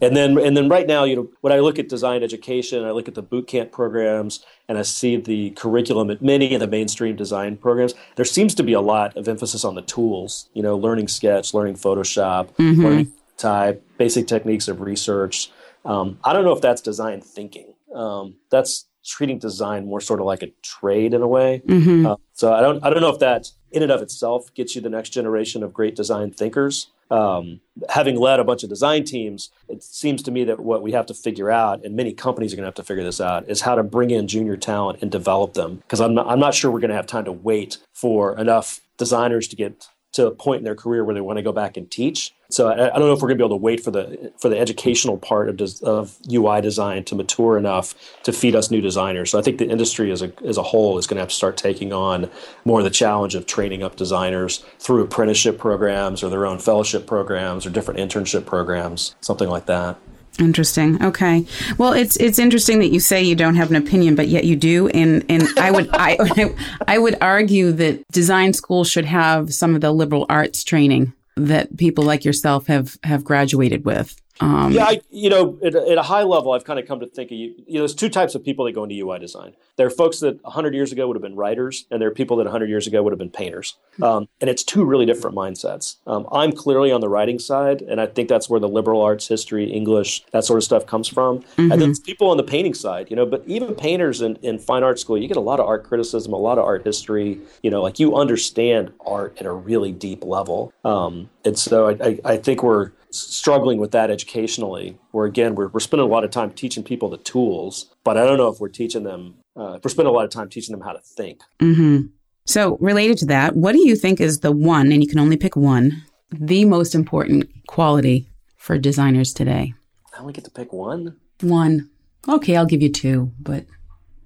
And 0.00 0.16
then, 0.16 0.38
and 0.38 0.56
then 0.56 0.68
right 0.68 0.86
now, 0.86 1.04
you 1.04 1.16
know, 1.16 1.28
when 1.40 1.52
I 1.52 1.60
look 1.60 1.78
at 1.78 1.88
design 1.88 2.22
education, 2.22 2.84
I 2.84 2.90
look 2.90 3.08
at 3.08 3.14
the 3.14 3.22
boot 3.22 3.46
camp 3.46 3.72
programs, 3.72 4.44
and 4.68 4.76
I 4.76 4.82
see 4.82 5.16
the 5.16 5.50
curriculum 5.50 6.10
at 6.10 6.20
many 6.20 6.52
of 6.54 6.60
the 6.60 6.66
mainstream 6.66 7.16
design 7.16 7.56
programs. 7.56 7.94
There 8.16 8.24
seems 8.24 8.54
to 8.56 8.62
be 8.62 8.72
a 8.72 8.80
lot 8.80 9.16
of 9.16 9.28
emphasis 9.28 9.64
on 9.64 9.74
the 9.76 9.82
tools. 9.82 10.50
You 10.52 10.62
know, 10.62 10.76
learning 10.76 11.08
Sketch, 11.08 11.54
learning 11.54 11.76
Photoshop, 11.76 12.50
learning 12.58 13.12
type, 13.36 13.82
basic 13.96 14.26
techniques 14.26 14.68
of 14.68 14.80
research. 14.80 15.50
Um, 15.84 16.18
I 16.24 16.32
don't 16.32 16.44
know 16.44 16.52
if 16.52 16.60
that's 16.60 16.82
design 16.82 17.20
thinking. 17.20 17.74
Um, 17.94 18.36
that's 18.50 18.86
treating 19.04 19.38
design 19.38 19.86
more 19.86 20.00
sort 20.00 20.20
of 20.20 20.26
like 20.26 20.42
a 20.42 20.48
trade 20.62 21.14
in 21.14 21.22
a 21.22 21.28
way. 21.28 21.62
Uh, 22.06 22.16
so 22.32 22.52
I 22.52 22.60
don't, 22.60 22.82
I 22.84 22.90
don't 22.90 23.00
know 23.00 23.10
if 23.10 23.18
that 23.20 23.50
in 23.70 23.82
and 23.82 23.92
of 23.92 24.02
itself 24.02 24.52
gets 24.54 24.74
you 24.74 24.80
the 24.80 24.88
next 24.88 25.10
generation 25.10 25.62
of 25.62 25.72
great 25.72 25.94
design 25.96 26.30
thinkers. 26.30 26.88
Um, 27.10 27.60
having 27.90 28.16
led 28.16 28.40
a 28.40 28.44
bunch 28.44 28.62
of 28.62 28.70
design 28.70 29.04
teams, 29.04 29.50
it 29.68 29.82
seems 29.82 30.22
to 30.22 30.30
me 30.30 30.44
that 30.44 30.58
what 30.60 30.82
we 30.82 30.92
have 30.92 31.06
to 31.06 31.14
figure 31.14 31.50
out, 31.50 31.84
and 31.84 31.94
many 31.94 32.12
companies 32.12 32.52
are 32.52 32.56
going 32.56 32.64
to 32.64 32.68
have 32.68 32.74
to 32.74 32.82
figure 32.82 33.04
this 33.04 33.20
out, 33.20 33.48
is 33.48 33.60
how 33.60 33.74
to 33.74 33.82
bring 33.82 34.10
in 34.10 34.26
junior 34.26 34.56
talent 34.56 35.00
and 35.02 35.10
develop 35.10 35.54
them. 35.54 35.76
Because 35.76 36.00
I'm 36.00 36.14
not, 36.14 36.26
I'm 36.26 36.40
not 36.40 36.54
sure 36.54 36.70
we're 36.70 36.80
going 36.80 36.90
to 36.90 36.96
have 36.96 37.06
time 37.06 37.26
to 37.26 37.32
wait 37.32 37.78
for 37.92 38.36
enough 38.38 38.80
designers 38.96 39.48
to 39.48 39.56
get 39.56 39.86
to 40.12 40.28
a 40.28 40.30
point 40.30 40.58
in 40.58 40.64
their 40.64 40.76
career 40.76 41.04
where 41.04 41.14
they 41.14 41.20
want 41.20 41.36
to 41.36 41.42
go 41.42 41.52
back 41.52 41.76
and 41.76 41.90
teach. 41.90 42.32
So 42.54 42.68
I, 42.68 42.94
I 42.94 42.98
don't 42.98 43.08
know 43.08 43.12
if 43.12 43.20
we're 43.20 43.28
going 43.28 43.38
to 43.38 43.42
be 43.42 43.46
able 43.46 43.58
to 43.58 43.62
wait 43.62 43.82
for 43.82 43.90
the 43.90 44.32
for 44.38 44.48
the 44.48 44.58
educational 44.58 45.18
part 45.18 45.48
of, 45.48 45.56
des, 45.56 45.84
of 45.84 46.16
UI 46.32 46.60
design 46.60 47.04
to 47.04 47.14
mature 47.14 47.58
enough 47.58 47.94
to 48.22 48.32
feed 48.32 48.54
us 48.54 48.70
new 48.70 48.80
designers. 48.80 49.30
So 49.30 49.38
I 49.38 49.42
think 49.42 49.58
the 49.58 49.68
industry 49.68 50.12
as 50.12 50.22
a 50.22 50.32
as 50.46 50.56
a 50.56 50.62
whole 50.62 50.96
is 50.96 51.06
going 51.06 51.16
to 51.16 51.22
have 51.22 51.30
to 51.30 51.34
start 51.34 51.56
taking 51.56 51.92
on 51.92 52.30
more 52.64 52.78
of 52.80 52.84
the 52.84 52.90
challenge 52.90 53.34
of 53.34 53.46
training 53.46 53.82
up 53.82 53.96
designers 53.96 54.64
through 54.78 55.02
apprenticeship 55.02 55.58
programs 55.58 56.22
or 56.22 56.30
their 56.30 56.46
own 56.46 56.58
fellowship 56.58 57.06
programs 57.06 57.66
or 57.66 57.70
different 57.70 57.98
internship 57.98 58.46
programs, 58.46 59.16
something 59.20 59.48
like 59.48 59.66
that. 59.66 59.96
Interesting. 60.38 61.02
Okay. 61.02 61.46
Well, 61.78 61.92
it's 61.92 62.16
it's 62.16 62.38
interesting 62.38 62.78
that 62.80 62.88
you 62.88 63.00
say 63.00 63.22
you 63.22 63.36
don't 63.36 63.56
have 63.56 63.70
an 63.70 63.76
opinion, 63.76 64.14
but 64.14 64.28
yet 64.28 64.44
you 64.44 64.54
do. 64.54 64.88
And 64.88 65.24
and 65.28 65.42
I 65.58 65.72
would 65.72 65.88
I 65.92 66.54
I 66.86 66.98
would 66.98 67.16
argue 67.20 67.72
that 67.72 68.06
design 68.12 68.52
schools 68.52 68.88
should 68.88 69.06
have 69.06 69.52
some 69.52 69.74
of 69.74 69.80
the 69.80 69.90
liberal 69.90 70.26
arts 70.28 70.62
training 70.62 71.12
that 71.36 71.76
people 71.76 72.04
like 72.04 72.24
yourself 72.24 72.66
have 72.66 72.96
have 73.02 73.24
graduated 73.24 73.84
with. 73.84 74.16
Um, 74.40 74.72
Yeah, 74.72 74.84
I, 74.86 75.00
you 75.10 75.30
know, 75.30 75.58
at, 75.64 75.74
a- 75.74 75.90
at 75.90 75.98
a 75.98 76.02
high 76.02 76.22
level, 76.24 76.52
I've 76.52 76.64
kind 76.64 76.78
of 76.80 76.86
come 76.86 77.00
to 77.00 77.06
think 77.06 77.30
of 77.30 77.36
you. 77.38 77.54
You 77.66 77.74
know, 77.74 77.80
there's 77.80 77.94
two 77.94 78.08
types 78.08 78.34
of 78.34 78.44
people 78.44 78.64
that 78.64 78.72
go 78.72 78.82
into 78.84 78.96
UI 78.98 79.18
design. 79.18 79.54
There 79.76 79.86
are 79.86 79.90
folks 79.90 80.20
that 80.20 80.42
100 80.44 80.74
years 80.74 80.92
ago 80.92 81.06
would 81.06 81.16
have 81.16 81.22
been 81.22 81.36
writers, 81.36 81.86
and 81.90 82.00
there 82.00 82.08
are 82.08 82.12
people 82.14 82.36
that 82.38 82.44
100 82.44 82.68
years 82.68 82.86
ago 82.86 83.02
would 83.02 83.12
have 83.12 83.18
been 83.18 83.30
painters. 83.30 83.76
Um, 84.02 84.28
and 84.40 84.50
it's 84.50 84.62
two 84.64 84.84
really 84.84 85.06
different 85.06 85.36
mindsets. 85.36 85.96
Um, 86.06 86.26
I'm 86.32 86.52
clearly 86.52 86.90
on 86.92 87.00
the 87.00 87.08
writing 87.08 87.38
side, 87.38 87.82
and 87.82 88.00
I 88.00 88.06
think 88.06 88.28
that's 88.28 88.48
where 88.50 88.60
the 88.60 88.68
liberal 88.68 89.00
arts, 89.02 89.28
history, 89.28 89.70
English, 89.70 90.24
that 90.32 90.44
sort 90.44 90.58
of 90.58 90.64
stuff 90.64 90.86
comes 90.86 91.08
from. 91.08 91.44
And 91.56 91.80
then 91.80 91.94
people 92.04 92.28
on 92.30 92.36
the 92.36 92.42
painting 92.42 92.74
side, 92.74 93.08
you 93.10 93.16
know, 93.16 93.26
but 93.26 93.42
even 93.46 93.74
painters 93.74 94.20
in, 94.20 94.36
in 94.42 94.58
fine 94.58 94.82
art 94.82 94.98
school, 94.98 95.16
you 95.18 95.28
get 95.28 95.36
a 95.36 95.40
lot 95.40 95.60
of 95.60 95.66
art 95.66 95.84
criticism, 95.84 96.32
a 96.32 96.36
lot 96.36 96.58
of 96.58 96.64
art 96.64 96.84
history. 96.84 97.40
You 97.62 97.70
know, 97.70 97.82
like 97.82 97.98
you 97.98 98.16
understand 98.16 98.92
art 99.06 99.36
at 99.38 99.46
a 99.46 99.52
really 99.52 99.92
deep 99.92 100.24
level. 100.24 100.72
Um, 100.84 101.30
and 101.44 101.58
so 101.58 101.88
I, 101.88 101.92
I, 102.08 102.20
I 102.24 102.36
think 102.36 102.62
we're 102.62 102.90
struggling 103.14 103.78
with 103.78 103.92
that 103.92 104.10
educationally 104.10 104.98
where 105.12 105.26
again 105.26 105.54
we're, 105.54 105.68
we're 105.68 105.80
spending 105.80 106.06
a 106.06 106.10
lot 106.10 106.24
of 106.24 106.30
time 106.30 106.50
teaching 106.50 106.82
people 106.82 107.08
the 107.08 107.18
tools 107.18 107.94
but 108.04 108.16
i 108.16 108.24
don't 108.24 108.38
know 108.38 108.48
if 108.48 108.60
we're 108.60 108.68
teaching 108.68 109.04
them 109.04 109.34
uh, 109.56 109.78
we're 109.82 109.90
spending 109.90 110.12
a 110.12 110.16
lot 110.16 110.24
of 110.24 110.30
time 110.30 110.48
teaching 110.48 110.72
them 110.72 110.84
how 110.84 110.92
to 110.92 111.00
think 111.00 111.40
mhm. 111.60 112.08
So, 112.46 112.76
related 112.78 113.16
to 113.18 113.26
that, 113.26 113.56
what 113.56 113.72
do 113.72 113.86
you 113.86 113.96
think 113.96 114.20
is 114.20 114.40
the 114.40 114.52
one, 114.52 114.92
and 114.92 115.02
you 115.02 115.08
can 115.08 115.18
only 115.18 115.36
pick 115.36 115.56
one, 115.56 116.04
the 116.30 116.66
most 116.66 116.94
important 116.94 117.48
quality 117.66 118.28
for 118.56 118.76
designers 118.76 119.32
today? 119.32 119.72
i 120.14 120.20
only 120.20 120.32
get 120.32 120.44
to 120.44 120.50
pick 120.50 120.72
one 120.72 121.16
One. 121.40 121.88
Okay, 122.28 122.56
I'll 122.56 122.66
give 122.66 122.82
you 122.82 122.90
two, 122.90 123.32
but 123.40 123.64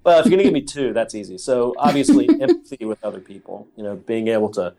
Well, 0.03 0.19
if 0.19 0.25
you're 0.25 0.31
going 0.31 0.39
to 0.39 0.43
give 0.43 0.53
me 0.53 0.61
two, 0.65 0.91
that's 0.93 1.15
easy. 1.15 1.37
So 1.37 1.73
obviously, 1.77 2.27
empathy 2.41 2.85
with 2.85 3.01
other 3.05 3.21
people. 3.21 3.67
You 3.77 3.83
know, 3.83 3.95
being 3.95 4.27
able 4.27 4.49
to 4.49 4.73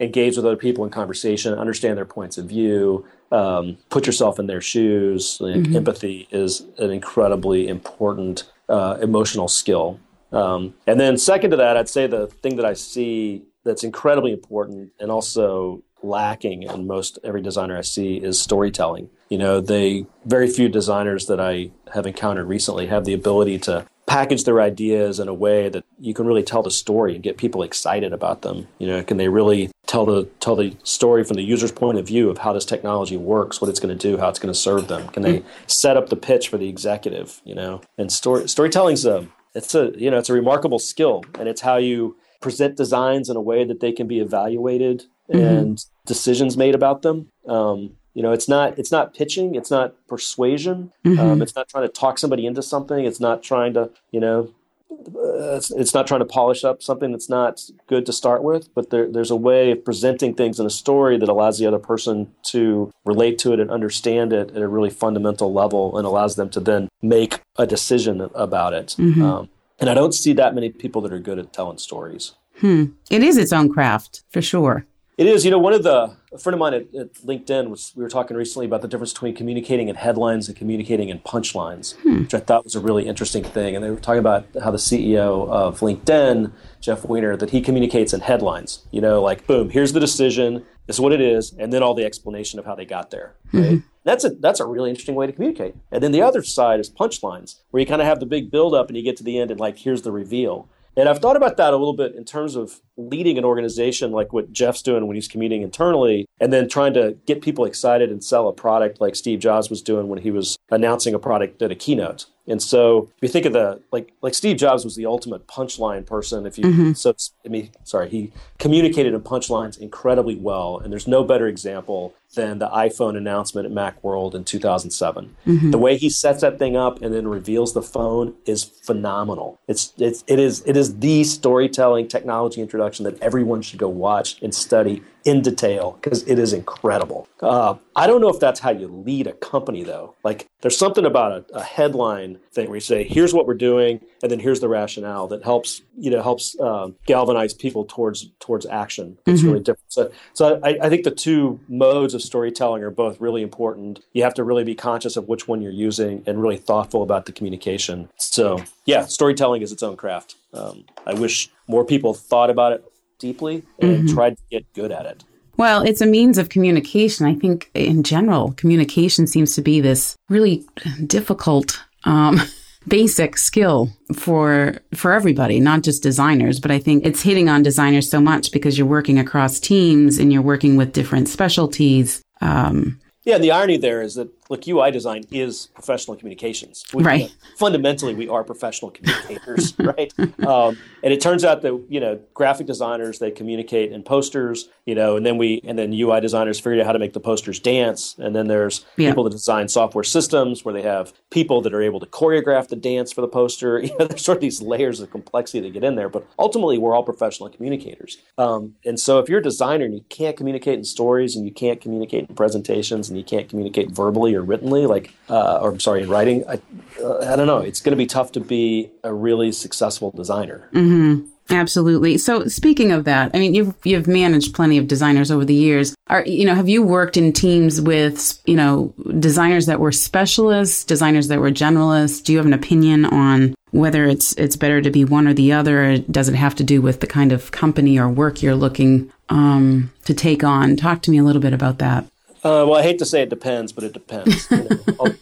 engage 0.00 0.36
with 0.36 0.46
other 0.46 0.56
people 0.56 0.84
in 0.84 0.90
conversation, 0.90 1.52
understand 1.54 1.98
their 1.98 2.06
points 2.06 2.38
of 2.38 2.46
view, 2.46 3.04
um, 3.30 3.78
put 3.90 4.06
yourself 4.06 4.38
in 4.38 4.46
their 4.46 4.60
shoes. 4.60 5.38
Like, 5.40 5.56
mm-hmm. 5.56 5.76
Empathy 5.76 6.28
is 6.30 6.64
an 6.78 6.90
incredibly 6.90 7.68
important 7.68 8.50
uh, 8.68 8.98
emotional 9.00 9.48
skill. 9.48 10.00
Um, 10.32 10.74
and 10.86 11.00
then, 11.00 11.16
second 11.16 11.50
to 11.52 11.56
that, 11.56 11.76
I'd 11.76 11.88
say 11.88 12.06
the 12.06 12.26
thing 12.26 12.56
that 12.56 12.66
I 12.66 12.74
see 12.74 13.44
that's 13.64 13.84
incredibly 13.84 14.32
important 14.32 14.92
and 15.00 15.10
also 15.10 15.82
lacking 16.02 16.62
in 16.62 16.86
most 16.86 17.18
every 17.24 17.42
designer 17.42 17.76
I 17.76 17.82
see 17.82 18.16
is 18.16 18.40
storytelling. 18.40 19.10
You 19.28 19.38
know, 19.38 19.60
they 19.60 20.06
very 20.24 20.48
few 20.48 20.68
designers 20.68 21.26
that 21.26 21.40
I 21.40 21.70
have 21.92 22.06
encountered 22.06 22.46
recently 22.46 22.86
have 22.86 23.04
the 23.04 23.14
ability 23.14 23.58
to 23.60 23.86
package 24.08 24.44
their 24.44 24.60
ideas 24.60 25.20
in 25.20 25.28
a 25.28 25.34
way 25.34 25.68
that 25.68 25.84
you 26.00 26.14
can 26.14 26.26
really 26.26 26.42
tell 26.42 26.62
the 26.62 26.70
story 26.70 27.14
and 27.14 27.22
get 27.22 27.36
people 27.36 27.62
excited 27.62 28.12
about 28.12 28.42
them. 28.42 28.66
You 28.78 28.86
know, 28.86 29.04
can 29.04 29.18
they 29.18 29.28
really 29.28 29.70
tell 29.86 30.06
the 30.06 30.24
tell 30.40 30.56
the 30.56 30.74
story 30.82 31.22
from 31.22 31.36
the 31.36 31.42
user's 31.42 31.70
point 31.70 31.98
of 31.98 32.06
view 32.06 32.30
of 32.30 32.38
how 32.38 32.52
this 32.52 32.64
technology 32.64 33.16
works, 33.16 33.60
what 33.60 33.68
it's 33.68 33.78
going 33.78 33.96
to 33.96 34.08
do, 34.10 34.16
how 34.18 34.28
it's 34.30 34.38
going 34.38 34.52
to 34.52 34.58
serve 34.58 34.88
them? 34.88 35.08
Can 35.08 35.22
they 35.22 35.42
set 35.66 35.96
up 35.96 36.08
the 36.08 36.16
pitch 36.16 36.48
for 36.48 36.56
the 36.56 36.68
executive? 36.68 37.40
You 37.44 37.54
know, 37.54 37.82
and 37.98 38.10
story 38.10 38.48
storytelling's 38.48 39.04
a 39.04 39.28
it's 39.54 39.74
a 39.74 39.92
you 39.96 40.10
know 40.10 40.18
it's 40.18 40.30
a 40.30 40.34
remarkable 40.34 40.78
skill, 40.78 41.24
and 41.38 41.46
it's 41.46 41.60
how 41.60 41.76
you 41.76 42.16
present 42.40 42.76
designs 42.76 43.28
in 43.28 43.36
a 43.36 43.42
way 43.42 43.64
that 43.64 43.80
they 43.80 43.92
can 43.92 44.06
be 44.06 44.20
evaluated 44.20 45.04
mm-hmm. 45.30 45.44
and 45.44 45.84
decisions 46.06 46.56
made 46.56 46.74
about 46.74 47.02
them. 47.02 47.28
Um, 47.46 47.97
you 48.18 48.22
know, 48.24 48.32
it's 48.32 48.48
not 48.48 48.76
it's 48.76 48.90
not 48.90 49.14
pitching, 49.14 49.54
it's 49.54 49.70
not 49.70 49.94
persuasion, 50.08 50.92
mm-hmm. 51.04 51.20
um, 51.20 51.40
it's 51.40 51.54
not 51.54 51.68
trying 51.68 51.86
to 51.86 51.88
talk 51.88 52.18
somebody 52.18 52.46
into 52.46 52.62
something. 52.62 53.04
It's 53.04 53.20
not 53.20 53.44
trying 53.44 53.74
to 53.74 53.90
you 54.10 54.18
know, 54.18 54.52
uh, 54.90 55.54
it's, 55.54 55.70
it's, 55.70 55.94
not 55.94 56.08
trying 56.08 56.18
to 56.18 56.26
polish 56.26 56.64
up 56.64 56.82
something 56.82 57.12
that's 57.12 57.28
not 57.28 57.62
good 57.86 58.04
to 58.06 58.12
start 58.12 58.42
with. 58.42 58.74
But 58.74 58.90
there, 58.90 59.08
there's 59.08 59.30
a 59.30 59.36
way 59.36 59.70
of 59.70 59.84
presenting 59.84 60.34
things 60.34 60.58
in 60.58 60.66
a 60.66 60.70
story 60.70 61.16
that 61.16 61.28
allows 61.28 61.60
the 61.60 61.66
other 61.66 61.78
person 61.78 62.34
to 62.46 62.92
relate 63.04 63.38
to 63.38 63.52
it 63.52 63.60
and 63.60 63.70
understand 63.70 64.32
it 64.32 64.50
at 64.50 64.62
a 64.62 64.66
really 64.66 64.90
fundamental 64.90 65.52
level, 65.52 65.96
and 65.96 66.04
allows 66.04 66.34
them 66.34 66.50
to 66.50 66.58
then 66.58 66.88
make 67.00 67.38
a 67.54 67.68
decision 67.68 68.20
about 68.34 68.74
it. 68.74 68.96
Mm-hmm. 68.98 69.22
Um, 69.22 69.48
and 69.78 69.88
I 69.88 69.94
don't 69.94 70.12
see 70.12 70.32
that 70.32 70.56
many 70.56 70.70
people 70.70 71.02
that 71.02 71.12
are 71.12 71.20
good 71.20 71.38
at 71.38 71.52
telling 71.52 71.78
stories. 71.78 72.34
Hmm. 72.56 72.86
It 73.12 73.22
is 73.22 73.36
its 73.36 73.52
own 73.52 73.72
craft 73.72 74.24
for 74.28 74.42
sure. 74.42 74.88
It 75.18 75.26
is. 75.26 75.44
You 75.44 75.50
know, 75.50 75.58
one 75.58 75.72
of 75.72 75.82
the 75.82 76.16
a 76.32 76.38
friend 76.38 76.54
of 76.54 76.60
mine 76.60 76.74
at, 76.74 76.94
at, 76.94 77.14
LinkedIn 77.14 77.70
was 77.70 77.92
we 77.96 78.04
were 78.04 78.08
talking 78.08 78.36
recently 78.36 78.66
about 78.66 78.82
the 78.82 78.88
difference 78.88 79.12
between 79.12 79.34
communicating 79.34 79.88
in 79.88 79.96
headlines 79.96 80.46
and 80.46 80.56
communicating 80.56 81.08
in 81.08 81.18
punchlines, 81.18 81.96
hmm. 81.96 82.20
which 82.20 82.34
I 82.34 82.38
thought 82.38 82.62
was 82.62 82.76
a 82.76 82.80
really 82.80 83.08
interesting 83.08 83.42
thing. 83.42 83.74
And 83.74 83.84
they 83.84 83.90
were 83.90 83.96
talking 83.96 84.20
about 84.20 84.46
how 84.62 84.70
the 84.70 84.78
CEO 84.78 85.48
of 85.48 85.80
LinkedIn, 85.80 86.52
Jeff 86.80 87.04
Weiner, 87.04 87.36
that 87.36 87.50
he 87.50 87.60
communicates 87.60 88.12
in 88.12 88.20
headlines. 88.20 88.86
You 88.92 89.00
know, 89.00 89.20
like 89.20 89.44
boom, 89.48 89.70
here's 89.70 89.92
the 89.92 90.00
decision, 90.00 90.64
this 90.86 90.96
is 90.96 91.00
what 91.00 91.12
it 91.12 91.20
is, 91.20 91.52
and 91.58 91.72
then 91.72 91.82
all 91.82 91.94
the 91.94 92.04
explanation 92.04 92.60
of 92.60 92.64
how 92.64 92.76
they 92.76 92.84
got 92.84 93.10
there. 93.10 93.34
Right? 93.52 93.64
Mm-hmm. 93.64 93.86
That's 94.04 94.24
a 94.24 94.30
that's 94.30 94.60
a 94.60 94.66
really 94.66 94.88
interesting 94.88 95.16
way 95.16 95.26
to 95.26 95.32
communicate. 95.32 95.74
And 95.90 96.00
then 96.00 96.12
the 96.12 96.22
other 96.22 96.44
side 96.44 96.78
is 96.78 96.88
punchlines, 96.88 97.56
where 97.72 97.80
you 97.80 97.86
kind 97.86 98.00
of 98.00 98.06
have 98.06 98.20
the 98.20 98.26
big 98.26 98.52
build 98.52 98.72
up 98.72 98.86
and 98.86 98.96
you 98.96 99.02
get 99.02 99.16
to 99.16 99.24
the 99.24 99.40
end 99.40 99.50
and 99.50 99.58
like 99.58 99.78
here's 99.78 100.02
the 100.02 100.12
reveal. 100.12 100.68
And 100.96 101.08
I've 101.08 101.18
thought 101.18 101.36
about 101.36 101.56
that 101.58 101.72
a 101.72 101.76
little 101.76 101.92
bit 101.92 102.14
in 102.14 102.24
terms 102.24 102.56
of 102.56 102.80
leading 102.98 103.38
an 103.38 103.44
organization 103.44 104.12
like 104.12 104.32
what 104.32 104.52
Jeff's 104.52 104.82
doing 104.82 105.06
when 105.06 105.14
he's 105.14 105.28
commuting 105.28 105.62
internally, 105.62 106.26
and 106.40 106.52
then 106.52 106.68
trying 106.68 106.92
to 106.94 107.16
get 107.24 107.40
people 107.40 107.64
excited 107.64 108.10
and 108.10 108.22
sell 108.22 108.48
a 108.48 108.52
product 108.52 109.00
like 109.00 109.16
Steve 109.16 109.38
Jobs 109.38 109.70
was 109.70 109.80
doing 109.80 110.08
when 110.08 110.20
he 110.20 110.30
was 110.30 110.58
announcing 110.70 111.14
a 111.14 111.18
product 111.18 111.62
at 111.62 111.70
a 111.70 111.74
keynote. 111.74 112.26
And 112.48 112.62
so 112.62 113.10
if 113.16 113.22
you 113.22 113.28
think 113.28 113.46
of 113.46 113.52
the 113.52 113.80
like 113.92 114.12
like 114.22 114.34
Steve 114.34 114.56
Jobs 114.56 114.84
was 114.84 114.96
the 114.96 115.06
ultimate 115.06 115.46
punchline 115.46 116.06
person. 116.06 116.46
If 116.46 116.58
you 116.58 116.64
mm-hmm. 116.64 116.92
so 116.94 117.14
I 117.44 117.48
mean 117.48 117.70
sorry, 117.84 118.08
he 118.08 118.32
communicated 118.58 119.12
in 119.12 119.20
punchlines 119.20 119.78
incredibly 119.78 120.34
well. 120.34 120.78
And 120.78 120.90
there's 120.90 121.06
no 121.06 121.24
better 121.24 121.46
example 121.46 122.14
than 122.34 122.58
the 122.58 122.68
iPhone 122.68 123.16
announcement 123.16 123.66
at 123.66 123.72
Macworld 123.72 124.34
in 124.34 124.44
2007. 124.44 125.36
Mm-hmm. 125.46 125.70
The 125.70 125.78
way 125.78 125.96
he 125.96 126.10
sets 126.10 126.40
that 126.40 126.58
thing 126.58 126.76
up 126.76 127.00
and 127.02 127.14
then 127.14 127.28
reveals 127.28 127.74
the 127.74 127.82
phone 127.82 128.34
is 128.46 128.64
phenomenal. 128.64 129.60
It's 129.68 129.92
it's 129.98 130.24
it 130.26 130.38
is 130.38 130.62
it 130.66 130.76
is 130.76 130.98
the 130.98 131.24
storytelling 131.24 132.08
technology 132.08 132.62
introduction 132.62 132.87
that 133.04 133.20
everyone 133.22 133.62
should 133.62 133.78
go 133.78 133.88
watch 133.88 134.40
and 134.42 134.54
study 134.54 135.02
in 135.24 135.42
detail 135.42 135.98
because 136.00 136.22
it 136.24 136.38
is 136.38 136.52
incredible. 136.52 137.28
Uh, 137.40 137.74
I 137.94 138.06
don't 138.06 138.20
know 138.20 138.28
if 138.28 138.40
that's 138.40 138.60
how 138.60 138.70
you 138.70 138.88
lead 138.88 139.26
a 139.26 139.32
company 139.32 139.82
though. 139.82 140.14
Like 140.24 140.48
there's 140.60 140.76
something 140.76 141.04
about 141.04 141.32
a, 141.32 141.56
a, 141.56 141.62
headline 141.62 142.38
thing 142.52 142.68
where 142.68 142.76
you 142.76 142.80
say, 142.80 143.04
"Here's 143.04 143.34
what 143.34 143.46
we're 143.46 143.54
doing," 143.54 144.00
and 144.22 144.30
then 144.30 144.38
here's 144.38 144.60
the 144.60 144.68
rationale 144.68 145.28
that 145.28 145.44
helps 145.44 145.82
you 145.96 146.10
know 146.10 146.22
helps 146.22 146.58
uh, 146.58 146.88
galvanize 147.06 147.54
people 147.54 147.84
towards 147.84 148.30
towards 148.40 148.66
action. 148.66 149.18
It's 149.26 149.40
mm-hmm. 149.40 149.50
really 149.50 149.60
different. 149.60 149.92
So, 149.92 150.10
so 150.34 150.60
I, 150.62 150.78
I 150.82 150.88
think 150.88 151.04
the 151.04 151.10
two 151.10 151.60
modes 151.68 152.14
of 152.14 152.22
storytelling 152.22 152.82
are 152.82 152.90
both 152.90 153.20
really 153.20 153.42
important. 153.42 154.00
You 154.12 154.22
have 154.22 154.34
to 154.34 154.44
really 154.44 154.64
be 154.64 154.74
conscious 154.74 155.16
of 155.16 155.28
which 155.28 155.48
one 155.48 155.60
you're 155.60 155.72
using 155.72 156.22
and 156.26 156.40
really 156.40 156.58
thoughtful 156.58 157.02
about 157.02 157.26
the 157.26 157.32
communication. 157.32 158.08
So 158.16 158.62
yeah, 158.84 159.06
storytelling 159.06 159.62
is 159.62 159.72
its 159.72 159.82
own 159.82 159.96
craft. 159.96 160.36
Um, 160.52 160.84
I 161.06 161.14
wish 161.14 161.50
more 161.66 161.84
people 161.84 162.14
thought 162.14 162.50
about 162.50 162.72
it 162.72 162.84
deeply 163.18 163.62
and 163.78 163.98
mm-hmm. 164.04 164.14
tried 164.14 164.36
to 164.36 164.42
get 164.50 164.72
good 164.72 164.92
at 164.92 165.06
it. 165.06 165.24
Well, 165.56 165.82
it's 165.82 166.00
a 166.00 166.06
means 166.06 166.38
of 166.38 166.48
communication. 166.48 167.26
I 167.26 167.34
think 167.34 167.70
in 167.74 168.04
general, 168.04 168.52
communication 168.52 169.26
seems 169.26 169.54
to 169.56 169.62
be 169.62 169.80
this 169.80 170.16
really 170.28 170.64
difficult 171.04 171.82
um, 172.04 172.40
basic 172.88 173.36
skill 173.36 173.90
for 174.14 174.78
for 174.94 175.12
everybody, 175.12 175.58
not 175.58 175.82
just 175.82 176.02
designers, 176.02 176.60
but 176.60 176.70
I 176.70 176.78
think 176.78 177.04
it's 177.04 177.22
hitting 177.22 177.48
on 177.48 177.64
designers 177.64 178.08
so 178.08 178.20
much 178.20 178.52
because 178.52 178.78
you're 178.78 178.86
working 178.86 179.18
across 179.18 179.58
teams 179.58 180.18
and 180.18 180.32
you're 180.32 180.42
working 180.42 180.76
with 180.76 180.92
different 180.92 181.28
specialties. 181.28 182.22
Um, 182.40 183.00
yeah, 183.24 183.34
and 183.34 183.44
the 183.44 183.50
irony 183.50 183.78
there 183.78 184.00
is 184.00 184.14
that 184.14 184.30
look, 184.48 184.66
UI 184.66 184.90
design 184.90 185.24
is 185.30 185.68
professional 185.74 186.16
communications. 186.16 186.84
We, 186.92 187.02
right. 187.02 187.20
You 187.20 187.26
know, 187.26 187.32
fundamentally, 187.56 188.14
we 188.14 188.28
are 188.28 188.44
professional 188.44 188.90
communicators, 188.90 189.74
right? 189.78 190.12
Um, 190.46 190.78
and 191.02 191.12
it 191.12 191.20
turns 191.20 191.44
out 191.44 191.62
that 191.62 191.84
you 191.88 192.00
know, 192.00 192.20
graphic 192.34 192.66
designers 192.66 193.18
they 193.18 193.30
communicate 193.30 193.92
in 193.92 194.02
posters, 194.02 194.68
you 194.86 194.94
know, 194.94 195.16
and 195.16 195.24
then 195.24 195.38
we 195.38 195.60
and 195.64 195.78
then 195.78 195.92
UI 195.92 196.20
designers 196.20 196.58
figured 196.58 196.80
out 196.80 196.86
how 196.86 196.92
to 196.92 196.98
make 196.98 197.12
the 197.12 197.20
posters 197.20 197.60
dance. 197.60 198.16
And 198.18 198.34
then 198.34 198.48
there's 198.48 198.84
yeah. 198.96 199.10
people 199.10 199.24
that 199.24 199.30
design 199.30 199.68
software 199.68 200.04
systems 200.04 200.64
where 200.64 200.74
they 200.74 200.82
have 200.82 201.12
people 201.30 201.60
that 201.62 201.74
are 201.74 201.82
able 201.82 202.00
to 202.00 202.06
choreograph 202.06 202.68
the 202.68 202.76
dance 202.76 203.12
for 203.12 203.20
the 203.20 203.28
poster. 203.28 203.82
You 203.88 203.96
know, 203.98 204.06
there's 204.06 204.22
sort 204.22 204.36
of 204.36 204.42
these 204.42 204.60
layers 204.60 205.00
of 205.00 205.10
complexity 205.10 205.60
that 205.60 205.72
get 205.72 205.82
in 205.82 205.94
there. 205.94 206.10
But 206.10 206.26
ultimately, 206.38 206.76
we're 206.76 206.94
all 206.94 207.02
professional 207.02 207.48
communicators. 207.48 208.18
Um, 208.36 208.74
and 208.84 209.00
so, 209.00 209.18
if 209.18 209.30
you're 209.30 209.38
a 209.38 209.42
designer 209.42 209.86
and 209.86 209.94
you 209.94 210.04
can't 210.10 210.36
communicate 210.36 210.78
in 210.78 210.84
stories 210.84 211.34
and 211.34 211.46
you 211.46 211.52
can't 211.52 211.80
communicate 211.80 212.28
in 212.28 212.34
presentations 212.34 213.08
and 213.08 213.16
you 213.16 213.24
can't 213.24 213.48
communicate 213.48 213.90
verbally 213.90 214.34
or 214.38 214.42
writtenly, 214.42 214.88
like, 214.88 215.12
uh, 215.28 215.58
or 215.60 215.70
I'm 215.70 215.80
sorry, 215.80 216.02
in 216.02 216.08
writing, 216.08 216.44
I, 216.48 216.60
uh, 217.02 217.32
I 217.32 217.36
don't 217.36 217.46
know. 217.46 217.58
It's 217.58 217.80
going 217.80 217.92
to 217.92 217.96
be 217.96 218.06
tough 218.06 218.32
to 218.32 218.40
be 218.40 218.90
a 219.04 219.12
really 219.12 219.52
successful 219.52 220.10
designer. 220.10 220.68
Mm-hmm. 220.72 221.26
Absolutely. 221.50 222.18
So 222.18 222.46
speaking 222.46 222.92
of 222.92 223.04
that, 223.04 223.30
I 223.32 223.38
mean, 223.38 223.54
you've 223.54 223.74
you've 223.84 224.06
managed 224.06 224.54
plenty 224.54 224.76
of 224.76 224.86
designers 224.86 225.30
over 225.30 225.44
the 225.44 225.54
years. 225.54 225.94
Are 226.08 226.22
you 226.24 226.44
know, 226.44 226.54
have 226.54 226.68
you 226.68 226.82
worked 226.82 227.16
in 227.16 227.32
teams 227.32 227.80
with 227.80 228.38
you 228.46 228.54
know 228.54 228.92
designers 229.18 229.66
that 229.66 229.80
were 229.80 229.92
specialists, 229.92 230.84
designers 230.84 231.28
that 231.28 231.40
were 231.40 231.50
generalists? 231.50 232.22
Do 232.22 232.32
you 232.32 232.38
have 232.38 232.46
an 232.46 232.52
opinion 232.52 233.06
on 233.06 233.54
whether 233.70 234.04
it's 234.04 234.34
it's 234.34 234.56
better 234.56 234.82
to 234.82 234.90
be 234.90 235.06
one 235.06 235.26
or 235.26 235.32
the 235.32 235.52
other? 235.52 235.92
Or 235.92 235.98
does 235.98 236.28
it 236.28 236.34
have 236.34 236.54
to 236.56 236.64
do 236.64 236.82
with 236.82 237.00
the 237.00 237.06
kind 237.06 237.32
of 237.32 237.50
company 237.50 237.98
or 237.98 238.08
work 238.10 238.42
you're 238.42 238.54
looking 238.54 239.10
um, 239.30 239.90
to 240.04 240.12
take 240.12 240.44
on? 240.44 240.76
Talk 240.76 241.00
to 241.02 241.10
me 241.10 241.16
a 241.16 241.24
little 241.24 241.42
bit 241.42 241.54
about 241.54 241.78
that. 241.78 242.04
Uh, 242.44 242.64
well, 242.68 242.76
I 242.76 242.82
hate 242.82 242.98
to 242.98 243.04
say 243.04 243.22
it 243.22 243.28
depends, 243.30 243.72
but 243.72 243.84
it 243.84 243.92
depends. 243.92 244.48
You 244.58 244.68
know, 244.68 245.14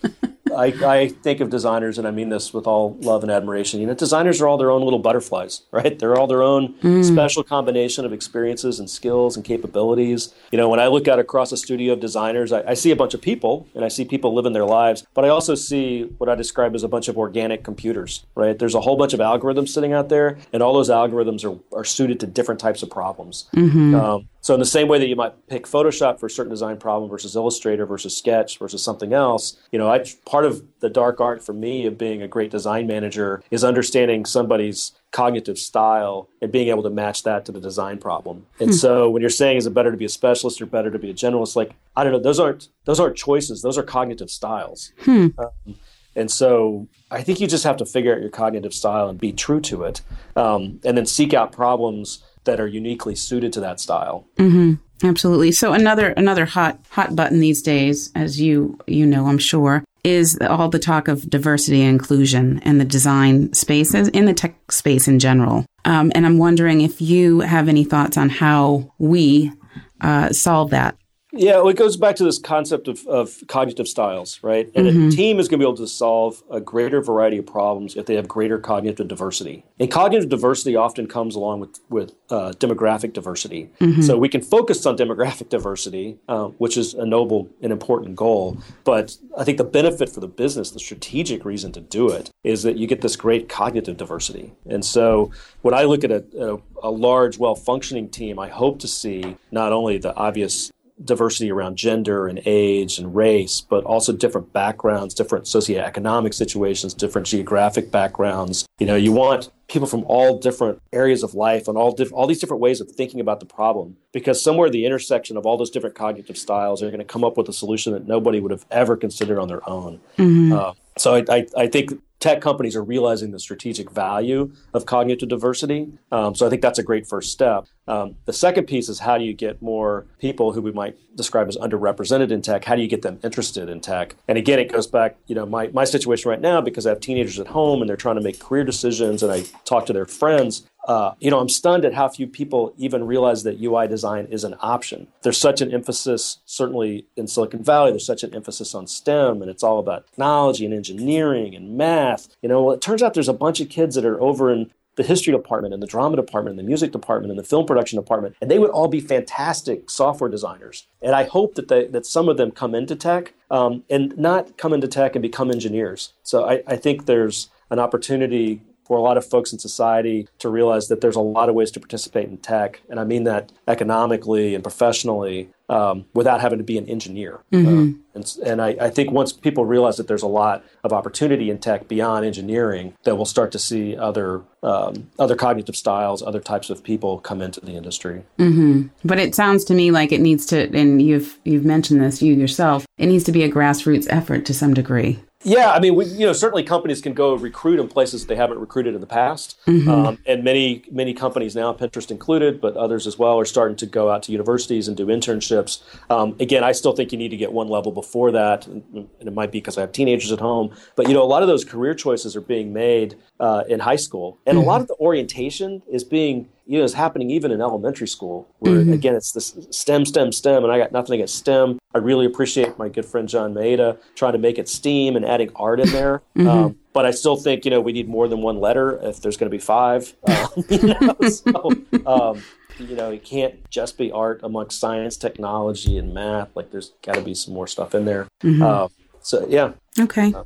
I, 0.54 0.66
I 0.84 1.08
think 1.08 1.40
of 1.40 1.50
designers, 1.50 1.98
and 1.98 2.06
I 2.06 2.10
mean 2.10 2.28
this 2.28 2.52
with 2.52 2.66
all 2.66 2.96
love 3.00 3.22
and 3.22 3.30
admiration. 3.30 3.80
You 3.80 3.86
know, 3.86 3.94
designers 3.94 4.40
are 4.40 4.48
all 4.48 4.56
their 4.56 4.70
own 4.70 4.82
little 4.82 4.98
butterflies, 4.98 5.62
right? 5.70 5.98
They're 5.98 6.16
all 6.16 6.26
their 6.26 6.42
own 6.42 6.74
mm. 6.74 7.04
special 7.04 7.42
combination 7.42 8.04
of 8.04 8.12
experiences 8.12 8.78
and 8.78 8.88
skills 8.88 9.36
and 9.36 9.44
capabilities. 9.44 10.34
You 10.52 10.58
know, 10.58 10.68
when 10.68 10.80
I 10.80 10.86
look 10.86 11.08
out 11.08 11.18
across 11.18 11.52
a 11.52 11.56
studio 11.56 11.92
of 11.92 12.00
designers, 12.00 12.52
I, 12.52 12.62
I 12.70 12.74
see 12.74 12.90
a 12.90 12.96
bunch 12.96 13.14
of 13.14 13.20
people, 13.20 13.68
and 13.74 13.84
I 13.84 13.88
see 13.88 14.04
people 14.04 14.34
living 14.34 14.52
their 14.52 14.64
lives, 14.64 15.06
but 15.14 15.24
I 15.24 15.28
also 15.28 15.54
see 15.54 16.02
what 16.18 16.28
I 16.28 16.34
describe 16.34 16.74
as 16.74 16.82
a 16.82 16.88
bunch 16.88 17.08
of 17.08 17.18
organic 17.18 17.64
computers, 17.64 18.24
right? 18.34 18.58
There's 18.58 18.74
a 18.74 18.80
whole 18.80 18.96
bunch 18.96 19.14
of 19.14 19.20
algorithms 19.20 19.70
sitting 19.70 19.92
out 19.92 20.08
there, 20.08 20.38
and 20.52 20.62
all 20.62 20.74
those 20.74 20.90
algorithms 20.90 21.44
are, 21.44 21.58
are 21.76 21.84
suited 21.84 22.20
to 22.20 22.26
different 22.26 22.60
types 22.60 22.82
of 22.82 22.90
problems. 22.90 23.46
Mm-hmm. 23.54 23.94
Um, 23.94 24.28
so 24.46 24.54
in 24.54 24.60
the 24.60 24.66
same 24.66 24.86
way 24.86 25.00
that 25.00 25.08
you 25.08 25.16
might 25.16 25.48
pick 25.48 25.66
Photoshop 25.66 26.20
for 26.20 26.26
a 26.26 26.30
certain 26.30 26.50
design 26.50 26.76
problem 26.76 27.10
versus 27.10 27.34
Illustrator 27.34 27.84
versus 27.84 28.16
Sketch 28.16 28.60
versus 28.60 28.80
something 28.80 29.12
else, 29.12 29.56
you 29.72 29.78
know, 29.78 29.90
I, 29.90 30.04
part 30.24 30.35
of 30.44 30.62
the 30.80 30.90
dark 30.90 31.20
art 31.20 31.44
for 31.44 31.52
me 31.52 31.86
of 31.86 31.96
being 31.96 32.22
a 32.22 32.28
great 32.28 32.50
design 32.50 32.86
manager 32.86 33.42
is 33.50 33.64
understanding 33.64 34.24
somebody's 34.24 34.92
cognitive 35.10 35.58
style 35.58 36.28
and 36.42 36.52
being 36.52 36.68
able 36.68 36.82
to 36.82 36.90
match 36.90 37.22
that 37.22 37.44
to 37.46 37.52
the 37.52 37.60
design 37.60 37.98
problem. 37.98 38.46
And 38.60 38.70
hmm. 38.70 38.76
so 38.76 39.10
when 39.10 39.20
you're 39.20 39.30
saying 39.30 39.56
is 39.56 39.66
it 39.66 39.74
better 39.74 39.90
to 39.90 39.96
be 39.96 40.04
a 40.04 40.10
specialist 40.10 40.60
or 40.60 40.66
better 40.66 40.90
to 40.90 40.98
be 40.98 41.10
a 41.10 41.14
generalist, 41.14 41.56
like 41.56 41.72
I 41.96 42.04
don't 42.04 42.12
know, 42.12 42.20
those 42.20 42.38
aren't 42.38 42.68
those 42.84 43.00
aren't 43.00 43.16
choices. 43.16 43.62
Those 43.62 43.78
are 43.78 43.82
cognitive 43.82 44.30
styles. 44.30 44.92
Hmm. 45.00 45.28
Um, 45.38 45.76
And 46.16 46.30
so 46.30 46.88
I 47.10 47.22
think 47.22 47.40
you 47.40 47.46
just 47.46 47.64
have 47.64 47.76
to 47.76 47.86
figure 47.86 48.14
out 48.14 48.20
your 48.20 48.30
cognitive 48.30 48.72
style 48.72 49.08
and 49.08 49.20
be 49.20 49.32
true 49.32 49.60
to 49.60 49.84
it, 49.84 50.00
um, 50.34 50.80
and 50.82 50.96
then 50.96 51.06
seek 51.06 51.34
out 51.34 51.52
problems 51.52 52.24
that 52.44 52.58
are 52.58 52.66
uniquely 52.66 53.14
suited 53.14 53.52
to 53.52 53.60
that 53.60 53.78
style. 53.80 54.26
Mm-hmm. 54.38 54.74
Absolutely. 55.06 55.52
So 55.52 55.74
another 55.74 56.08
another 56.10 56.46
hot 56.46 56.80
hot 56.88 57.14
button 57.14 57.40
these 57.40 57.60
days, 57.60 58.10
as 58.14 58.40
you 58.40 58.78
you 58.86 59.04
know, 59.04 59.26
I'm 59.26 59.38
sure, 59.38 59.84
is 60.06 60.38
all 60.40 60.68
the 60.68 60.78
talk 60.78 61.08
of 61.08 61.28
diversity 61.28 61.82
and 61.82 61.90
inclusion 61.90 62.60
in 62.60 62.78
the 62.78 62.84
design 62.84 63.52
spaces, 63.52 64.06
in 64.08 64.24
the 64.24 64.32
tech 64.32 64.70
space 64.70 65.08
in 65.08 65.18
general. 65.18 65.66
Um, 65.84 66.12
and 66.14 66.24
I'm 66.24 66.38
wondering 66.38 66.80
if 66.80 67.00
you 67.00 67.40
have 67.40 67.68
any 67.68 67.82
thoughts 67.82 68.16
on 68.16 68.28
how 68.28 68.94
we 68.98 69.52
uh, 70.00 70.32
solve 70.32 70.70
that. 70.70 70.96
Yeah, 71.36 71.56
well, 71.56 71.68
it 71.68 71.76
goes 71.76 71.96
back 71.96 72.16
to 72.16 72.24
this 72.24 72.38
concept 72.38 72.88
of, 72.88 73.06
of 73.06 73.42
cognitive 73.46 73.88
styles, 73.88 74.42
right? 74.42 74.70
And 74.74 74.86
mm-hmm. 74.86 75.08
a 75.08 75.10
team 75.10 75.38
is 75.38 75.48
going 75.48 75.60
to 75.60 75.64
be 75.64 75.68
able 75.68 75.76
to 75.78 75.88
solve 75.88 76.42
a 76.50 76.60
greater 76.60 77.00
variety 77.00 77.38
of 77.38 77.46
problems 77.46 77.96
if 77.96 78.06
they 78.06 78.14
have 78.14 78.26
greater 78.26 78.58
cognitive 78.58 79.08
diversity. 79.08 79.64
And 79.78 79.90
cognitive 79.90 80.28
diversity 80.28 80.76
often 80.76 81.06
comes 81.06 81.34
along 81.34 81.60
with, 81.60 81.80
with 81.88 82.12
uh, 82.30 82.52
demographic 82.52 83.12
diversity. 83.12 83.70
Mm-hmm. 83.80 84.02
So 84.02 84.16
we 84.18 84.28
can 84.28 84.42
focus 84.42 84.84
on 84.86 84.96
demographic 84.96 85.48
diversity, 85.48 86.18
uh, 86.28 86.46
which 86.58 86.76
is 86.76 86.94
a 86.94 87.04
noble 87.04 87.48
and 87.60 87.72
important 87.72 88.16
goal. 88.16 88.58
But 88.84 89.16
I 89.38 89.44
think 89.44 89.58
the 89.58 89.64
benefit 89.64 90.08
for 90.08 90.20
the 90.20 90.28
business, 90.28 90.70
the 90.70 90.80
strategic 90.80 91.44
reason 91.44 91.72
to 91.72 91.80
do 91.80 92.08
it, 92.08 92.30
is 92.44 92.62
that 92.62 92.76
you 92.76 92.86
get 92.86 93.00
this 93.00 93.16
great 93.16 93.48
cognitive 93.48 93.96
diversity. 93.96 94.52
And 94.66 94.84
so 94.84 95.30
when 95.62 95.74
I 95.74 95.84
look 95.84 96.04
at 96.04 96.10
a, 96.10 96.24
a, 96.38 96.58
a 96.82 96.90
large, 96.90 97.38
well 97.38 97.54
functioning 97.54 98.08
team, 98.08 98.38
I 98.38 98.48
hope 98.48 98.78
to 98.80 98.88
see 98.88 99.36
not 99.50 99.72
only 99.72 99.98
the 99.98 100.14
obvious 100.14 100.72
diversity 101.04 101.50
around 101.50 101.76
gender 101.76 102.26
and 102.26 102.40
age 102.46 102.98
and 102.98 103.14
race, 103.14 103.60
but 103.60 103.84
also 103.84 104.12
different 104.12 104.52
backgrounds, 104.52 105.14
different 105.14 105.44
socioeconomic 105.44 106.32
situations, 106.32 106.94
different 106.94 107.26
geographic 107.26 107.90
backgrounds. 107.90 108.66
You 108.78 108.86
know, 108.86 108.96
you 108.96 109.12
want 109.12 109.50
people 109.68 109.86
from 109.88 110.04
all 110.04 110.38
different 110.38 110.80
areas 110.92 111.22
of 111.22 111.34
life 111.34 111.68
and 111.68 111.76
all 111.76 111.92
diff- 111.92 112.12
all 112.12 112.26
these 112.26 112.38
different 112.38 112.60
ways 112.60 112.80
of 112.80 112.90
thinking 112.90 113.20
about 113.20 113.40
the 113.40 113.46
problem 113.46 113.96
because 114.12 114.42
somewhere 114.42 114.70
the 114.70 114.86
intersection 114.86 115.36
of 115.36 115.44
all 115.44 115.56
those 115.56 115.70
different 115.70 115.94
cognitive 115.94 116.38
styles 116.38 116.82
are 116.82 116.88
going 116.88 116.98
to 116.98 117.04
come 117.04 117.24
up 117.24 117.36
with 117.36 117.48
a 117.48 117.52
solution 117.52 117.92
that 117.92 118.06
nobody 118.06 118.40
would 118.40 118.50
have 118.50 118.64
ever 118.70 118.96
considered 118.96 119.38
on 119.38 119.48
their 119.48 119.68
own. 119.68 120.00
Mm-hmm. 120.18 120.52
Uh, 120.52 120.72
so 120.96 121.14
I, 121.14 121.24
I, 121.28 121.46
I, 121.56 121.66
think 121.66 121.92
tech 122.26 122.40
companies 122.40 122.74
are 122.74 122.82
realizing 122.82 123.30
the 123.30 123.38
strategic 123.38 123.88
value 123.88 124.50
of 124.74 124.84
cognitive 124.84 125.28
diversity. 125.28 125.92
Um, 126.10 126.34
so 126.34 126.44
I 126.44 126.50
think 126.50 126.60
that's 126.60 126.80
a 126.80 126.82
great 126.82 127.06
first 127.06 127.30
step. 127.30 127.66
Um, 127.86 128.16
the 128.24 128.32
second 128.32 128.66
piece 128.66 128.88
is 128.88 128.98
how 128.98 129.16
do 129.16 129.22
you 129.22 129.32
get 129.32 129.62
more 129.62 130.06
people 130.18 130.52
who 130.52 130.60
we 130.60 130.72
might 130.72 130.96
describe 131.16 131.46
as 131.46 131.56
underrepresented 131.56 132.32
in 132.32 132.42
tech? 132.42 132.64
How 132.64 132.74
do 132.74 132.82
you 132.82 132.88
get 132.88 133.02
them 133.02 133.20
interested 133.22 133.68
in 133.68 133.80
tech? 133.80 134.16
And 134.26 134.36
again, 134.36 134.58
it 134.58 134.72
goes 134.72 134.88
back, 134.88 135.16
you 135.28 135.36
know, 135.36 135.46
my, 135.46 135.68
my 135.68 135.84
situation 135.84 136.28
right 136.28 136.40
now 136.40 136.60
because 136.60 136.84
I 136.84 136.88
have 136.88 136.98
teenagers 136.98 137.38
at 137.38 137.46
home 137.46 137.80
and 137.80 137.88
they're 137.88 137.96
trying 137.96 138.16
to 138.16 138.22
make 138.22 138.40
career 138.40 138.64
decisions 138.64 139.22
and 139.22 139.30
I 139.30 139.44
talk 139.64 139.86
to 139.86 139.92
their 139.92 140.04
friends. 140.04 140.66
Uh, 140.86 141.14
you 141.18 141.30
know, 141.30 141.40
I'm 141.40 141.48
stunned 141.48 141.84
at 141.84 141.94
how 141.94 142.08
few 142.08 142.26
people 142.26 142.72
even 142.78 143.06
realize 143.06 143.42
that 143.42 143.60
UI 143.60 143.88
design 143.88 144.26
is 144.30 144.44
an 144.44 144.54
option. 144.60 145.08
There's 145.22 145.38
such 145.38 145.60
an 145.60 145.72
emphasis, 145.72 146.38
certainly 146.46 147.06
in 147.16 147.26
Silicon 147.26 147.62
Valley, 147.62 147.90
there's 147.90 148.06
such 148.06 148.22
an 148.22 148.34
emphasis 148.34 148.74
on 148.74 148.86
STEM, 148.86 149.42
and 149.42 149.50
it's 149.50 149.64
all 149.64 149.78
about 149.78 150.06
technology 150.06 150.64
and 150.64 150.72
engineering 150.72 151.54
and 151.54 151.76
math. 151.76 152.28
You 152.40 152.48
know, 152.48 152.62
well, 152.62 152.74
it 152.74 152.80
turns 152.80 153.02
out 153.02 153.14
there's 153.14 153.28
a 153.28 153.34
bunch 153.34 153.60
of 153.60 153.68
kids 153.68 153.96
that 153.96 154.04
are 154.04 154.20
over 154.20 154.52
in 154.52 154.70
the 154.96 155.02
history 155.02 155.32
department 155.32 155.74
and 155.74 155.82
the 155.82 155.86
drama 155.86 156.16
department 156.16 156.58
and 156.58 156.58
the 156.58 156.68
music 156.68 156.90
department 156.90 157.30
and 157.30 157.38
the 157.38 157.44
film 157.44 157.66
production 157.66 157.98
department, 157.98 158.34
and 158.40 158.50
they 158.50 158.58
would 158.58 158.70
all 158.70 158.88
be 158.88 159.00
fantastic 159.00 159.90
software 159.90 160.30
designers. 160.30 160.86
And 161.02 161.14
I 161.14 161.24
hope 161.24 161.54
that 161.56 161.68
they, 161.68 161.86
that 161.88 162.06
some 162.06 162.28
of 162.28 162.36
them 162.36 162.50
come 162.50 162.74
into 162.74 162.96
tech 162.96 163.34
um, 163.50 163.84
and 163.90 164.16
not 164.16 164.56
come 164.56 164.72
into 164.72 164.88
tech 164.88 165.14
and 165.14 165.22
become 165.22 165.50
engineers. 165.50 166.14
So 166.22 166.48
I, 166.48 166.62
I 166.66 166.76
think 166.76 167.06
there's 167.06 167.50
an 167.70 167.78
opportunity 167.78 168.62
for 168.86 168.96
a 168.96 169.00
lot 169.00 169.16
of 169.16 169.24
folks 169.24 169.52
in 169.52 169.58
society 169.58 170.28
to 170.38 170.48
realize 170.48 170.88
that 170.88 171.00
there's 171.00 171.16
a 171.16 171.20
lot 171.20 171.48
of 171.48 171.54
ways 171.54 171.70
to 171.72 171.80
participate 171.80 172.28
in 172.28 172.38
tech. 172.38 172.80
And 172.88 173.00
I 173.00 173.04
mean 173.04 173.24
that 173.24 173.52
economically 173.66 174.54
and 174.54 174.62
professionally 174.62 175.48
um, 175.68 176.04
without 176.14 176.40
having 176.40 176.58
to 176.58 176.64
be 176.64 176.78
an 176.78 176.88
engineer. 176.88 177.40
Mm-hmm. 177.52 177.68
Uh, 177.68 177.98
and, 178.14 178.36
and 178.44 178.62
I, 178.62 178.76
I, 178.80 178.90
think 178.90 179.10
once 179.10 179.32
people 179.32 179.64
realize 179.64 179.96
that 179.96 180.06
there's 180.06 180.22
a 180.22 180.28
lot 180.28 180.64
of 180.84 180.92
opportunity 180.92 181.50
in 181.50 181.58
tech 181.58 181.88
beyond 181.88 182.24
engineering, 182.24 182.94
that 183.02 183.16
we'll 183.16 183.24
start 183.24 183.50
to 183.52 183.58
see 183.58 183.96
other 183.96 184.42
um, 184.62 185.10
other 185.18 185.34
cognitive 185.34 185.76
styles, 185.76 186.22
other 186.22 186.40
types 186.40 186.70
of 186.70 186.84
people 186.84 187.18
come 187.18 187.42
into 187.42 187.60
the 187.60 187.72
industry. 187.72 188.22
Mm-hmm. 188.38 188.88
But 189.04 189.18
it 189.18 189.34
sounds 189.34 189.64
to 189.64 189.74
me 189.74 189.90
like 189.90 190.12
it 190.12 190.20
needs 190.20 190.46
to, 190.46 190.70
and 190.76 191.02
you've 191.02 191.38
you've 191.44 191.64
mentioned 191.64 192.00
this 192.00 192.22
you 192.22 192.34
yourself. 192.34 192.86
It 192.96 193.06
needs 193.06 193.24
to 193.24 193.32
be 193.32 193.42
a 193.42 193.50
grassroots 193.50 194.06
effort 194.08 194.46
to 194.46 194.54
some 194.54 194.72
degree. 194.72 195.20
Yeah, 195.44 195.70
I 195.70 195.80
mean, 195.80 195.94
we, 195.94 196.06
you 196.06 196.26
know, 196.26 196.32
certainly 196.32 196.62
companies 196.62 197.00
can 197.00 197.12
go 197.12 197.34
recruit 197.34 197.78
in 197.78 197.88
places 197.88 198.26
they 198.26 198.36
haven't 198.36 198.58
recruited 198.58 198.94
in 198.94 199.00
the 199.00 199.06
past, 199.06 199.58
mm-hmm. 199.66 199.88
um, 199.88 200.18
and 200.26 200.42
many 200.42 200.82
many 200.90 201.12
companies 201.12 201.54
now, 201.54 201.72
Pinterest 201.74 202.10
included, 202.10 202.60
but 202.60 202.74
others 202.76 203.06
as 203.06 203.18
well, 203.18 203.38
are 203.38 203.44
starting 203.44 203.76
to 203.76 203.86
go 203.86 204.10
out 204.10 204.22
to 204.24 204.32
universities 204.32 204.88
and 204.88 204.96
do 204.96 205.06
internships. 205.06 205.82
Um, 206.10 206.36
again, 206.40 206.64
I 206.64 206.72
still 206.72 206.92
think 206.92 207.12
you 207.12 207.18
need 207.18 207.28
to 207.28 207.36
get 207.36 207.52
one 207.52 207.68
level 207.68 207.92
before 207.92 208.32
that, 208.32 208.66
and, 208.66 209.08
it 209.20 209.32
might 209.32 209.52
be 209.52 209.60
because 209.60 209.76
I 209.76 209.82
have 209.82 209.92
teenagers 209.92 210.32
at 210.32 210.40
home. 210.40 210.74
But 210.96 211.06
you 211.06 211.14
know, 211.14 211.22
a 211.22 211.24
lot 211.24 211.42
of 211.42 211.48
those 211.48 211.64
career 211.64 211.94
choices 211.94 212.34
are 212.34 212.40
being 212.40 212.72
made 212.72 213.16
uh, 213.38 213.64
in 213.68 213.78
high 213.78 213.96
school, 213.96 214.38
and 214.46 214.56
mm-hmm. 214.56 214.64
a 214.64 214.70
lot 214.70 214.80
of 214.80 214.88
the 214.88 214.96
orientation 214.96 215.82
is 215.90 216.02
being 216.02 216.48
you 216.66 216.78
know, 216.78 216.84
is 216.84 216.94
happening 216.94 217.30
even 217.30 217.52
in 217.52 217.60
elementary 217.60 218.08
school, 218.08 218.48
where 218.58 218.80
mm-hmm. 218.80 218.92
again 218.92 219.14
it's 219.14 219.32
this 219.32 219.56
STEM, 219.70 220.04
STEM, 220.04 220.32
STEM, 220.32 220.64
and 220.64 220.72
I 220.72 220.78
got 220.78 220.92
nothing 220.92 221.14
against 221.14 221.36
STEM. 221.36 221.78
I 221.94 221.98
really 221.98 222.26
appreciate 222.26 222.76
my 222.76 222.88
good 222.88 223.06
friend 223.06 223.28
John 223.28 223.54
Maeda 223.54 223.98
trying 224.16 224.32
to 224.32 224.38
make 224.38 224.58
it 224.58 224.68
STEAM 224.68 225.16
and 225.16 225.24
adding 225.24 225.50
art 225.56 225.80
in 225.80 225.90
there. 225.90 226.22
Mm-hmm. 226.36 226.48
Um, 226.48 226.76
but 226.92 227.06
I 227.06 227.12
still 227.12 227.36
think 227.36 227.64
you 227.64 227.70
know 227.70 227.80
we 227.80 227.92
need 227.92 228.08
more 228.08 228.28
than 228.28 228.42
one 228.42 228.60
letter 228.60 228.98
if 229.02 229.22
there's 229.22 229.38
going 229.38 229.50
to 229.50 229.56
be 229.56 229.62
five. 229.62 230.14
Um, 230.28 230.64
you 230.68 230.82
know, 230.82 231.16
so, 231.28 231.70
um, 232.04 232.42
you 232.78 232.94
know, 232.94 233.10
it 233.10 233.24
can't 233.24 233.68
just 233.70 233.96
be 233.96 234.12
art 234.12 234.40
amongst 234.42 234.78
science, 234.78 235.16
technology, 235.16 235.96
and 235.96 236.12
math. 236.12 236.54
Like 236.54 236.70
there's 236.70 236.92
got 237.02 237.14
to 237.14 237.22
be 237.22 237.34
some 237.34 237.54
more 237.54 237.66
stuff 237.66 237.94
in 237.94 238.04
there. 238.04 238.28
Mm-hmm. 238.42 238.62
Uh, 238.62 238.88
so 239.20 239.46
yeah. 239.48 239.72
Okay. 239.98 240.34
Uh, 240.34 240.44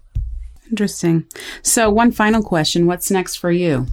Interesting. 0.70 1.26
So 1.62 1.90
one 1.90 2.12
final 2.12 2.42
question: 2.42 2.86
What's 2.86 3.10
next 3.10 3.36
for 3.36 3.50
you? 3.50 3.86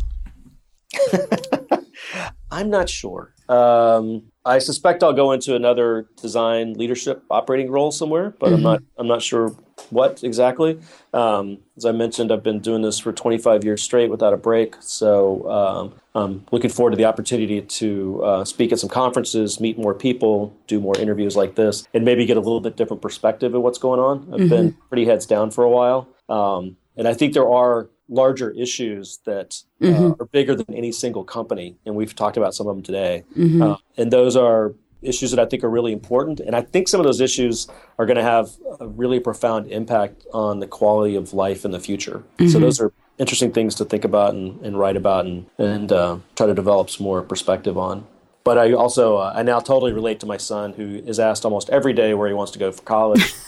I'm 2.52 2.70
not 2.70 2.90
sure. 2.90 3.34
Um, 3.50 4.24
I 4.46 4.60
suspect 4.60 5.04
I'll 5.04 5.14
go 5.14 5.32
into 5.32 5.56
another 5.56 6.08
design 6.22 6.74
leadership 6.74 7.24
operating 7.30 7.70
role 7.70 7.92
somewhere, 7.92 8.34
but 8.40 8.48
mm-hmm. 8.48 8.56
I'm 8.56 8.64
not. 8.64 8.84
I'm 8.98 9.08
not 9.08 9.22
sure 9.22 9.56
what 9.90 10.24
exactly. 10.24 10.80
Um, 11.14 11.60
as 11.76 11.86
I 11.86 11.92
mentioned, 11.92 12.32
I've 12.32 12.44
been 12.44 12.60
doing 12.60 12.82
this 12.82 13.00
for 13.00 13.14
25 13.14 13.64
years 13.64 13.82
straight 13.82 14.10
without 14.10 14.34
a 14.34 14.38
break. 14.38 14.76
So 14.80 15.50
um, 15.50 15.94
I'm 16.16 16.46
looking 16.52 16.70
forward 16.70 16.92
to 16.92 16.98
the 16.98 17.06
opportunity 17.06 17.62
to 17.62 18.24
uh, 18.24 18.46
speak 18.46 18.72
at 18.72 18.80
some 18.80 18.90
conferences, 18.90 19.60
meet 19.60 19.78
more 19.78 19.94
people, 19.94 20.56
do 20.68 20.80
more 20.80 20.98
interviews 20.98 21.36
like 21.36 21.56
this, 21.56 21.86
and 21.94 22.04
maybe 22.04 22.26
get 22.26 22.38
a 22.38 22.42
little 22.42 22.62
bit 22.62 22.76
different 22.76 23.02
perspective 23.02 23.54
of 23.54 23.62
what's 23.62 23.78
going 23.78 24.00
on. 24.00 24.34
I've 24.34 24.40
mm-hmm. 24.40 24.50
been 24.50 24.78
pretty 24.90 25.06
heads 25.06 25.26
down 25.26 25.52
for 25.52 25.64
a 25.64 25.70
while, 25.70 26.08
um, 26.30 26.78
and 26.96 27.08
I 27.08 27.14
think 27.14 27.34
there 27.34 27.50
are 27.50 27.90
larger 28.10 28.52
issues 28.52 29.20
that 29.26 29.64
uh, 29.82 29.86
mm-hmm. 29.86 30.22
are 30.22 30.26
bigger 30.26 30.56
than 30.56 30.74
any 30.74 30.92
single 30.92 31.24
company, 31.24 31.76
and 31.86 31.96
we've 31.96 32.16
talked 32.16 32.38
about 32.38 32.56
some 32.56 32.68
of 32.68 32.76
them 32.76 32.84
today. 32.84 33.24
Mm-hmm. 33.38 33.62
Uh, 33.62 33.78
and 33.98 34.12
those 34.12 34.36
are 34.36 34.74
issues 35.02 35.32
that 35.32 35.40
I 35.40 35.46
think 35.46 35.64
are 35.64 35.70
really 35.70 35.94
important. 35.94 36.40
And 36.40 36.56
I 36.56 36.62
think 36.62 36.88
some 36.88 37.00
of 37.00 37.06
those 37.06 37.22
issues 37.22 37.68
are 38.00 38.06
going 38.06 38.18
to 38.18 38.24
have 38.24 38.52
a 38.80 38.88
really 38.88 39.20
profound 39.20 39.68
impact 39.72 40.26
on 40.34 40.60
the 40.60 40.68
quality 40.68 41.16
of 41.16 41.34
life 41.34 41.66
in 41.66 41.72
the 41.72 41.80
future. 41.80 42.24
Mm-hmm. 42.38 42.48
So 42.48 42.60
those 42.60 42.80
are 42.80 42.92
interesting 43.18 43.52
things 43.52 43.76
to 43.76 43.86
think 43.86 44.04
about 44.04 44.34
and, 44.34 44.60
and 44.62 44.78
write 44.78 44.96
about 44.96 45.26
and, 45.26 45.46
and 45.58 45.92
uh, 45.92 46.18
try 46.36 46.48
to 46.48 46.54
develop 46.54 46.90
some 46.90 47.04
more 47.04 47.22
perspective 47.22 47.78
on. 47.78 48.06
But 48.44 48.58
I 48.58 48.72
also, 48.72 49.18
uh, 49.18 49.34
I 49.36 49.44
now 49.44 49.60
totally 49.60 49.92
relate 49.92 50.22
to 50.22 50.26
my 50.26 50.38
son 50.38 50.74
who 50.74 51.04
is 51.06 51.20
asked 51.20 51.44
almost 51.44 51.70
every 51.70 51.94
day 51.94 52.14
where 52.14 52.28
he 52.28 52.34
wants 52.34 52.52
to 52.54 52.60
go 52.60 52.72
for 52.72 52.82
college. 52.84 53.34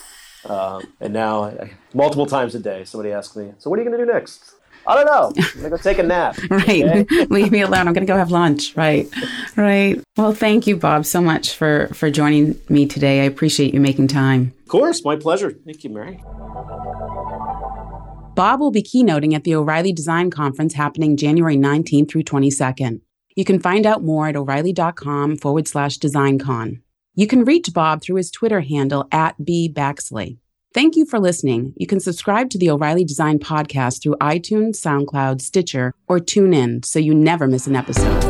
Um, 0.46 0.84
and 1.00 1.14
now, 1.14 1.44
I, 1.44 1.72
multiple 1.94 2.26
times 2.26 2.56
a 2.56 2.60
day, 2.60 2.86
somebody 2.86 3.12
asks 3.12 3.36
me, 3.36 3.52
"So 3.58 3.70
what 3.70 3.80
are 3.80 3.84
you 3.84 3.90
going 3.90 4.00
to 4.00 4.06
do 4.06 4.12
next?" 4.12 4.56
I 4.88 4.96
don't 4.96 5.06
know. 5.06 5.32
I'm 5.38 5.58
gonna 5.58 5.70
go 5.70 5.78
take 5.78 6.00
a 6.00 6.04
nap. 6.04 6.38
right. 6.50 6.84
Okay? 6.84 7.26
Leave 7.30 7.52
me 7.52 7.62
alone. 7.62 7.88
I'm 7.88 7.94
gonna 7.94 8.06
go 8.06 8.18
have 8.18 8.32
lunch. 8.32 8.76
Right. 8.76 9.08
Right. 9.56 10.02
Well, 10.18 10.34
thank 10.34 10.68
you, 10.68 10.78
Bob, 10.78 11.06
so 11.06 11.22
much 11.22 11.56
for 11.56 11.90
for 11.94 12.10
joining 12.10 12.60
me 12.70 12.88
today. 12.88 13.22
I 13.22 13.26
appreciate 13.26 13.74
you 13.74 13.80
making 13.80 14.08
time. 14.08 14.54
Of 14.64 14.70
course, 14.70 15.04
my 15.04 15.16
pleasure. 15.16 15.52
Thank 15.52 15.84
you, 15.84 15.90
Mary. 15.90 16.24
Bob 18.36 18.60
will 18.62 18.72
be 18.72 18.82
keynoting 18.82 19.34
at 19.34 19.44
the 19.44 19.54
O'Reilly 19.54 19.92
Design 19.92 20.32
Conference 20.32 20.74
happening 20.74 21.18
January 21.18 21.58
19th 21.58 22.10
through 22.10 22.24
22nd. 22.24 23.02
You 23.36 23.44
can 23.44 23.60
find 23.60 23.86
out 23.86 24.04
more 24.04 24.28
at 24.28 24.36
o'Reilly.com 24.36 25.38
forward 25.38 25.68
slash 25.68 25.98
designcon. 26.00 26.82
You 27.16 27.28
can 27.28 27.44
reach 27.44 27.74
Bob 27.74 28.02
through 28.02 28.18
his 28.18 28.32
Twitter 28.32 28.62
handle 28.62 29.08
at 29.12 29.44
B 29.44 29.72
Baxley. 29.74 30.38
Thank 30.74 30.96
you 30.96 31.06
for 31.06 31.20
listening. 31.20 31.74
You 31.78 31.88
can 31.88 32.00
subscribe 32.00 32.52
to 32.52 32.58
the 32.60 32.70
O'Reilly 32.70 33.04
Design 33.04 33.40
Podcast 33.40 34.04
through 34.04 34.18
iTunes, 34.22 34.76
SoundCloud, 34.76 35.42
Stitcher, 35.42 35.96
or 36.08 36.20
TuneIn 36.20 36.86
so 36.86 37.00
you 37.00 37.16
never 37.16 37.48
miss 37.48 37.66
an 37.66 37.76
episode. 37.76 38.29